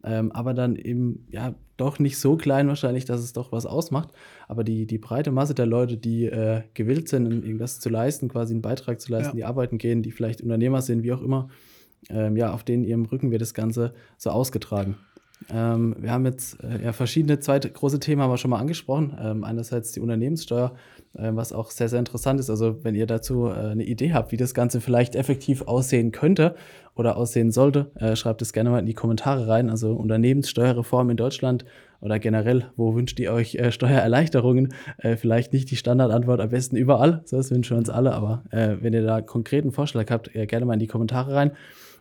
Ähm, 0.04 0.30
aber 0.30 0.54
dann 0.54 0.76
eben, 0.76 1.26
ja, 1.28 1.54
doch 1.76 1.98
nicht 1.98 2.18
so 2.18 2.36
klein 2.36 2.68
wahrscheinlich, 2.68 3.04
dass 3.04 3.20
es 3.20 3.32
doch 3.32 3.50
was 3.50 3.66
ausmacht. 3.66 4.10
Aber 4.46 4.62
die, 4.62 4.86
die 4.86 4.98
breite 4.98 5.32
Masse 5.32 5.54
der 5.54 5.66
Leute, 5.66 5.96
die 5.96 6.26
äh, 6.26 6.62
gewillt 6.74 7.08
sind, 7.08 7.26
irgendwas 7.26 7.80
zu 7.80 7.88
leisten, 7.88 8.28
quasi 8.28 8.54
einen 8.54 8.62
Beitrag 8.62 9.00
zu 9.00 9.10
leisten, 9.10 9.36
ja. 9.36 9.36
die 9.36 9.44
arbeiten 9.44 9.78
gehen, 9.78 10.02
die 10.02 10.12
vielleicht 10.12 10.40
Unternehmer 10.40 10.82
sind, 10.82 11.02
wie 11.02 11.12
auch 11.12 11.22
immer, 11.22 11.48
ähm, 12.08 12.36
ja, 12.36 12.52
auf 12.52 12.64
denen 12.64 12.84
ihrem 12.84 13.04
Rücken 13.04 13.30
wird 13.30 13.42
das 13.42 13.54
Ganze 13.54 13.94
so 14.16 14.30
ausgetragen. 14.30 14.96
Ähm, 15.52 15.94
wir 15.98 16.10
haben 16.10 16.26
jetzt 16.26 16.62
äh, 16.62 16.84
ja, 16.84 16.92
verschiedene 16.92 17.38
zweite 17.38 17.70
große 17.70 18.00
Themen 18.00 18.20
haben 18.20 18.30
wir 18.30 18.38
schon 18.38 18.50
mal 18.50 18.58
angesprochen. 18.58 19.16
Ähm, 19.20 19.44
einerseits 19.44 19.92
die 19.92 20.00
Unternehmenssteuer, 20.00 20.74
äh, 21.14 21.30
was 21.32 21.52
auch 21.52 21.70
sehr, 21.70 21.88
sehr 21.88 22.00
interessant 22.00 22.40
ist. 22.40 22.50
Also 22.50 22.82
wenn 22.84 22.94
ihr 22.94 23.06
dazu 23.06 23.46
äh, 23.46 23.52
eine 23.52 23.84
Idee 23.84 24.12
habt, 24.12 24.32
wie 24.32 24.36
das 24.36 24.52
Ganze 24.52 24.80
vielleicht 24.80 25.14
effektiv 25.14 25.62
aussehen 25.62 26.10
könnte 26.10 26.56
oder 26.96 27.16
aussehen 27.16 27.52
sollte, 27.52 27.92
äh, 27.94 28.16
schreibt 28.16 28.42
es 28.42 28.52
gerne 28.52 28.70
mal 28.70 28.80
in 28.80 28.86
die 28.86 28.94
Kommentare 28.94 29.46
rein. 29.46 29.70
Also 29.70 29.92
Unternehmenssteuerreform 29.92 31.10
in 31.10 31.16
Deutschland 31.16 31.64
oder 32.00 32.18
generell, 32.18 32.66
wo 32.76 32.94
wünscht 32.94 33.18
ihr 33.20 33.32
euch 33.32 33.54
äh, 33.54 33.70
Steuererleichterungen? 33.70 34.74
Äh, 34.98 35.16
vielleicht 35.16 35.52
nicht 35.52 35.70
die 35.70 35.76
Standardantwort, 35.76 36.40
am 36.40 36.48
besten 36.50 36.76
überall, 36.76 37.22
so 37.24 37.36
das 37.36 37.50
wünschen 37.52 37.76
wir 37.76 37.78
uns 37.78 37.90
alle, 37.90 38.12
aber 38.12 38.42
wenn 38.50 38.92
ihr 38.92 39.04
da 39.04 39.20
konkreten 39.20 39.72
Vorschlag 39.72 40.10
habt, 40.10 40.32
gerne 40.32 40.66
mal 40.66 40.74
in 40.74 40.80
die 40.80 40.86
Kommentare 40.86 41.34
rein. 41.34 41.52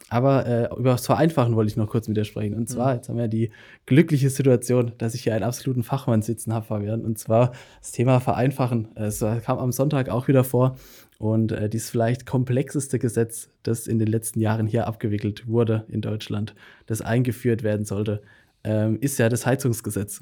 Aber 0.10 0.45
äh, 0.45 0.69
über 0.77 0.91
das 0.91 1.05
Vereinfachen 1.05 1.55
wollte 1.55 1.69
ich 1.69 1.77
noch 1.77 1.88
kurz 1.88 2.07
mit 2.07 2.15
dir 2.15 2.23
sprechen. 2.23 2.55
Und 2.55 2.69
zwar, 2.69 2.95
jetzt 2.95 3.10
haben 3.10 3.17
wir 3.17 3.27
die 3.27 3.51
glückliche 3.86 4.29
Situation, 4.29 4.93
dass 4.97 5.13
ich 5.15 5.23
hier 5.23 5.33
einen 5.33 5.43
absoluten 5.43 5.83
Fachmann 5.83 6.21
sitzen 6.21 6.53
habe, 6.53 6.65
Fabian. 6.65 7.03
Und 7.03 7.17
zwar 7.17 7.51
das 7.79 7.91
Thema 7.91 8.19
Vereinfachen. 8.19 8.89
Es 8.95 9.19
kam 9.19 9.57
am 9.57 9.71
Sonntag 9.71 10.10
auch 10.10 10.27
wieder 10.27 10.43
vor. 10.43 10.77
Und 11.19 11.51
äh, 11.51 11.69
dieses 11.69 11.89
vielleicht 11.89 12.25
komplexeste 12.25 12.99
Gesetz, 12.99 13.49
das 13.63 13.88
in 13.88 13.99
den 13.99 14.07
letzten 14.07 14.39
Jahren 14.39 14.67
hier 14.67 14.88
abgewickelt 14.88 15.47
wurde 15.47 15.86
in 15.89 16.01
Deutschland, 16.01 16.53
das 16.86 17.01
eingeführt 17.01 17.63
werden 17.63 17.86
sollte, 17.86 18.21
ähm, 18.63 18.99
ist 19.01 19.17
ja 19.17 19.29
das 19.29 19.45
Heizungsgesetz. 19.45 20.21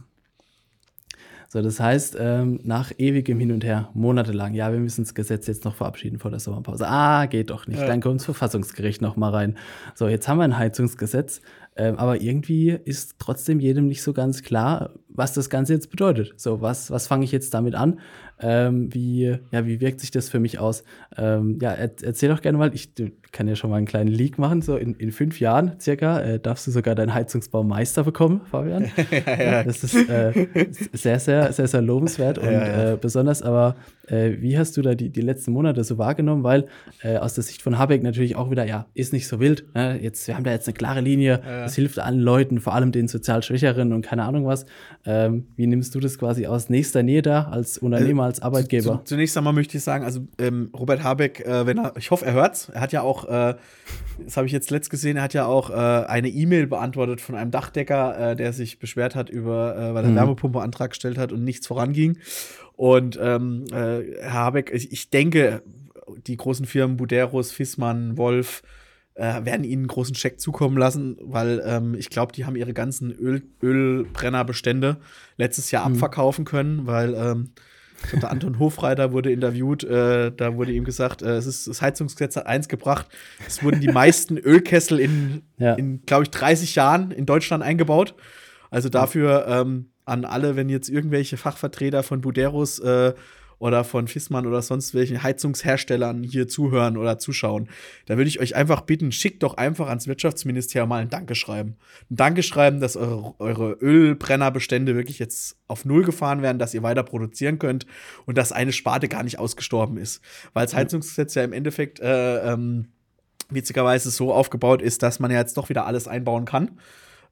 So, 1.55 1.61
das 1.61 1.79
heißt, 1.79 2.17
ähm, 2.19 2.59
nach 2.63 2.91
ewigem 2.97 3.39
Hin 3.39 3.53
und 3.53 3.63
Her, 3.63 3.87
monatelang, 3.93 4.55
ja, 4.55 4.73
wir 4.73 4.79
müssen 4.79 5.05
das 5.05 5.13
Gesetz 5.13 5.47
jetzt 5.47 5.63
noch 5.63 5.73
verabschieden 5.73 6.19
vor 6.19 6.29
der 6.29 6.41
Sommerpause. 6.41 6.85
Ah, 6.85 7.27
geht 7.27 7.49
doch 7.49 7.65
nicht. 7.65 7.79
Ja. 7.79 7.87
Dann 7.87 8.01
kommt 8.01 8.19
das 8.19 8.25
Verfassungsgericht 8.25 9.01
noch 9.01 9.15
mal 9.15 9.29
rein. 9.29 9.55
So, 9.93 10.09
jetzt 10.09 10.27
haben 10.27 10.37
wir 10.39 10.43
ein 10.43 10.57
Heizungsgesetz, 10.57 11.39
ähm, 11.77 11.95
aber 11.95 12.19
irgendwie 12.19 12.71
ist 12.71 13.15
trotzdem 13.19 13.61
jedem 13.61 13.87
nicht 13.87 14.03
so 14.03 14.11
ganz 14.11 14.43
klar, 14.43 14.89
was 15.07 15.31
das 15.31 15.49
Ganze 15.49 15.71
jetzt 15.71 15.89
bedeutet. 15.89 16.33
So, 16.35 16.59
was, 16.59 16.91
was 16.91 17.07
fange 17.07 17.23
ich 17.23 17.31
jetzt 17.31 17.53
damit 17.53 17.73
an? 17.73 18.01
Ähm, 18.39 18.93
wie, 18.93 19.37
ja, 19.51 19.65
wie 19.65 19.79
wirkt 19.79 20.01
sich 20.01 20.11
das 20.11 20.29
für 20.29 20.39
mich 20.39 20.59
aus? 20.59 20.83
Ähm, 21.17 21.57
ja, 21.61 21.71
er, 21.71 21.91
erzähl 22.03 22.29
doch 22.29 22.41
gerne 22.41 22.57
mal, 22.57 22.73
ich 22.73 22.93
kann 23.31 23.47
ja 23.47 23.55
schon 23.55 23.69
mal 23.69 23.77
einen 23.77 23.85
kleinen 23.85 24.09
Leak 24.09 24.37
machen. 24.37 24.61
So 24.61 24.75
in, 24.75 24.95
in 24.95 25.11
fünf 25.11 25.39
Jahren 25.39 25.73
circa 25.79 26.19
äh, 26.19 26.39
darfst 26.39 26.67
du 26.67 26.71
sogar 26.71 26.95
deinen 26.95 27.13
Heizungsbaumeister 27.13 28.03
bekommen, 28.03 28.41
Fabian. 28.49 28.85
ja, 29.27 29.43
ja. 29.43 29.63
Das 29.63 29.83
ist 29.83 29.95
äh, 30.09 30.47
sehr, 30.93 31.19
sehr, 31.19 31.51
sehr, 31.53 31.67
sehr 31.67 31.81
lobenswert 31.81 32.37
und 32.37 32.51
ja, 32.51 32.93
äh, 32.93 32.97
besonders 32.97 33.41
aber, 33.41 33.75
äh, 34.07 34.33
wie 34.39 34.57
hast 34.57 34.75
du 34.77 34.81
da 34.81 34.95
die, 34.95 35.09
die 35.09 35.21
letzten 35.21 35.51
Monate 35.51 35.83
so 35.83 35.97
wahrgenommen? 35.97 36.43
Weil 36.43 36.65
äh, 37.03 37.17
aus 37.17 37.35
der 37.35 37.43
Sicht 37.43 37.61
von 37.61 37.77
Habeck 37.77 38.03
natürlich 38.03 38.35
auch 38.35 38.51
wieder, 38.51 38.65
ja, 38.65 38.85
ist 38.93 39.13
nicht 39.13 39.27
so 39.27 39.39
wild. 39.39 39.65
Ne? 39.73 39.99
Jetzt, 40.01 40.27
wir 40.27 40.35
haben 40.35 40.43
da 40.43 40.51
jetzt 40.51 40.67
eine 40.67 40.73
klare 40.73 41.01
Linie. 41.01 41.41
Das 41.45 41.75
hilft 41.75 41.99
allen 41.99 42.19
Leuten, 42.19 42.59
vor 42.59 42.73
allem 42.73 42.91
den 42.91 43.07
sozial 43.07 43.43
Schwächeren 43.43 43.93
und 43.93 44.01
keine 44.01 44.23
Ahnung 44.23 44.45
was. 44.45 44.65
Ähm, 45.05 45.47
wie 45.55 45.67
nimmst 45.67 45.95
du 45.95 45.99
das 45.99 46.17
quasi 46.17 46.47
aus 46.47 46.69
nächster 46.69 47.03
Nähe 47.03 47.21
da 47.21 47.43
als 47.43 47.77
Unternehmer, 47.77 48.24
als 48.25 48.41
Arbeitgeber? 48.41 49.01
Zunächst 49.05 49.37
einmal 49.37 49.53
möchte 49.53 49.77
ich 49.77 49.83
sagen, 49.83 50.03
also 50.03 50.21
ähm, 50.39 50.69
Robert 50.77 51.03
Habeck, 51.03 51.39
äh, 51.41 51.65
wenn 51.65 51.77
er, 51.77 51.93
ich 51.97 52.11
hoffe, 52.11 52.25
er 52.25 52.33
hört's. 52.33 52.69
Er 52.69 52.81
hat 52.81 52.91
ja 52.91 53.01
auch, 53.01 53.25
äh, 53.25 53.55
das 54.23 54.37
habe 54.37 54.47
ich 54.47 54.53
jetzt 54.53 54.71
letzt 54.71 54.89
gesehen, 54.89 55.17
er 55.17 55.23
hat 55.23 55.33
ja 55.33 55.45
auch 55.45 55.69
äh, 55.69 55.73
eine 55.73 56.29
E-Mail 56.29 56.67
beantwortet 56.67 57.21
von 57.21 57.35
einem 57.35 57.51
Dachdecker, 57.51 58.31
äh, 58.31 58.35
der 58.35 58.53
sich 58.53 58.79
beschwert 58.79 59.15
hat 59.15 59.29
über, 59.29 59.75
äh, 59.75 59.93
weil 59.93 60.03
er 60.03 60.11
mhm. 60.11 60.15
Wärmepumpe-Antrag 60.15 60.91
gestellt 60.91 61.17
hat 61.17 61.31
und 61.31 61.43
nichts 61.43 61.67
voranging. 61.67 62.17
Und 62.73 63.17
ähm, 63.21 63.65
äh, 63.71 64.21
Herr 64.21 64.33
Habeck, 64.33 64.71
ich, 64.73 64.91
ich 64.91 65.09
denke, 65.09 65.61
die 66.27 66.37
großen 66.37 66.65
Firmen 66.65 66.97
Buderus, 66.97 67.51
Fissmann, 67.51 68.17
Wolf, 68.17 68.63
äh, 69.15 69.45
werden 69.45 69.63
ihnen 69.63 69.83
einen 69.83 69.87
großen 69.87 70.15
Scheck 70.15 70.39
zukommen 70.39 70.77
lassen, 70.77 71.17
weil 71.21 71.63
ähm, 71.65 71.95
ich 71.95 72.09
glaube, 72.09 72.33
die 72.33 72.45
haben 72.45 72.55
ihre 72.55 72.73
ganzen 72.73 73.11
Öl 73.11 73.43
Ölbrennerbestände 73.63 74.97
letztes 75.37 75.71
Jahr 75.71 75.87
mhm. 75.87 75.95
abverkaufen 75.95 76.45
können, 76.45 76.85
weil 76.85 77.15
ähm, 77.15 77.51
der 78.13 78.31
Anton 78.31 78.59
Hofreiter 78.59 79.11
wurde 79.11 79.31
interviewt, 79.31 79.83
äh, 79.83 80.31
da 80.31 80.55
wurde 80.55 80.71
ihm 80.71 80.83
gesagt, 80.83 81.21
äh, 81.21 81.35
es 81.37 81.45
ist 81.45 81.67
das 81.67 81.81
Heizungsgesetz 81.81 82.35
hat 82.35 82.47
eins 82.47 82.67
gebracht, 82.67 83.07
es 83.47 83.63
wurden 83.63 83.81
die 83.81 83.87
meisten 83.87 84.37
Ölkessel 84.37 84.99
in, 84.99 85.43
ja. 85.57 85.73
in 85.73 86.05
glaube 86.05 86.23
ich, 86.23 86.29
30 86.31 86.75
Jahren 86.75 87.11
in 87.11 87.25
Deutschland 87.25 87.63
eingebaut. 87.63 88.15
Also 88.69 88.89
dafür 88.89 89.45
ähm, 89.47 89.91
an 90.05 90.25
alle, 90.25 90.55
wenn 90.55 90.69
jetzt 90.69 90.89
irgendwelche 90.89 91.37
Fachvertreter 91.37 92.03
von 92.03 92.21
Buderus 92.21 92.79
äh, 92.79 93.13
oder 93.59 93.83
von 93.83 94.07
Fissmann 94.07 94.45
oder 94.45 94.61
sonst 94.61 94.93
welchen 94.93 95.23
Heizungsherstellern 95.23 96.23
hier 96.23 96.47
zuhören 96.47 96.97
oder 96.97 97.17
zuschauen, 97.19 97.69
da 98.05 98.17
würde 98.17 98.27
ich 98.27 98.39
euch 98.39 98.55
einfach 98.55 98.81
bitten, 98.81 99.11
schickt 99.11 99.43
doch 99.43 99.55
einfach 99.55 99.87
ans 99.87 100.07
Wirtschaftsministerium 100.07 100.89
mal 100.89 101.01
ein 101.01 101.09
Dankeschreiben. 101.09 101.75
Ein 102.09 102.15
Dankeschreiben, 102.15 102.79
dass 102.79 102.95
eure, 102.95 103.35
eure 103.39 103.71
Ölbrennerbestände 103.73 104.95
wirklich 104.95 105.19
jetzt 105.19 105.57
auf 105.67 105.85
Null 105.85 106.03
gefahren 106.03 106.41
werden, 106.41 106.59
dass 106.59 106.73
ihr 106.73 106.83
weiter 106.83 107.03
produzieren 107.03 107.59
könnt 107.59 107.85
und 108.25 108.37
dass 108.37 108.51
eine 108.51 108.73
Sparte 108.73 109.07
gar 109.07 109.23
nicht 109.23 109.39
ausgestorben 109.39 109.97
ist. 109.97 110.21
Weil 110.53 110.65
das 110.65 110.75
Heizungsgesetz 110.75 111.35
ja 111.35 111.43
im 111.43 111.53
Endeffekt 111.53 111.99
äh, 111.99 112.51
ähm, 112.51 112.89
witzigerweise 113.49 114.09
so 114.11 114.33
aufgebaut 114.33 114.81
ist, 114.81 115.03
dass 115.03 115.19
man 115.19 115.31
ja 115.31 115.39
jetzt 115.39 115.57
doch 115.57 115.69
wieder 115.69 115.85
alles 115.85 116.07
einbauen 116.07 116.45
kann. 116.45 116.79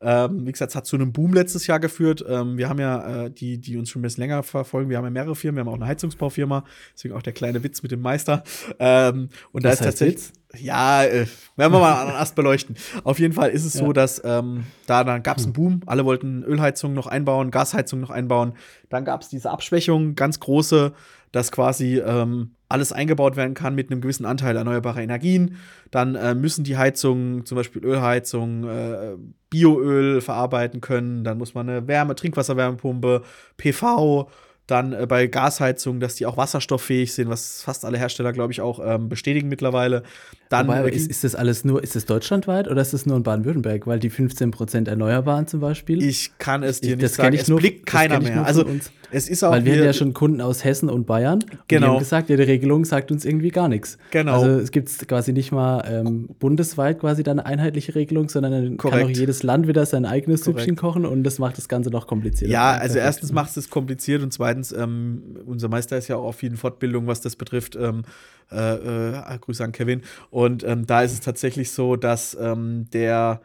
Ähm, 0.04 0.46
wie 0.46 0.52
gesagt, 0.52 0.72
es 0.72 0.76
hat 0.76 0.86
zu 0.86 0.96
einem 0.96 1.14
Boom 1.14 1.34
letztes 1.34 1.68
Jahr 1.68 1.80
geführt. 1.80 2.24
Ähm, 2.28 2.58
wir 2.58 2.70
haben 2.70 2.80
ja, 2.80 3.26
äh, 3.26 3.32
die, 3.32 3.58
die 3.58 3.78
uns 3.78 3.90
schon 3.90 4.02
ein 4.02 4.04
bisschen 4.04 4.22
länger 4.22 4.44
verfolgen, 4.44 4.90
wir 4.90 4.98
haben 4.98 5.06
ja 5.06 5.12
mehrere 5.12 5.36
Firmen, 5.36 5.58
wir 5.58 5.62
haben 5.62 5.70
auch 5.70 5.82
eine 5.82 5.88
Heizungsbaufirma, 5.88 6.64
deswegen 6.94 7.16
auch 7.16 7.22
der 7.22 7.34
kleine 7.34 7.64
Witz 7.64 7.82
mit 7.84 7.92
dem 7.92 8.02
Meister. 8.02 8.44
Ähm, 8.80 9.30
und 9.52 9.64
das 9.64 9.80
da 9.80 9.86
ist 9.86 9.92
tatsächlich. 9.92 10.30
Witz? 10.30 10.34
Ja, 10.60 11.04
äh, 11.04 11.26
werden 11.56 11.74
wir 11.74 11.80
mal 11.80 12.08
einen 12.08 12.16
Ast 12.16 12.36
beleuchten. 12.36 12.76
Auf 13.04 13.20
jeden 13.20 13.34
Fall 13.34 13.50
ist 13.50 13.66
es 13.66 13.74
ja. 13.74 13.80
so, 13.80 13.92
dass 13.92 14.22
ähm, 14.24 14.66
da 14.86 15.04
dann 15.04 15.24
gab 15.24 15.38
es 15.38 15.46
einen 15.46 15.54
Boom. 15.54 15.82
Alle 15.88 16.06
wollten 16.06 16.44
Ölheizungen 16.44 16.96
noch 16.96 17.08
einbauen, 17.08 17.50
Gasheizungen 17.50 18.02
noch 18.02 18.12
einbauen. 18.12 18.54
Dann 18.90 19.04
gab 19.04 19.22
es 19.22 19.30
diese 19.30 19.50
Abschwächung, 19.50 20.14
ganz 20.14 20.40
große, 20.40 20.94
dass 21.32 21.52
quasi 21.52 21.98
ähm, 21.98 22.52
alles 22.74 22.92
eingebaut 22.92 23.36
werden 23.36 23.54
kann 23.54 23.76
mit 23.76 23.92
einem 23.92 24.02
gewissen 24.02 24.26
Anteil 24.26 24.58
erneuerbarer 24.58 25.02
Energien. 25.02 25.58
Dann 25.92 26.16
äh, 26.16 26.36
müssen 26.36 26.64
die 26.64 26.78
Heizungen, 26.78 27.46
zum 27.46 27.56
Beispiel 27.56 27.86
Ölheizungen, 27.86 28.68
äh, 28.68 29.16
Bioöl 29.50 30.20
verarbeiten 30.22 30.82
können. 30.82 31.24
Dann 31.24 31.38
muss 31.38 31.54
man 31.54 31.70
eine 31.70 31.88
Wärme, 31.88 32.16
Trinkwasserwärmepumpe, 32.16 33.22
PV 33.58 34.28
dann 34.68 34.94
äh, 34.94 35.06
bei 35.08 35.28
Gasheizungen, 35.28 36.00
dass 36.00 36.16
die 36.16 36.26
auch 36.26 36.38
wasserstofffähig 36.38 37.14
sind, 37.14 37.30
was 37.30 37.62
fast 37.64 37.84
alle 37.84 37.98
Hersteller, 37.98 38.32
glaube 38.32 38.54
ich, 38.54 38.62
auch 38.62 38.80
ähm, 38.84 39.10
bestätigen 39.10 39.50
mittlerweile. 39.50 40.04
Dann 40.50 40.68
Wobei, 40.68 40.90
ist, 40.90 41.10
ist, 41.10 41.24
das 41.24 41.36
alles 41.36 41.66
nur, 41.66 41.84
ist 41.84 41.96
das 41.96 42.06
deutschlandweit 42.06 42.70
oder 42.70 42.82
ist 42.82 42.94
das 42.94 43.06
nur 43.06 43.18
in 43.18 43.24
Baden-Württemberg? 43.24 43.88
Weil 43.88 44.00
die 44.00 44.10
15% 44.10 44.88
Erneuerbaren 44.88 45.48
zum 45.48 45.60
Beispiel. 45.60 46.02
Ich 46.02 46.38
kann 46.38 46.64
es 46.64 46.80
dir 46.80 46.96
ich, 46.96 47.02
nicht 47.02 47.14
sagen. 47.14 47.36
es 47.36 47.48
nur, 47.50 47.60
blickt 47.60 47.86
keiner 47.86 48.22
mehr. 48.22 48.46
Also 48.46 48.66
es 49.14 49.30
ist 49.30 49.44
auch. 49.44 49.52
Weil 49.52 49.66
wir 49.66 49.76
haben 49.76 49.84
ja 49.84 49.94
schon 49.94 50.14
Kunden 50.14 50.42
aus 50.42 50.64
Hessen 50.64 50.90
und 50.90 51.06
Bayern. 51.06 51.40
Genau. 51.40 51.56
Und 51.58 51.70
die 51.70 51.86
haben 51.86 52.00
gesagt, 52.00 52.30
ja, 52.30 52.38
die 52.38 52.44
Regelung 52.44 52.86
sagt 52.86 53.12
uns 53.12 53.26
irgendwie 53.26 53.50
gar 53.50 53.68
nichts. 53.68 53.98
Genau. 54.12 54.42
Also 54.42 54.60
es 54.60 54.72
gibt 54.72 55.08
quasi 55.08 55.34
nicht 55.34 55.52
mal 55.52 55.84
ähm, 55.88 56.30
bundesweit 56.40 57.00
quasi 57.00 57.24
dann 57.24 57.40
eine 57.40 57.46
einheitliche 57.46 57.96
Regelung, 57.96 58.30
sondern 58.30 58.52
dann 58.52 58.78
Korrekt. 58.78 59.02
kann 59.02 59.12
auch 59.12 59.18
jedes 59.18 59.44
Land 59.44 59.68
wieder 59.68 59.86
sein 59.86 60.06
eigenes 60.06 60.42
Korrekt. 60.42 60.60
Süppchen 60.62 60.76
kochen 60.76 61.06
und 61.06 61.24
das 61.24 61.40
macht 61.40 61.58
das 61.58 61.68
Ganze 61.68 61.90
noch 61.90 62.08
komplizierter. 62.08 62.52
Ja, 62.52 62.72
also 62.72 63.00
erstens 63.00 63.32
macht 63.32 63.56
es 63.56 63.70
kompliziert 63.70 64.24
und 64.24 64.34
zweitens, 64.34 64.72
ähm, 64.72 65.38
unser 65.46 65.70
Meister 65.70 65.98
ist 65.98 66.08
ja 66.08 66.18
auch 66.18 66.26
auf 66.26 66.36
vielen 66.38 66.58
Fortbildungen, 66.58 67.08
was 67.08 67.22
das 67.22 67.36
betrifft. 67.36 67.76
Ähm, 67.76 68.04
äh, 68.52 68.76
äh, 69.16 69.38
Grüße 69.40 69.64
an 69.64 69.72
Kevin. 69.72 70.02
Und 70.30 70.64
ähm, 70.64 70.86
da 70.86 71.02
ist 71.02 71.14
es 71.14 71.22
tatsächlich 71.22 71.72
so, 71.72 71.96
dass 71.96 72.38
ähm, 72.40 72.86
der 72.94 73.42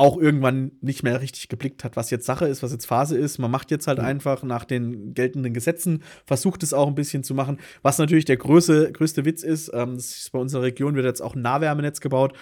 auch 0.00 0.16
irgendwann 0.16 0.72
nicht 0.80 1.02
mehr 1.02 1.20
richtig 1.20 1.48
geblickt 1.50 1.84
hat, 1.84 1.94
was 1.94 2.10
jetzt 2.10 2.24
Sache 2.24 2.46
ist, 2.46 2.62
was 2.62 2.72
jetzt 2.72 2.86
Phase 2.86 3.18
ist. 3.18 3.36
Man 3.36 3.50
macht 3.50 3.70
jetzt 3.70 3.86
halt 3.86 3.98
mhm. 3.98 4.06
einfach 4.06 4.42
nach 4.42 4.64
den 4.64 5.12
geltenden 5.12 5.52
Gesetzen, 5.52 6.02
versucht 6.24 6.62
es 6.62 6.72
auch 6.72 6.88
ein 6.88 6.94
bisschen 6.94 7.22
zu 7.22 7.34
machen. 7.34 7.58
Was 7.82 7.98
natürlich 7.98 8.24
der 8.24 8.38
größte, 8.38 8.92
größte 8.92 9.26
Witz 9.26 9.42
ist, 9.42 9.70
ähm, 9.74 9.96
ist 9.96 10.32
bei 10.32 10.38
unserer 10.38 10.62
Region 10.62 10.94
wird 10.94 11.04
jetzt 11.04 11.20
auch 11.20 11.34
ein 11.34 11.42
Nahwärmenetz 11.42 12.00
gebaut. 12.00 12.32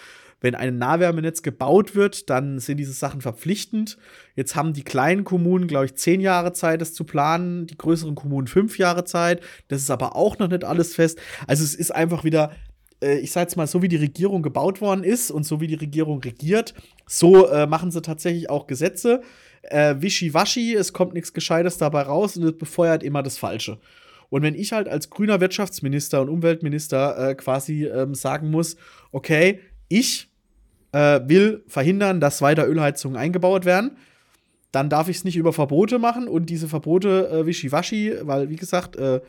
Wenn 0.41 0.55
ein 0.55 0.79
Nahwärmenetz 0.79 1.43
gebaut 1.43 1.97
wird, 1.97 2.31
dann 2.31 2.61
sind 2.61 2.77
diese 2.77 2.93
Sachen 2.93 3.21
verpflichtend. 3.21 3.99
Jetzt 4.37 4.55
haben 4.55 4.73
die 4.73 4.85
kleinen 4.85 5.25
Kommunen, 5.25 5.67
glaube 5.67 5.87
ich, 5.87 5.97
zehn 5.97 6.21
Jahre 6.21 6.53
Zeit, 6.53 6.81
das 6.81 6.95
zu 6.95 7.03
planen, 7.03 7.67
die 7.67 7.77
größeren 7.77 8.15
Kommunen 8.15 8.47
fünf 8.47 8.79
Jahre 8.79 9.03
Zeit. 9.03 9.43
Das 9.67 9.81
ist 9.81 9.91
aber 9.91 10.15
auch 10.15 10.39
noch 10.39 10.47
nicht 10.47 10.63
alles 10.63 10.95
fest. 10.95 11.19
Also 11.49 11.65
es 11.65 11.75
ist 11.75 11.91
einfach 11.91 12.23
wieder 12.23 12.53
äh, 13.03 13.19
ich 13.19 13.33
sage 13.33 13.45
jetzt 13.45 13.57
mal, 13.57 13.67
so 13.67 13.83
wie 13.83 13.89
die 13.89 13.97
Regierung 13.97 14.43
gebaut 14.43 14.81
worden 14.81 15.05
ist 15.05 15.31
und 15.31 15.45
so 15.45 15.61
wie 15.61 15.67
die 15.67 15.75
Regierung 15.75 16.21
regiert, 16.21 16.75
so 17.07 17.49
äh, 17.49 17.67
machen 17.67 17.91
sie 17.91 18.03
tatsächlich 18.03 18.51
auch 18.51 18.67
Gesetze. 18.67 19.23
Äh, 19.63 19.97
Wischiwaschi, 19.99 20.75
es 20.75 20.93
kommt 20.93 21.15
nichts 21.15 21.33
Gescheites 21.33 21.79
dabei 21.79 22.03
raus 22.03 22.37
und 22.37 22.45
es 22.45 22.57
befeuert 22.57 23.03
immer 23.03 23.23
das 23.23 23.39
Falsche. 23.39 23.79
Und 24.31 24.43
wenn 24.43 24.55
ich 24.55 24.73
halt 24.73 24.89
als 24.89 25.11
grüner 25.11 25.41
Wirtschaftsminister 25.41 26.21
und 26.21 26.29
Umweltminister 26.29 27.31
äh, 27.31 27.35
quasi 27.35 27.87
ähm, 27.87 28.15
sagen 28.15 28.51
muss, 28.51 28.77
okay, 29.11 29.61
ich 29.89 30.29
äh, 30.93 31.21
will 31.25 31.65
verhindern, 31.67 32.21
dass 32.21 32.43
weiter 32.43 32.67
Ölheizungen 32.67 33.17
eingebaut 33.17 33.65
werden, 33.65 33.97
dann 34.71 34.91
darf 34.91 35.09
ich 35.09 35.19
es 35.19 35.25
nicht 35.25 35.37
über 35.37 35.53
Verbote 35.55 35.99
machen 35.99 36.29
und 36.29 36.47
diese 36.51 36.69
Verbote 36.69 37.29
äh, 37.29 37.47
wischiwaschi, 37.47 38.15
weil 38.23 38.51
wie 38.51 38.57
gesagt, 38.57 38.97
äh, 38.97 39.21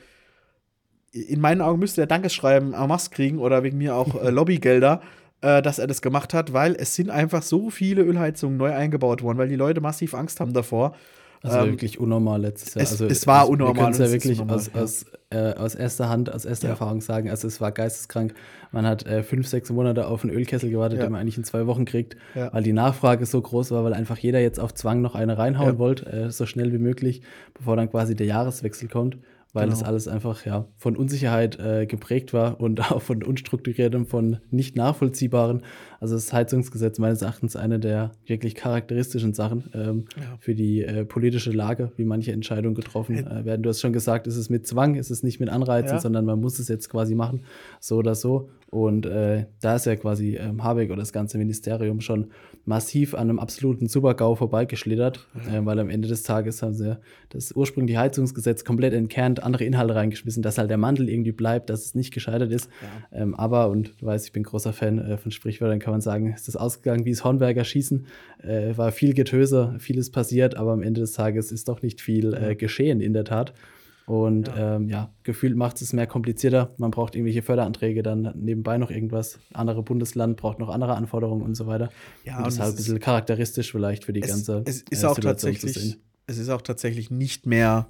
in 1.12 1.41
meinen 1.41 1.62
Augen 1.62 1.80
müsste 1.80 2.02
er 2.02 2.08
Dankeschreiben 2.08 2.74
en 2.74 2.88
masse 2.88 3.10
kriegen 3.10 3.39
oder 3.39 3.63
wegen 3.63 3.78
mir 3.78 3.95
auch 3.95 4.22
äh, 4.22 4.30
Lobbygelder, 4.30 5.02
äh, 5.41 5.62
dass 5.62 5.80
er 5.80 5.88
das 5.88 6.02
gemacht 6.02 6.34
hat, 6.34 6.54
weil 6.54 6.76
es 6.76 6.95
sind 6.95 7.10
einfach 7.10 7.41
so 7.43 7.69
viele 7.69 8.04
Ölheizungen 8.04 8.58
neu 8.58 8.74
eingebaut 8.74 9.22
worden, 9.24 9.38
weil 9.38 9.50
die 9.50 9.56
Leute 9.56 9.82
massiv 9.82 10.13
Angst 10.13 10.39
haben 10.39 10.54
davor. 10.54 10.95
Das 11.41 11.54
war 11.54 11.63
ähm, 11.63 11.72
wirklich 11.72 11.98
unnormal 12.02 12.41
letztes 12.41 12.74
Jahr. 12.74 12.84
Es, 12.84 12.91
also, 12.91 13.06
es 13.06 13.26
war 13.26 13.48
unnormal. 13.48 13.98
Wir 13.98 14.06
ja 14.06 14.12
wirklich 14.12 14.41
unnormal, 14.41 14.58
aus, 14.58 14.72
ja. 14.74 14.82
Aus, 14.82 15.06
äh, 15.30 15.54
aus, 15.54 15.76
erster 15.76 16.10
Hand, 16.10 16.34
aus 16.34 16.43
erster 16.43 16.67
ja. 16.67 16.72
Erfahrung 16.72 17.00
sagen. 17.00 17.30
Also 17.30 17.48
es 17.48 17.62
war 17.62 17.72
geisteskrank. 17.72 18.34
Man 18.74 18.86
hat 18.86 19.06
äh, 19.06 19.24
fünf, 19.24 19.48
sechs 19.48 19.69
Monate 19.69 20.08
auf 20.08 20.26
einen 20.26 20.34
Ölkessel 20.34 20.69
gewartet, 20.69 21.02
den 21.02 21.13
man 21.13 21.22
eigentlich 21.22 21.38
in 21.38 21.45
zwei 21.45 21.65
Wochen 21.65 21.86
kriegt, 21.86 22.17
weil 22.34 22.63
die 22.63 22.74
Nachfrage 22.74 23.26
so 23.26 23.41
groß 23.41 23.72
war, 23.72 23.86
weil 23.86 23.93
einfach 23.93 24.17
jeder 24.17 24.41
jetzt 24.41 24.60
auf 24.60 24.74
Zwang 24.74 25.02
noch 25.02 25.15
eine 25.15 25.38
reinhauen 25.38 25.80
wollte, 25.80 26.06
äh, 26.12 26.30
so 26.30 26.45
schnell 26.45 26.74
wie 26.74 26.78
möglich, 26.78 27.22
bevor 27.54 27.78
dann 27.78 27.89
quasi 27.89 28.15
der 28.15 28.28
Jahreswechsel 28.28 28.89
kommt 28.89 29.17
weil 29.54 29.66
genau. 29.66 29.76
das 29.78 29.84
alles 29.84 30.08
einfach 30.08 30.46
ja 30.46 30.68
von 30.78 30.96
Unsicherheit 30.96 31.60
äh, 31.60 31.86
geprägt 31.86 32.34
war 32.34 32.60
und 32.60 32.80
auch 32.92 33.02
von 33.02 33.24
unstrukturiertem, 33.24 34.06
von 34.06 34.38
nicht 34.50 34.76
nachvollziehbaren. 34.76 35.64
Also 36.00 36.16
das 36.16 36.32
Heizungsgesetz 36.32 37.00
meines 37.00 37.22
Erachtens 37.22 37.56
eine 37.56 37.80
der 37.80 38.12
wirklich 38.26 38.56
charakteristischen 38.56 39.34
Sachen 39.34 39.70
ähm, 39.74 40.06
ja. 40.16 40.38
für 40.40 40.56
die 40.56 40.84
äh, 40.84 41.06
politische 41.06 41.52
Lage, 41.52 41.92
wie 41.98 42.06
manche 42.06 42.32
Entscheidungen 42.32 42.76
getroffen 42.76 43.16
äh, 43.16 43.46
werden. 43.46 43.64
Du 43.64 43.70
hast 43.70 43.82
schon 43.82 43.94
gesagt, 43.94 44.28
es 44.28 44.38
ist 44.38 44.50
mit 44.50 44.68
Zwang, 44.68 44.96
es 44.96 45.12
ist 45.12 45.24
nicht 45.24 45.40
mit 45.40 45.50
Anreizen, 45.50 45.96
ja. 45.96 46.00
sondern 46.00 46.26
man 46.26 46.40
muss 46.40 46.60
es 46.60 46.68
jetzt 46.68 46.90
quasi 46.90 47.16
machen, 47.16 47.42
so 47.80 47.98
oder 47.98 48.16
so. 48.16 48.50
Und 48.72 49.08
äh, 49.08 49.46
da 49.62 49.76
ist 49.78 49.88
ja 49.88 49.96
quasi 49.96 50.36
ähm, 50.36 50.64
Habeck 50.64 50.92
oder 50.92 51.00
das 51.00 51.12
ganze 51.12 51.40
Ministerium 51.40 52.02
schon 52.02 52.28
massiv 52.66 53.16
an 53.16 53.22
einem 53.22 53.40
absoluten 53.40 53.88
Supergau 53.88 54.36
vorbeigeschlittert, 54.36 55.28
ja. 55.48 55.58
äh, 55.58 55.66
weil 55.66 55.80
am 55.80 55.90
Ende 55.90 56.08
des 56.08 56.22
Tages 56.22 56.62
haben 56.62 56.76
sie 56.76 57.00
das 57.30 57.52
ursprüngliche 57.52 58.00
Heizungsgesetz 58.00 58.64
komplett 58.64 58.94
entkernt, 58.94 59.42
andere 59.42 59.64
Inhalte 59.64 59.96
reingeschmissen, 59.96 60.44
dass 60.44 60.60
halt 60.60 60.70
der 60.70 60.78
Mantel 60.78 61.10
irgendwie 61.10 61.32
bleibt, 61.32 61.72
dass 61.72 61.84
es 61.84 61.96
nicht 61.96 62.14
gescheitert 62.14 62.52
ist. 62.52 62.70
Ähm, 63.12 63.34
aber, 63.34 63.70
und 63.70 63.94
du 64.00 64.06
weißt, 64.06 64.28
ich 64.28 64.34
bin 64.34 64.44
großer 64.44 64.72
Fan 64.72 65.00
äh, 65.00 65.18
von 65.18 65.32
Sprichwörtern, 65.32 65.80
kann 65.89 65.95
man 65.95 66.02
sagen, 66.02 66.34
ist 66.34 66.47
das 66.47 66.56
ausgegangen 66.56 67.04
wie 67.06 67.10
das 67.10 67.23
Hornberger 67.23 67.63
Schießen. 67.63 68.06
Äh, 68.43 68.78
war 68.78 68.91
viel 68.91 69.15
Getöse, 69.15 69.75
vieles 69.80 70.12
passiert, 70.12 70.54
aber 70.54 70.71
am 70.71 70.84
Ende 70.84 71.02
des 71.02 71.13
Tages 71.13 71.52
ist 71.52 71.67
doch 71.67 71.82
nicht 71.82 71.99
viel 71.99 72.36
äh, 72.36 72.56
geschehen 72.56 73.02
in 73.02 73.13
der 73.13 73.25
Tat. 73.25 73.56
Und 74.06 74.49
ja, 74.49 74.75
ähm, 74.75 74.88
ja 74.88 75.12
gefühlt 75.23 75.56
macht 75.56 75.82
es 75.82 75.91
mehr 75.91 76.06
komplizierter. 76.06 76.75
Man 76.78 76.91
braucht 76.91 77.15
irgendwelche 77.15 77.41
Förderanträge, 77.41 78.04
dann 78.04 78.34
nebenbei 78.36 78.78
noch 78.78 78.91
irgendwas. 78.91 79.39
Andere 79.52 79.82
Bundesland 79.82 80.38
braucht 80.38 80.60
noch 80.60 80.69
andere 80.69 80.93
Anforderungen 80.93 81.41
und 81.41 81.56
so 81.56 81.65
weiter. 81.65 81.89
Ja, 82.23 82.38
und 82.38 82.45
das 82.45 82.54
ist 82.54 82.60
halt 82.60 82.73
ein 82.73 82.75
bisschen 82.75 82.99
charakteristisch 82.99 83.71
vielleicht 83.71 84.06
für 84.06 84.13
die 84.13 84.21
es, 84.21 84.30
ganze 84.30 84.62
es 84.67 84.84
ist 84.91 85.04
äh, 85.04 85.08
auch 85.08 85.17
tatsächlich, 85.17 85.97
Es 86.28 86.38
ist 86.38 86.49
auch 86.49 86.62
tatsächlich 86.62 87.10
nicht 87.10 87.47
mehr, 87.47 87.88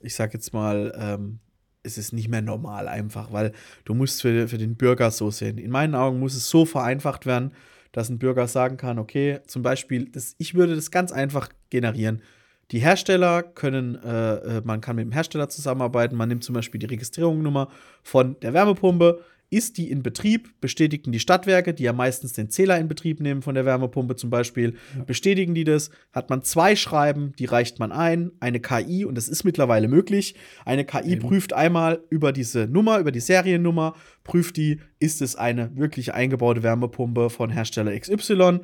ich 0.00 0.14
sag 0.14 0.34
jetzt 0.34 0.52
mal, 0.52 0.92
ähm, 0.98 1.38
es 1.84 1.98
ist 1.98 2.12
nicht 2.12 2.28
mehr 2.28 2.42
normal 2.42 2.88
einfach, 2.88 3.32
weil 3.32 3.52
du 3.84 3.94
musst 3.94 4.22
für, 4.22 4.48
für 4.48 4.58
den 4.58 4.74
Bürger 4.74 5.10
so 5.10 5.30
sehen. 5.30 5.58
In 5.58 5.70
meinen 5.70 5.94
Augen 5.94 6.18
muss 6.18 6.34
es 6.34 6.48
so 6.48 6.64
vereinfacht 6.64 7.26
werden, 7.26 7.52
dass 7.92 8.08
ein 8.08 8.18
Bürger 8.18 8.48
sagen 8.48 8.76
kann, 8.76 8.98
okay, 8.98 9.38
zum 9.46 9.62
Beispiel, 9.62 10.06
das, 10.06 10.34
ich 10.38 10.54
würde 10.54 10.74
das 10.74 10.90
ganz 10.90 11.12
einfach 11.12 11.48
generieren. 11.70 12.22
Die 12.70 12.80
Hersteller 12.80 13.42
können, 13.42 14.02
äh, 14.02 14.34
äh, 14.34 14.62
man 14.64 14.80
kann 14.80 14.96
mit 14.96 15.04
dem 15.04 15.12
Hersteller 15.12 15.48
zusammenarbeiten. 15.48 16.16
Man 16.16 16.28
nimmt 16.28 16.42
zum 16.42 16.54
Beispiel 16.54 16.78
die 16.78 16.86
Registrierungsnummer 16.86 17.68
von 18.02 18.40
der 18.40 18.54
Wärmepumpe. 18.54 19.20
Ist 19.50 19.78
die 19.78 19.90
in 19.90 20.02
Betrieb, 20.02 20.60
bestätigen 20.60 21.12
die 21.12 21.20
Stadtwerke, 21.20 21.74
die 21.74 21.84
ja 21.84 21.92
meistens 21.92 22.32
den 22.32 22.50
Zähler 22.50 22.78
in 22.78 22.88
Betrieb 22.88 23.20
nehmen 23.20 23.42
von 23.42 23.54
der 23.54 23.64
Wärmepumpe 23.64 24.16
zum 24.16 24.30
Beispiel, 24.30 24.74
ja. 24.96 25.04
bestätigen 25.04 25.54
die 25.54 25.64
das. 25.64 25.90
Hat 26.12 26.30
man 26.30 26.42
zwei 26.42 26.76
Schreiben, 26.76 27.32
die 27.38 27.44
reicht 27.44 27.78
man 27.78 27.92
ein, 27.92 28.32
eine 28.40 28.60
KI, 28.60 29.04
und 29.04 29.16
das 29.16 29.28
ist 29.28 29.44
mittlerweile 29.44 29.88
möglich. 29.88 30.34
Eine 30.64 30.84
KI 30.84 31.12
Eben. 31.12 31.22
prüft 31.22 31.52
einmal 31.52 32.02
über 32.10 32.32
diese 32.32 32.66
Nummer, 32.66 32.98
über 32.98 33.12
die 33.12 33.20
Seriennummer, 33.20 33.94
prüft 34.24 34.56
die, 34.56 34.80
ist 34.98 35.22
es 35.22 35.36
eine 35.36 35.76
wirklich 35.76 36.14
eingebaute 36.14 36.62
Wärmepumpe 36.62 37.30
von 37.30 37.50
Hersteller 37.50 37.98
XY 37.98 38.60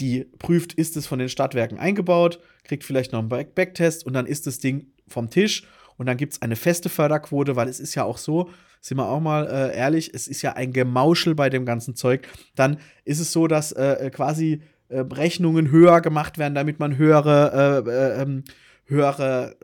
die 0.00 0.26
prüft, 0.38 0.72
ist 0.72 0.96
es 0.96 1.06
von 1.06 1.18
den 1.18 1.28
Stadtwerken 1.28 1.78
eingebaut, 1.78 2.40
kriegt 2.64 2.84
vielleicht 2.84 3.12
noch 3.12 3.20
einen 3.20 3.28
Backtest 3.28 4.06
und 4.06 4.14
dann 4.14 4.26
ist 4.26 4.46
das 4.46 4.58
Ding 4.58 4.86
vom 5.06 5.30
Tisch 5.30 5.64
und 5.96 6.06
dann 6.06 6.16
gibt 6.16 6.32
es 6.32 6.42
eine 6.42 6.56
feste 6.56 6.88
Förderquote, 6.88 7.56
weil 7.56 7.68
es 7.68 7.80
ist 7.80 7.94
ja 7.94 8.04
auch 8.04 8.18
so, 8.18 8.50
sind 8.80 8.96
wir 8.96 9.08
auch 9.08 9.20
mal 9.20 9.46
äh, 9.46 9.76
ehrlich, 9.76 10.12
es 10.14 10.26
ist 10.26 10.42
ja 10.42 10.54
ein 10.54 10.72
Gemauschel 10.72 11.34
bei 11.34 11.50
dem 11.50 11.66
ganzen 11.66 11.94
Zeug. 11.94 12.26
Dann 12.54 12.78
ist 13.04 13.20
es 13.20 13.32
so, 13.32 13.46
dass 13.46 13.72
äh, 13.72 14.06
äh 14.06 14.10
quasi 14.10 14.62
äh, 14.88 15.00
Rechnungen 15.00 15.70
höher 15.70 16.00
gemacht 16.00 16.38
werden, 16.38 16.54
damit 16.54 16.78
man 16.78 16.96
höhere, 16.96 17.84
äh, 17.86 17.90
äh 17.90 18.22
ähm, 18.22 18.44
höhere 18.86 19.56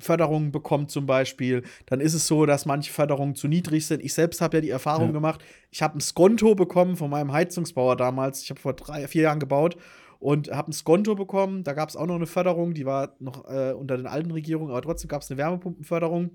Förderungen 0.00 0.52
bekommt 0.52 0.90
zum 0.90 1.06
Beispiel, 1.06 1.62
dann 1.86 2.00
ist 2.00 2.14
es 2.14 2.26
so, 2.26 2.46
dass 2.46 2.66
manche 2.66 2.92
Förderungen 2.92 3.34
zu 3.34 3.48
niedrig 3.48 3.86
sind. 3.86 4.02
Ich 4.02 4.14
selbst 4.14 4.40
habe 4.40 4.56
ja 4.56 4.60
die 4.60 4.70
Erfahrung 4.70 5.08
ja. 5.08 5.12
gemacht, 5.12 5.44
ich 5.70 5.82
habe 5.82 5.98
ein 5.98 6.00
Skonto 6.00 6.54
bekommen 6.54 6.96
von 6.96 7.10
meinem 7.10 7.32
Heizungsbauer 7.32 7.96
damals. 7.96 8.42
Ich 8.42 8.50
habe 8.50 8.60
vor 8.60 8.74
drei, 8.74 9.06
vier 9.08 9.22
Jahren 9.22 9.38
gebaut 9.38 9.76
und 10.18 10.50
habe 10.50 10.70
ein 10.70 10.72
Skonto 10.72 11.14
bekommen. 11.14 11.64
Da 11.64 11.74
gab 11.74 11.88
es 11.88 11.96
auch 11.96 12.06
noch 12.06 12.16
eine 12.16 12.26
Förderung, 12.26 12.74
die 12.74 12.86
war 12.86 13.14
noch 13.20 13.48
äh, 13.48 13.72
unter 13.72 13.96
den 13.96 14.06
alten 14.06 14.30
Regierungen, 14.30 14.70
aber 14.70 14.82
trotzdem 14.82 15.08
gab 15.08 15.22
es 15.22 15.30
eine 15.30 15.38
Wärmepumpenförderung. 15.38 16.30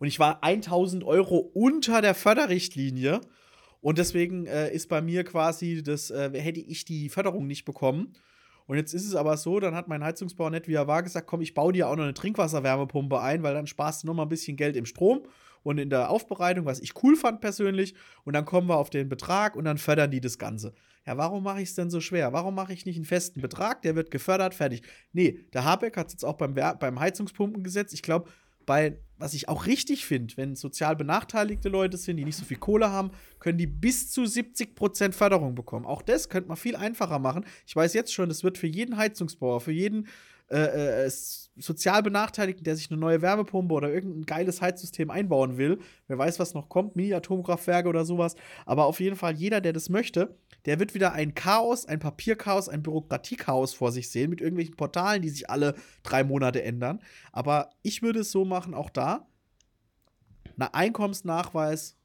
Und 0.00 0.06
ich 0.08 0.18
war 0.18 0.42
1000 0.42 1.04
Euro 1.04 1.36
unter 1.36 2.00
der 2.00 2.14
Förderrichtlinie. 2.14 3.20
Und 3.82 3.98
deswegen 3.98 4.46
äh, 4.46 4.72
ist 4.72 4.88
bei 4.88 5.02
mir 5.02 5.24
quasi 5.24 5.82
das, 5.82 6.10
äh, 6.10 6.30
hätte 6.32 6.60
ich 6.60 6.84
die 6.86 7.10
Förderung 7.10 7.46
nicht 7.46 7.64
bekommen. 7.64 8.14
Und 8.66 8.76
jetzt 8.76 8.94
ist 8.94 9.06
es 9.06 9.14
aber 9.14 9.36
so, 9.36 9.60
dann 9.60 9.74
hat 9.74 9.88
mein 9.88 10.02
Heizungsbauer 10.02 10.50
nett, 10.50 10.68
wie 10.68 10.74
er 10.74 10.86
war, 10.86 11.02
gesagt, 11.02 11.26
komm, 11.26 11.42
ich 11.42 11.54
baue 11.54 11.72
dir 11.72 11.88
auch 11.88 11.96
noch 11.96 12.04
eine 12.04 12.14
Trinkwasserwärmepumpe 12.14 13.20
ein, 13.20 13.42
weil 13.42 13.52
dann 13.52 13.66
sparst 13.66 14.02
du 14.02 14.06
noch 14.06 14.14
mal 14.14 14.22
ein 14.22 14.28
bisschen 14.28 14.56
Geld 14.56 14.74
im 14.76 14.86
Strom 14.86 15.22
und 15.62 15.78
in 15.78 15.90
der 15.90 16.08
Aufbereitung, 16.08 16.64
was 16.64 16.80
ich 16.80 16.92
cool 17.02 17.16
fand 17.16 17.40
persönlich. 17.40 17.94
Und 18.24 18.32
dann 18.32 18.46
kommen 18.46 18.68
wir 18.68 18.76
auf 18.76 18.88
den 18.88 19.08
Betrag 19.08 19.54
und 19.54 19.64
dann 19.64 19.76
fördern 19.76 20.10
die 20.10 20.20
das 20.20 20.38
Ganze. 20.38 20.72
Ja, 21.06 21.18
warum 21.18 21.42
mache 21.42 21.60
ich 21.60 21.70
es 21.70 21.74
denn 21.74 21.90
so 21.90 22.00
schwer? 22.00 22.32
Warum 22.32 22.54
mache 22.54 22.72
ich 22.72 22.86
nicht 22.86 22.96
einen 22.96 23.04
festen 23.04 23.40
Betrag? 23.40 23.82
Der 23.82 23.96
wird 23.96 24.10
gefördert, 24.10 24.54
fertig. 24.54 24.82
Nee, 25.12 25.40
der 25.52 25.64
Habeck 25.64 25.96
hat 25.96 26.06
es 26.06 26.14
jetzt 26.14 26.24
auch 26.24 26.36
beim, 26.36 26.54
beim 26.54 27.00
Heizungspumpengesetz, 27.00 27.92
ich 27.92 28.02
glaube, 28.02 28.30
bei, 28.66 28.98
was 29.20 29.34
ich 29.34 29.48
auch 29.48 29.66
richtig 29.66 30.06
finde, 30.06 30.36
wenn 30.36 30.56
sozial 30.56 30.96
benachteiligte 30.96 31.68
Leute 31.68 31.96
sind, 31.96 32.16
die 32.16 32.24
nicht 32.24 32.36
so 32.36 32.44
viel 32.44 32.56
Kohle 32.56 32.90
haben, 32.90 33.10
können 33.38 33.58
die 33.58 33.66
bis 33.66 34.10
zu 34.10 34.22
70% 34.22 35.12
Förderung 35.12 35.54
bekommen. 35.54 35.86
Auch 35.86 36.02
das 36.02 36.28
könnte 36.28 36.48
man 36.48 36.56
viel 36.56 36.74
einfacher 36.74 37.18
machen. 37.18 37.44
Ich 37.66 37.76
weiß 37.76 37.92
jetzt 37.92 38.12
schon, 38.12 38.28
das 38.30 38.42
wird 38.42 38.58
für 38.58 38.66
jeden 38.66 38.96
Heizungsbauer, 38.96 39.60
für 39.60 39.72
jeden 39.72 40.08
äh, 40.50 41.06
äh, 41.06 41.10
sozial 41.56 42.02
Benachteiligten, 42.02 42.64
der 42.64 42.74
sich 42.76 42.90
eine 42.90 42.98
neue 42.98 43.22
Wärmepumpe 43.22 43.72
oder 43.72 43.92
irgendein 43.92 44.26
geiles 44.26 44.60
Heizsystem 44.60 45.10
einbauen 45.10 45.58
will, 45.58 45.78
wer 46.08 46.18
weiß, 46.18 46.38
was 46.38 46.54
noch 46.54 46.68
kommt, 46.68 46.96
Mini-Atomkraftwerke 46.96 47.88
oder 47.88 48.04
sowas, 48.04 48.34
aber 48.66 48.86
auf 48.86 48.98
jeden 49.00 49.16
Fall 49.16 49.34
jeder, 49.34 49.60
der 49.60 49.72
das 49.72 49.88
möchte, 49.88 50.36
der 50.64 50.80
wird 50.80 50.94
wieder 50.94 51.12
ein 51.12 51.34
Chaos, 51.34 51.86
ein 51.86 52.00
Papierchaos, 52.00 52.68
ein 52.68 52.82
Bürokratiechaos 52.82 53.74
vor 53.74 53.92
sich 53.92 54.10
sehen 54.10 54.30
mit 54.30 54.40
irgendwelchen 54.40 54.76
Portalen, 54.76 55.22
die 55.22 55.28
sich 55.28 55.48
alle 55.48 55.74
drei 56.02 56.24
Monate 56.24 56.62
ändern. 56.62 57.00
Aber 57.32 57.70
ich 57.82 58.02
würde 58.02 58.20
es 58.20 58.30
so 58.30 58.44
machen, 58.44 58.74
auch 58.74 58.90
da, 58.90 59.26
ein 60.58 60.62
Einkommensnachweis, 60.62 61.96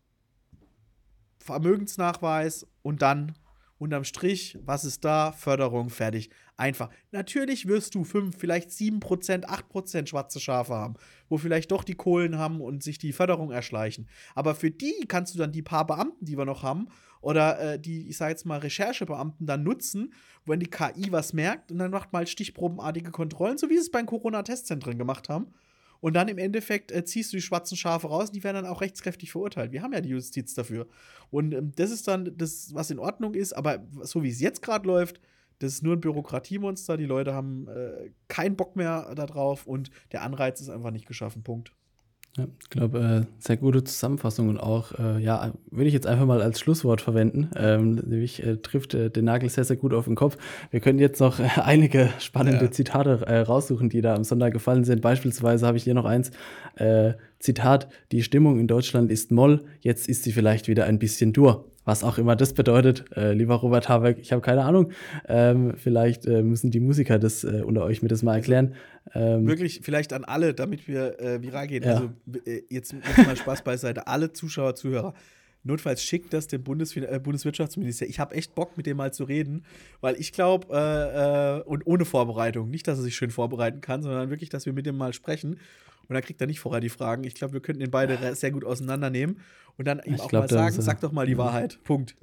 Vermögensnachweis 1.39 2.67
und 2.81 3.01
dann 3.01 3.33
unterm 3.77 4.03
Strich, 4.03 4.57
was 4.63 4.85
ist 4.85 5.03
da? 5.03 5.31
Förderung, 5.31 5.89
fertig. 5.89 6.29
Einfach. 6.57 6.89
Natürlich 7.11 7.67
wirst 7.67 7.95
du 7.95 8.03
5, 8.03 8.35
vielleicht 8.37 8.69
7%, 8.69 9.45
8% 9.45 10.07
schwarze 10.07 10.39
Schafe 10.39 10.73
haben, 10.73 10.95
wo 11.27 11.37
vielleicht 11.37 11.71
doch 11.71 11.83
die 11.83 11.95
Kohlen 11.95 12.37
haben 12.37 12.61
und 12.61 12.83
sich 12.83 12.97
die 12.97 13.11
Förderung 13.11 13.51
erschleichen. 13.51 14.07
Aber 14.33 14.55
für 14.55 14.71
die 14.71 15.05
kannst 15.07 15.33
du 15.35 15.39
dann 15.39 15.51
die 15.51 15.61
paar 15.61 15.85
Beamten, 15.85 16.23
die 16.23 16.37
wir 16.37 16.45
noch 16.45 16.63
haben, 16.63 16.87
oder 17.21 17.59
äh, 17.59 17.79
die, 17.79 18.07
ich 18.07 18.17
sage 18.17 18.31
jetzt 18.31 18.45
mal, 18.45 18.59
Recherchebeamten 18.59 19.47
dann 19.47 19.63
nutzen, 19.63 20.13
wenn 20.45 20.59
die 20.59 20.69
KI 20.69 21.11
was 21.11 21.33
merkt 21.33 21.71
und 21.71 21.79
dann 21.79 21.91
macht 21.91 22.13
mal 22.13 22.27
stichprobenartige 22.27 23.11
Kontrollen, 23.11 23.57
so 23.57 23.69
wie 23.69 23.73
sie 23.73 23.81
es 23.81 23.91
bei 23.91 23.99
den 23.99 24.05
Corona-Testzentren 24.05 24.97
gemacht 24.97 25.27
haben. 25.27 25.47
Und 25.99 26.13
dann 26.13 26.27
im 26.27 26.37
Endeffekt 26.37 26.91
äh, 26.91 27.03
ziehst 27.03 27.33
du 27.33 27.37
die 27.37 27.41
schwarzen 27.41 27.77
Schafe 27.77 28.07
raus 28.07 28.29
und 28.29 28.35
die 28.35 28.43
werden 28.43 28.63
dann 28.63 28.71
auch 28.71 28.81
rechtskräftig 28.81 29.31
verurteilt. 29.31 29.71
Wir 29.71 29.81
haben 29.81 29.93
ja 29.93 30.01
die 30.01 30.09
Justiz 30.09 30.53
dafür. 30.53 30.87
Und 31.29 31.53
ähm, 31.53 31.71
das 31.75 31.91
ist 31.91 32.07
dann 32.07 32.37
das, 32.37 32.73
was 32.73 32.91
in 32.91 32.99
Ordnung 32.99 33.33
ist, 33.33 33.53
aber 33.53 33.85
so 34.01 34.23
wie 34.23 34.29
es 34.29 34.39
jetzt 34.39 34.61
gerade 34.61 34.87
läuft, 34.87 35.19
das 35.59 35.73
ist 35.73 35.83
nur 35.83 35.95
ein 35.95 36.01
Bürokratiemonster. 36.01 36.97
Die 36.97 37.05
Leute 37.05 37.33
haben 37.33 37.67
äh, 37.67 38.11
keinen 38.27 38.55
Bock 38.55 38.75
mehr 38.75 39.15
darauf 39.15 39.65
und 39.65 39.89
der 40.11 40.21
Anreiz 40.21 40.61
ist 40.61 40.69
einfach 40.69 40.91
nicht 40.91 41.07
geschaffen. 41.07 41.43
Punkt. 41.43 41.71
Ja, 42.37 42.47
ich 42.61 42.69
glaube, 42.69 42.99
äh, 42.99 43.25
sehr 43.39 43.55
gute 43.55 43.83
Zusammenfassung 43.85 44.49
und 44.49 44.57
auch, 44.57 44.91
äh, 44.99 45.23
ja, 45.23 45.53
würde 45.71 45.87
ich 45.87 45.93
jetzt 45.93 46.05
einfach 46.05 46.25
mal 46.25 46.41
als 46.41 46.59
Schlusswort 46.59 46.99
verwenden. 46.99 47.49
Ähm, 47.55 47.95
nämlich 47.95 48.43
äh, 48.43 48.57
trifft 48.57 48.93
äh, 48.93 49.09
den 49.09 49.23
Nagel 49.23 49.47
sehr, 49.47 49.63
sehr 49.63 49.77
gut 49.77 49.93
auf 49.93 50.03
den 50.03 50.15
Kopf. 50.15 50.37
Wir 50.69 50.81
können 50.81 50.99
jetzt 50.99 51.21
noch 51.21 51.39
äh, 51.39 51.47
einige 51.63 52.09
spannende 52.19 52.65
ja. 52.65 52.71
Zitate 52.71 53.21
äh, 53.25 53.39
raussuchen, 53.39 53.87
die 53.87 54.01
da 54.01 54.15
am 54.15 54.25
Sonntag 54.25 54.51
gefallen 54.51 54.83
sind. 54.83 55.01
Beispielsweise 55.01 55.65
habe 55.65 55.77
ich 55.77 55.85
hier 55.85 55.93
noch 55.93 56.05
eins. 56.05 56.31
Zitat: 57.45 57.87
Die 58.11 58.23
Stimmung 58.23 58.59
in 58.59 58.67
Deutschland 58.67 59.11
ist 59.11 59.31
Moll, 59.31 59.63
jetzt 59.79 60.09
ist 60.09 60.23
sie 60.23 60.31
vielleicht 60.31 60.67
wieder 60.67 60.85
ein 60.85 60.99
bisschen 60.99 61.31
dur 61.33 61.71
was 61.85 62.03
auch 62.03 62.17
immer 62.17 62.35
das 62.35 62.53
bedeutet. 62.53 63.05
Äh, 63.15 63.33
lieber 63.33 63.55
Robert 63.55 63.87
Habeck, 63.87 64.17
ich 64.19 64.31
habe 64.31 64.41
keine 64.41 64.63
Ahnung. 64.63 64.91
Ähm, 65.27 65.75
vielleicht 65.77 66.25
äh, 66.25 66.41
müssen 66.41 66.71
die 66.71 66.79
Musiker 66.79 67.19
das 67.19 67.43
äh, 67.43 67.61
unter 67.63 67.83
euch 67.83 68.01
mir 68.01 68.09
das 68.09 68.23
mal 68.23 68.35
erklären. 68.35 68.73
Ähm, 69.13 69.47
Wirklich, 69.47 69.81
vielleicht 69.83 70.11
an 70.11 70.25
alle, 70.25 70.53
damit 70.53 70.87
wir 70.87 71.19
äh, 71.21 71.41
viral 71.41 71.67
gehen. 71.67 71.83
Ja. 71.83 71.93
Also 71.93 72.09
äh, 72.45 72.63
jetzt, 72.69 72.93
jetzt 72.93 73.25
mal 73.25 73.37
Spaß 73.37 73.63
beiseite. 73.63 74.07
Alle 74.07 74.33
Zuschauer, 74.33 74.75
Zuhörer. 74.75 75.13
Notfalls 75.63 76.03
schickt 76.03 76.31
das 76.33 76.47
dem 76.47 76.63
Bundesfin 76.63 77.03
äh, 77.03 77.19
Bundeswirtschaftsminister. 77.21 78.05
Ich 78.05 78.19
habe 78.19 78.35
echt 78.35 78.53
Bock, 78.53 78.77
mit 78.77 78.85
dem 78.85 78.97
mal 78.97 79.13
zu 79.13 79.23
reden, 79.23 79.63
weil 80.01 80.15
ich 80.19 80.31
glaube, 80.31 80.67
äh, 80.71 81.59
äh, 81.59 81.61
und 81.63 81.87
ohne 81.87 82.05
Vorbereitung, 82.05 82.69
nicht, 82.69 82.87
dass 82.87 82.99
er 82.99 83.03
sich 83.03 83.15
schön 83.15 83.31
vorbereiten 83.31 83.81
kann, 83.81 84.03
sondern 84.03 84.29
wirklich, 84.29 84.49
dass 84.49 84.65
wir 84.67 84.73
mit 84.73 84.85
dem 84.85 84.97
mal 84.97 85.13
sprechen. 85.13 85.59
Und 86.07 86.13
dann 86.13 86.23
kriegt 86.23 86.41
er 86.41 86.47
nicht 86.47 86.59
vorher 86.59 86.81
die 86.81 86.89
Fragen. 86.89 87.23
Ich 87.23 87.35
glaube, 87.35 87.53
wir 87.53 87.61
könnten 87.61 87.81
den 87.81 87.91
beide 87.91 88.35
sehr 88.35 88.51
gut 88.51 88.63
auseinandernehmen 88.63 89.39
und 89.77 89.87
dann 89.87 90.01
ihm 90.05 90.19
auch 90.19 90.29
glaub, 90.29 90.43
mal 90.43 90.49
sagen, 90.49 90.81
sag 90.81 91.01
doch 91.01 91.11
mal 91.11 91.25
die 91.25 91.37
Wahrheit. 91.37 91.79
Punkt. 91.83 92.15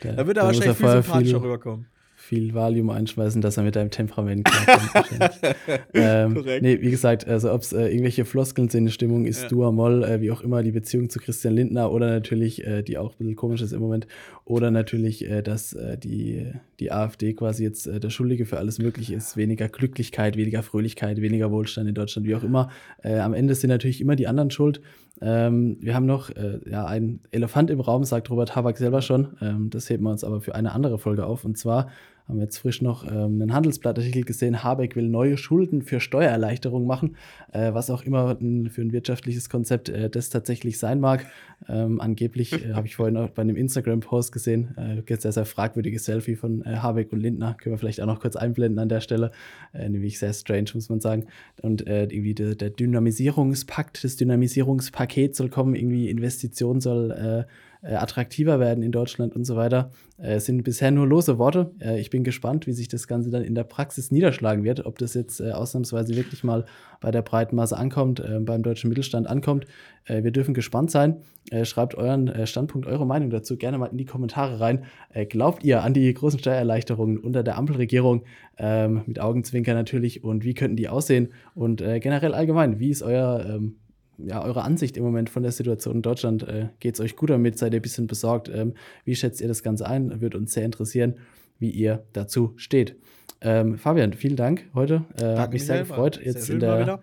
Da 0.00 0.16
wird 0.26 0.36
er 0.36 0.44
wahrscheinlich 0.44 0.76
viel 0.76 0.90
sympathischer 0.90 1.42
rüberkommen 1.42 1.86
viel 2.26 2.54
Valium 2.54 2.90
einschmeißen, 2.90 3.40
dass 3.40 3.56
er 3.56 3.62
mit 3.62 3.76
deinem 3.76 3.90
Temperament 3.90 4.44
klarkommt. 4.44 5.40
ähm, 5.94 6.34
Korrekt. 6.34 6.62
Nee, 6.62 6.80
wie 6.80 6.90
gesagt, 6.90 7.26
also 7.26 7.52
ob 7.52 7.62
es 7.62 7.72
äh, 7.72 7.86
irgendwelche 7.86 8.24
Floskeln 8.24 8.68
sind, 8.68 8.90
Stimmung 8.90 9.24
ist 9.24 9.44
ja. 9.44 9.48
Dua 9.48 9.72
Moll, 9.72 10.02
äh, 10.02 10.20
wie 10.20 10.30
auch 10.30 10.40
immer, 10.40 10.62
die 10.62 10.72
Beziehung 10.72 11.08
zu 11.08 11.20
Christian 11.20 11.54
Lindner 11.54 11.92
oder 11.92 12.10
natürlich, 12.10 12.66
äh, 12.66 12.82
die 12.82 12.98
auch 12.98 13.12
ein 13.12 13.18
bisschen 13.18 13.36
komisch 13.36 13.62
ist 13.62 13.72
im 13.72 13.80
Moment, 13.80 14.06
oder 14.46 14.70
natürlich, 14.70 15.28
äh, 15.28 15.42
dass 15.42 15.72
äh, 15.72 15.98
die, 15.98 16.52
die 16.78 16.92
AfD 16.92 17.34
quasi 17.34 17.64
jetzt 17.64 17.88
äh, 17.88 17.98
der 17.98 18.10
Schuldige 18.10 18.46
für 18.46 18.58
alles 18.58 18.78
Mögliche 18.78 19.14
ist, 19.16 19.36
weniger 19.36 19.68
Glücklichkeit, 19.68 20.36
weniger 20.36 20.62
Fröhlichkeit, 20.62 21.20
weniger 21.20 21.50
Wohlstand 21.50 21.88
in 21.88 21.94
Deutschland, 21.94 22.28
wie 22.28 22.34
auch 22.36 22.44
immer. 22.44 22.70
am 23.02 23.34
Ende 23.34 23.54
sind 23.54 23.70
natürlich 23.70 24.00
immer 24.00 24.14
die 24.14 24.28
anderen 24.28 24.50
schuld. 24.50 24.80
Ähm, 25.20 25.78
wir 25.80 25.94
haben 25.94 26.06
noch 26.06 26.30
ja, 26.70 26.86
einen 26.86 27.20
Elefant 27.30 27.70
im 27.70 27.80
Raum, 27.80 28.04
sagt 28.04 28.30
Robert 28.30 28.54
Habeck 28.54 28.76
selber 28.76 29.02
schon. 29.02 29.36
Ähm, 29.40 29.70
das 29.70 29.88
heben 29.90 30.04
wir 30.04 30.10
uns 30.10 30.24
aber 30.24 30.40
für 30.40 30.54
eine 30.54 30.72
andere 30.72 30.98
Folge 30.98 31.26
auf. 31.26 31.44
Und 31.44 31.58
zwar 31.58 31.88
haben 32.28 32.38
wir 32.38 32.44
jetzt 32.44 32.58
frisch 32.58 32.82
noch 32.82 33.06
ähm, 33.06 33.40
einen 33.40 33.52
Handelsblattartikel 33.52 34.24
gesehen, 34.24 34.64
Habeck 34.64 34.96
will 34.96 35.08
neue 35.08 35.36
Schulden 35.36 35.82
für 35.82 36.00
Steuererleichterung 36.00 36.86
machen, 36.86 37.16
äh, 37.52 37.72
was 37.72 37.88
auch 37.88 38.02
immer 38.02 38.36
ein, 38.40 38.68
für 38.68 38.82
ein 38.82 38.92
wirtschaftliches 38.92 39.48
Konzept 39.48 39.88
äh, 39.88 40.10
das 40.10 40.30
tatsächlich 40.30 40.78
sein 40.78 40.98
mag. 40.98 41.26
Ähm, 41.68 42.00
angeblich 42.00 42.52
äh, 42.52 42.74
habe 42.74 42.86
ich 42.86 42.96
vorhin 42.96 43.16
auch 43.16 43.30
bei 43.30 43.42
einem 43.42 43.56
Instagram-Post 43.56 44.32
gesehen, 44.32 44.74
äh, 44.76 45.02
jetzt 45.08 45.22
sehr, 45.22 45.32
sehr 45.32 45.46
fragwürdiges 45.46 46.04
Selfie 46.04 46.34
von 46.34 46.62
äh, 46.62 46.76
Habeck 46.76 47.12
und 47.12 47.20
Lindner, 47.20 47.54
können 47.54 47.74
wir 47.74 47.78
vielleicht 47.78 48.00
auch 48.00 48.06
noch 48.06 48.20
kurz 48.20 48.34
einblenden 48.34 48.80
an 48.80 48.88
der 48.88 49.00
Stelle, 49.00 49.30
äh, 49.72 49.88
nämlich 49.88 50.18
sehr 50.18 50.32
strange, 50.32 50.70
muss 50.74 50.88
man 50.88 51.00
sagen. 51.00 51.26
Und 51.62 51.86
irgendwie 51.86 52.34
der, 52.34 52.54
der 52.54 52.70
Dynamisierungspakt, 52.70 54.02
das 54.02 54.16
Dynamisierungspaket 54.16 55.36
soll 55.36 55.48
kommen, 55.48 55.74
irgendwie 55.74 56.10
Investition 56.10 56.80
soll 56.80 57.46
attraktiver 57.82 58.60
werden 58.60 58.82
in 58.82 58.92
Deutschland 58.92 59.34
und 59.34 59.44
so 59.44 59.56
weiter. 59.56 59.90
Äh, 60.18 60.40
sind 60.40 60.62
bisher 60.62 60.90
nur 60.90 61.06
lose 61.06 61.38
Worte. 61.38 61.72
Äh, 61.78 62.00
ich 62.00 62.08
bin 62.08 62.24
gespannt, 62.24 62.66
wie 62.66 62.72
sich 62.72 62.88
das 62.88 63.06
Ganze 63.06 63.30
dann 63.30 63.42
in 63.42 63.54
der 63.54 63.64
Praxis 63.64 64.10
niederschlagen 64.10 64.64
wird, 64.64 64.86
ob 64.86 64.98
das 64.98 65.12
jetzt 65.12 65.40
äh, 65.40 65.50
ausnahmsweise 65.50 66.16
wirklich 66.16 66.42
mal 66.42 66.64
bei 67.00 67.10
der 67.10 67.20
breiten 67.22 67.54
Masse 67.54 67.76
ankommt, 67.76 68.20
äh, 68.20 68.40
beim 68.40 68.62
deutschen 68.62 68.88
Mittelstand 68.88 69.26
ankommt. 69.26 69.66
Äh, 70.06 70.24
wir 70.24 70.30
dürfen 70.30 70.54
gespannt 70.54 70.90
sein. 70.90 71.18
schreibt 71.62 71.94
euren 71.94 72.46
Standpunkt, 72.46 72.88
eure 72.88 73.06
Meinung 73.06 73.30
dazu 73.30 73.56
gerne 73.56 73.78
mal 73.78 73.86
in 73.86 73.98
die 73.98 74.04
Kommentare 74.04 74.58
rein. 74.58 74.84
glaubt 75.28 75.62
ihr 75.62 75.84
an 75.84 75.94
die 75.94 76.12
großen 76.12 76.40
Steuererleichterungen 76.40 77.18
unter 77.18 77.44
der 77.44 77.56
Ampelregierung? 77.56 78.24
Ähm, 78.58 79.02
mit 79.06 79.20
Augenzwinker 79.20 79.74
natürlich. 79.74 80.24
Und 80.24 80.44
wie 80.44 80.54
könnten 80.54 80.76
die 80.76 80.88
aussehen? 80.88 81.28
Und 81.54 81.78
generell 81.78 82.34
allgemein, 82.34 82.80
wie 82.80 82.90
ist 82.90 83.02
euer 83.02 83.44
ähm, 83.48 83.76
ja, 84.18 84.42
eure 84.42 84.62
Ansicht 84.62 84.96
im 84.96 85.04
Moment 85.04 85.30
von 85.30 85.42
der 85.42 85.52
Situation 85.52 85.96
in 85.96 86.02
Deutschland. 86.02 86.42
Äh, 86.42 86.68
Geht 86.80 86.94
es 86.94 87.00
euch 87.00 87.16
gut 87.16 87.30
damit? 87.30 87.58
Seid 87.58 87.72
ihr 87.72 87.80
ein 87.80 87.82
bisschen 87.82 88.06
besorgt? 88.06 88.48
Ähm, 88.48 88.74
wie 89.04 89.14
schätzt 89.14 89.40
ihr 89.40 89.48
das 89.48 89.62
Ganze 89.62 89.86
ein? 89.86 90.20
Würde 90.20 90.38
uns 90.38 90.52
sehr 90.52 90.64
interessieren, 90.64 91.16
wie 91.58 91.70
ihr 91.70 92.04
dazu 92.12 92.52
steht. 92.56 92.96
Ähm, 93.40 93.76
Fabian, 93.76 94.12
vielen 94.12 94.36
Dank 94.36 94.66
heute. 94.74 95.04
Äh, 95.20 95.36
hat 95.36 95.52
mich 95.52 95.66
sehr 95.66 95.80
gefreut. 95.80 96.20
Jetzt 96.22 96.48
in 96.48 96.60
der, 96.60 97.00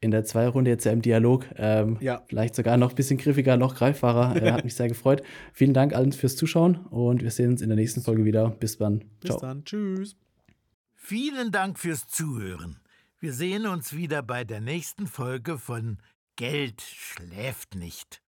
in 0.00 0.10
der 0.10 0.24
Zwei-Runde 0.24 0.70
jetzt 0.70 0.84
ja 0.84 0.92
im 0.92 1.02
Dialog. 1.02 1.46
Ähm, 1.56 1.98
ja. 2.00 2.22
Vielleicht 2.26 2.54
sogar 2.54 2.76
noch 2.76 2.90
ein 2.90 2.96
bisschen 2.96 3.18
griffiger, 3.18 3.56
noch 3.56 3.74
greifbarer. 3.74 4.36
Äh, 4.42 4.52
hat 4.52 4.64
mich 4.64 4.74
sehr 4.74 4.88
gefreut. 4.88 5.22
Vielen 5.52 5.74
Dank 5.74 5.94
allen 5.94 6.12
fürs 6.12 6.36
Zuschauen 6.36 6.76
und 6.86 7.22
wir 7.22 7.30
sehen 7.30 7.50
uns 7.50 7.62
in 7.62 7.68
der 7.68 7.76
nächsten 7.76 8.00
Folge 8.00 8.24
wieder. 8.24 8.50
Bis 8.50 8.78
dann. 8.78 9.04
Bis 9.20 9.36
dann. 9.36 9.64
Tschüss. 9.64 10.16
Vielen 10.94 11.52
Dank 11.52 11.78
fürs 11.78 12.08
Zuhören. 12.08 12.78
Wir 13.20 13.32
sehen 13.32 13.66
uns 13.66 13.94
wieder 13.94 14.22
bei 14.22 14.44
der 14.44 14.60
nächsten 14.60 15.06
Folge 15.06 15.58
von 15.58 15.98
Geld 16.36 16.82
schläft 16.82 17.74
nicht. 17.74 18.22